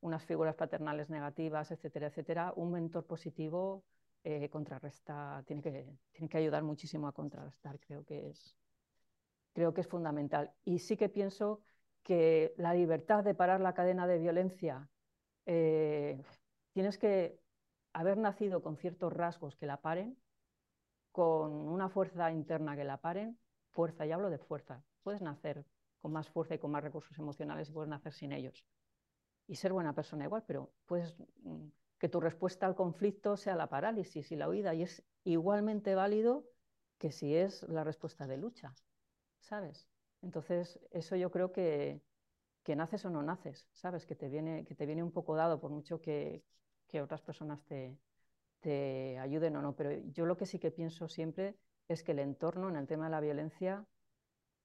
unas 0.00 0.24
figuras 0.24 0.56
paternales 0.56 1.08
negativas, 1.08 1.70
etcétera, 1.70 2.08
etcétera, 2.08 2.52
un 2.56 2.72
mentor 2.72 3.06
positivo 3.06 3.84
eh, 4.24 4.48
contrarresta, 4.48 5.42
tiene 5.46 5.62
que, 5.62 5.98
tiene 6.12 6.28
que 6.28 6.38
ayudar 6.38 6.62
muchísimo 6.62 7.08
a 7.08 7.12
contrarrestar, 7.12 7.78
creo 7.80 8.04
que 8.04 8.30
es, 8.30 8.56
creo 9.52 9.74
que 9.74 9.80
es 9.80 9.88
fundamental. 9.88 10.52
Y 10.64 10.78
sí 10.78 10.96
que 10.96 11.08
pienso 11.08 11.60
que 12.02 12.54
la 12.56 12.74
libertad 12.74 13.24
de 13.24 13.34
parar 13.34 13.60
la 13.60 13.74
cadena 13.74 14.06
de 14.06 14.18
violencia, 14.18 14.88
eh, 15.46 16.22
tienes 16.72 16.98
que 16.98 17.40
haber 17.92 18.18
nacido 18.18 18.62
con 18.62 18.76
ciertos 18.76 19.12
rasgos 19.12 19.56
que 19.56 19.66
la 19.66 19.80
paren, 19.80 20.16
con 21.12 21.52
una 21.52 21.88
fuerza 21.88 22.32
interna 22.32 22.76
que 22.76 22.84
la 22.84 23.00
paren, 23.00 23.38
fuerza, 23.70 24.06
y 24.06 24.12
hablo 24.12 24.30
de 24.30 24.38
fuerza, 24.38 24.82
puedes 25.02 25.20
nacer 25.20 25.64
con 26.00 26.12
más 26.12 26.28
fuerza 26.28 26.54
y 26.54 26.58
con 26.58 26.70
más 26.70 26.82
recursos 26.82 27.16
emocionales 27.18 27.68
y 27.68 27.72
puedes 27.72 27.88
nacer 27.88 28.12
sin 28.12 28.32
ellos. 28.32 28.64
Y 29.46 29.56
ser 29.56 29.72
buena 29.72 29.94
persona 29.94 30.24
igual, 30.24 30.44
pero 30.46 30.72
puedes 30.86 31.16
mm, 31.42 31.66
que 32.02 32.08
tu 32.08 32.18
respuesta 32.18 32.66
al 32.66 32.74
conflicto 32.74 33.36
sea 33.36 33.54
la 33.54 33.68
parálisis 33.68 34.32
y 34.32 34.34
la 34.34 34.48
huida, 34.48 34.74
y 34.74 34.82
es 34.82 35.04
igualmente 35.22 35.94
válido 35.94 36.44
que 36.98 37.12
si 37.12 37.36
es 37.36 37.62
la 37.68 37.84
respuesta 37.84 38.26
de 38.26 38.38
lucha, 38.38 38.74
¿sabes? 39.38 39.86
Entonces, 40.20 40.80
eso 40.90 41.14
yo 41.14 41.30
creo 41.30 41.52
que, 41.52 42.02
que 42.64 42.74
naces 42.74 43.04
o 43.04 43.10
no 43.10 43.22
naces, 43.22 43.68
¿sabes? 43.70 44.04
Que 44.04 44.16
te 44.16 44.28
viene, 44.28 44.64
que 44.64 44.74
te 44.74 44.84
viene 44.84 45.04
un 45.04 45.12
poco 45.12 45.36
dado, 45.36 45.60
por 45.60 45.70
mucho 45.70 46.00
que, 46.00 46.42
que 46.88 47.00
otras 47.00 47.22
personas 47.22 47.62
te, 47.66 47.96
te 48.58 49.16
ayuden 49.20 49.54
o 49.54 49.62
no. 49.62 49.76
Pero 49.76 49.92
yo 50.10 50.26
lo 50.26 50.36
que 50.36 50.46
sí 50.46 50.58
que 50.58 50.72
pienso 50.72 51.06
siempre 51.06 51.56
es 51.86 52.02
que 52.02 52.10
el 52.10 52.18
entorno, 52.18 52.68
en 52.68 52.74
el 52.74 52.88
tema 52.88 53.04
de 53.04 53.10
la 53.12 53.20
violencia, 53.20 53.86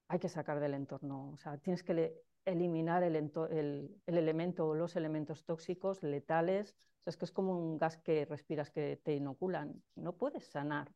hay 0.08 0.18
que 0.18 0.28
sacar 0.28 0.58
del 0.58 0.74
entorno. 0.74 1.30
O 1.30 1.36
sea, 1.36 1.56
tienes 1.58 1.84
que 1.84 2.20
eliminar 2.48 3.02
el, 3.02 3.16
el, 3.16 4.00
el 4.06 4.18
elemento 4.18 4.68
o 4.68 4.74
los 4.74 4.96
elementos 4.96 5.44
tóxicos, 5.44 6.02
letales, 6.02 6.76
es 7.06 7.16
que 7.16 7.24
es 7.24 7.32
como 7.32 7.58
un 7.58 7.78
gas 7.78 7.96
que 7.96 8.24
respiras 8.26 8.70
que 8.70 9.00
te 9.02 9.14
inoculan. 9.14 9.82
No 9.94 10.16
puedes 10.16 10.44
sanar 10.46 10.92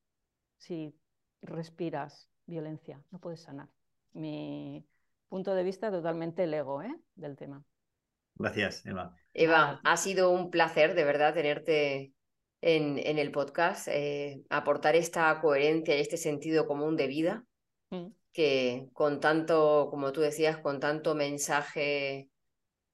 si 0.59 0.95
respiras 1.41 2.29
violencia, 2.47 3.03
no 3.11 3.19
puedes 3.19 3.41
sanar. 3.41 3.69
Mi 4.13 4.87
punto 5.29 5.55
de 5.55 5.65
vista 5.65 5.91
totalmente 5.91 6.45
el 6.45 6.55
ego 6.55 6.83
¿eh? 6.83 6.95
del 7.15 7.37
tema. 7.37 7.65
Gracias, 8.35 8.85
Eva. 8.87 9.15
Eva, 9.33 9.81
ha 9.85 9.97
sido 9.97 10.31
un 10.31 10.51
placer 10.51 10.95
de 10.95 11.05
verdad 11.05 11.35
tenerte 11.35 12.15
en, 12.61 12.99
en 12.99 13.19
el 13.19 13.31
podcast, 13.31 13.89
eh, 13.89 14.43
aportar 14.51 14.97
esta 14.97 15.41
coherencia 15.41 15.97
y 15.97 16.01
este 16.01 16.17
sentido 16.17 16.67
común 16.67 16.97
de 16.97 17.07
vida, 17.07 17.45
mm. 17.91 18.07
Que 18.33 18.89
con 18.93 19.21
tanto, 19.21 19.89
como 19.91 20.13
tú 20.13 20.21
decías, 20.21 20.59
con 20.59 20.81
tanto 20.81 21.15
mensaje 21.15 22.29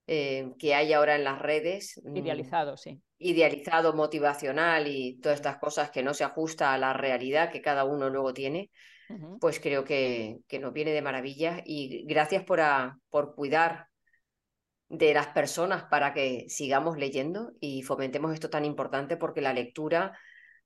eh, 0.06 0.52
que 0.58 0.74
hay 0.74 0.92
ahora 0.92 1.16
en 1.16 1.24
las 1.24 1.40
redes. 1.40 2.00
Mm, 2.04 2.16
Idealizado, 2.16 2.76
sí 2.76 3.00
idealizado, 3.18 3.94
motivacional 3.94 4.86
y 4.86 5.18
todas 5.20 5.38
estas 5.38 5.58
cosas 5.58 5.90
que 5.90 6.02
no 6.02 6.14
se 6.14 6.24
ajusta 6.24 6.72
a 6.72 6.78
la 6.78 6.92
realidad 6.92 7.50
que 7.50 7.60
cada 7.60 7.84
uno 7.84 8.08
luego 8.08 8.32
tiene, 8.32 8.70
pues 9.40 9.58
creo 9.58 9.84
que, 9.84 10.38
que, 10.46 10.58
nos 10.58 10.72
viene 10.72 10.92
de 10.92 11.02
maravilla. 11.02 11.62
Y 11.64 12.04
gracias 12.06 12.44
por, 12.44 12.60
por 13.08 13.34
cuidar 13.34 13.86
de 14.88 15.14
las 15.14 15.28
personas 15.28 15.84
para 15.84 16.14
que 16.14 16.44
sigamos 16.48 16.96
leyendo 16.96 17.52
y 17.60 17.82
fomentemos 17.82 18.32
esto 18.32 18.50
tan 18.50 18.64
importante 18.64 19.16
porque 19.16 19.40
la 19.40 19.52
lectura 19.52 20.18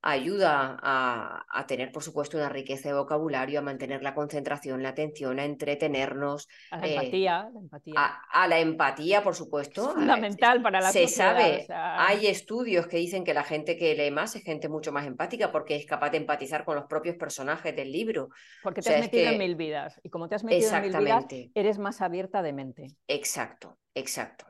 ayuda 0.02 0.78
a, 0.82 1.66
tener, 1.66 1.92
por 1.92 2.02
supuesto, 2.02 2.36
una 2.36 2.48
riqueza 2.48 2.88
de 2.88 2.94
vocabulario, 2.94 3.60
a 3.60 3.62
mantener 3.62 4.02
la 4.02 4.14
concentración, 4.14 4.82
la 4.82 4.90
atención, 4.90 5.38
a 5.38 5.44
entretenernos. 5.44 6.48
A 6.70 6.78
la 6.78 6.88
empatía. 6.88 7.50
La 7.52 7.60
empatía. 7.60 7.94
A, 7.96 8.48
la 8.48 8.58
empatía, 8.58 9.22
por 9.22 9.36
supuesto. 9.36 9.94
fundamental 9.94 10.60
para 10.60 10.80
la 10.80 10.90
Se 10.90 11.06
sabe, 11.06 11.66
hay 11.70 12.26
estudios 12.26 12.88
que 12.88 12.96
dicen 12.96 13.22
que 13.22 13.32
la 13.32 13.44
gente 13.44 13.76
que 13.76 13.94
lee 13.94 14.10
más 14.10 14.34
es 14.34 14.42
gente 14.42 14.68
mucho 14.68 14.90
más 14.90 15.06
empática 15.06 15.52
porque 15.52 15.76
es 15.76 15.86
capaz 15.86 16.10
de 16.10 16.18
empatizar 16.18 16.64
con 16.64 16.74
los 16.74 16.86
propios 16.86 17.16
personajes 17.16 17.74
del 17.74 17.92
libro. 17.92 18.28
Porque 18.62 18.82
te 18.82 18.94
has 18.94 19.00
metido 19.00 19.30
en 19.30 19.38
mil 19.38 19.54
vidas 19.54 20.00
y 20.02 20.10
como 20.10 20.28
te 20.28 20.34
has 20.34 20.42
metido 20.42 20.68
en 20.74 20.82
mil 20.82 20.96
vidas, 20.96 21.26
eres 21.54 21.78
más 21.78 22.00
abierta 22.00 22.42
de 22.42 22.52
mente. 22.52 22.96
Exacto, 23.06 23.78
exacto. 23.94 24.46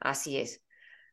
Así 0.00 0.38
es. 0.38 0.62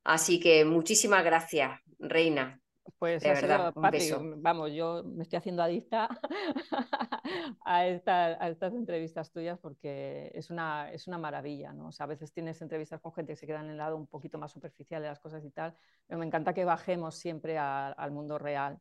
Así 0.05 0.39
que 0.39 0.63
muchísimas 0.63 1.23
gracias, 1.25 1.79
Reina. 1.99 2.60
Pues 2.97 3.25
ha 3.25 3.35
sido, 3.35 4.21
vamos, 4.37 4.71
yo 4.71 5.03
me 5.03 5.23
estoy 5.23 5.37
haciendo 5.37 5.63
adicta 5.63 6.09
a, 7.65 7.87
estas 7.87 8.73
entrevistas 8.73 9.31
tuyas 9.31 9.59
porque 9.59 10.31
es 10.33 10.49
una, 10.49 10.91
es 10.91 11.07
una 11.07 11.17
maravilla, 11.17 11.73
¿no? 11.73 11.89
a 11.97 12.05
veces 12.05 12.31
tienes 12.31 12.61
entrevistas 12.61 13.01
con 13.01 13.13
gente 13.13 13.33
que 13.33 13.37
se 13.37 13.47
queda 13.47 13.61
en 13.61 13.69
el 13.69 13.77
lado 13.77 13.97
un 13.97 14.07
poquito 14.07 14.37
más 14.37 14.51
superficial 14.51 15.01
de 15.01 15.07
las 15.07 15.19
cosas 15.19 15.43
y 15.45 15.51
tal, 15.51 15.75
pero 16.07 16.19
me 16.19 16.25
encanta 16.25 16.53
que 16.53 16.65
bajemos 16.65 17.15
siempre 17.15 17.57
al 17.57 18.11
mundo 18.11 18.37
real, 18.37 18.79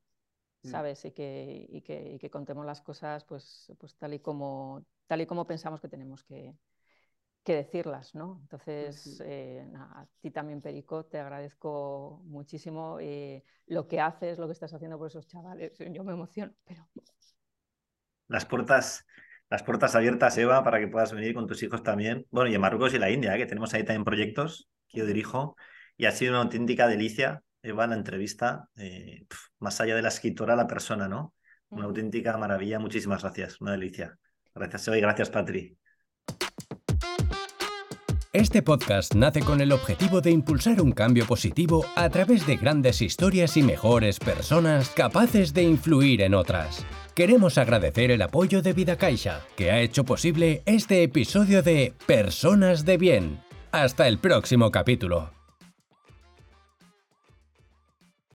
mm. 0.62 0.68
¿sabes? 0.68 1.04
Y, 1.04 1.12
que, 1.12 1.66
y, 1.68 1.82
que, 1.82 2.12
y 2.14 2.18
que 2.18 2.30
contemos 2.30 2.66
las 2.66 2.80
cosas 2.82 3.24
pues, 3.24 3.72
pues 3.78 3.96
tal, 3.96 4.14
y 4.14 4.20
como, 4.20 4.84
tal 5.06 5.20
y 5.20 5.26
como 5.26 5.46
pensamos 5.46 5.80
que 5.80 5.88
tenemos 5.88 6.24
que, 6.24 6.54
que 7.45 7.55
decirlas, 7.55 8.14
¿no? 8.14 8.38
Entonces, 8.43 9.22
eh, 9.24 9.66
a 9.74 10.07
ti 10.20 10.30
también, 10.30 10.61
Perico, 10.61 11.07
te 11.07 11.18
agradezco 11.18 12.22
muchísimo 12.26 12.99
eh, 13.01 13.45
lo 13.66 13.88
que 13.88 14.01
haces, 14.01 14.38
lo 14.38 14.47
que 14.47 14.53
estás 14.53 14.74
haciendo 14.74 14.99
por 14.99 15.09
esos 15.09 15.26
chavales. 15.26 15.72
Yo 15.93 16.05
me 16.05 16.12
emociono, 16.12 16.53
pero... 16.64 16.86
Las 18.28 18.45
puertas, 18.45 19.07
las 19.49 19.62
puertas 19.62 19.95
abiertas, 19.95 20.36
Eva, 20.38 20.62
para 20.62 20.78
que 20.78 20.88
puedas 20.88 21.12
venir 21.12 21.34
con 21.34 21.47
tus 21.47 21.62
hijos 21.62 21.82
también. 21.82 22.26
Bueno, 22.30 22.51
y 22.51 22.55
en 22.55 22.61
Marruecos 22.61 22.95
y 22.95 22.99
la 22.99 23.11
India, 23.11 23.34
¿eh? 23.34 23.38
que 23.38 23.47
tenemos 23.47 23.72
ahí 23.74 23.84
también 23.84 24.05
proyectos 24.05 24.68
que 24.88 24.99
yo 24.99 25.07
dirijo. 25.07 25.57
Y 25.97 26.07
ha 26.07 26.12
sido 26.12 26.32
una 26.32 26.43
auténtica 26.43 26.86
delicia, 26.88 27.43
Eva, 27.62 27.86
la 27.86 27.95
entrevista, 27.95 28.70
más 29.59 29.80
allá 29.80 29.95
de 29.95 30.03
la 30.03 30.09
escritora, 30.09 30.57
la 30.57 30.66
persona, 30.66 31.09
¿no? 31.09 31.34
Una 31.68 31.84
auténtica 31.84 32.38
maravilla. 32.38 32.78
Muchísimas 32.78 33.22
gracias, 33.22 33.61
una 33.61 33.72
delicia. 33.72 34.16
Gracias, 34.55 34.88
Eva, 34.88 34.97
y 34.97 35.01
gracias, 35.03 35.28
Patri. 35.28 35.76
Este 38.33 38.62
podcast 38.62 39.16
nace 39.16 39.41
con 39.41 39.61
el 39.61 39.72
objetivo 39.72 40.20
de 40.20 40.31
impulsar 40.31 40.81
un 40.81 40.93
cambio 40.93 41.26
positivo 41.26 41.85
a 41.97 42.09
través 42.11 42.47
de 42.47 42.55
grandes 42.57 43.03
historias 43.03 43.57
y 43.57 43.62
mejores 43.64 44.20
personas 44.20 44.91
capaces 44.91 45.53
de 45.53 45.64
influir 45.64 46.22
en 46.22 46.35
otras. 46.35 46.87
Queremos 47.16 47.59
agradecer 47.59 48.12
el 48.12 48.22
apoyo 48.22 48.62
de 48.62 48.72
Vida 48.72 48.95
Caixa, 48.95 49.41
que 49.57 49.72
ha 49.72 49.81
hecho 49.81 50.05
posible 50.05 50.62
este 50.64 51.03
episodio 51.03 51.64
de 51.64 51.93
Personas 52.07 52.85
de 52.85 52.99
Bien. 52.99 53.41
Hasta 53.72 54.07
el 54.07 54.20
próximo 54.20 54.70
capítulo. 54.70 55.33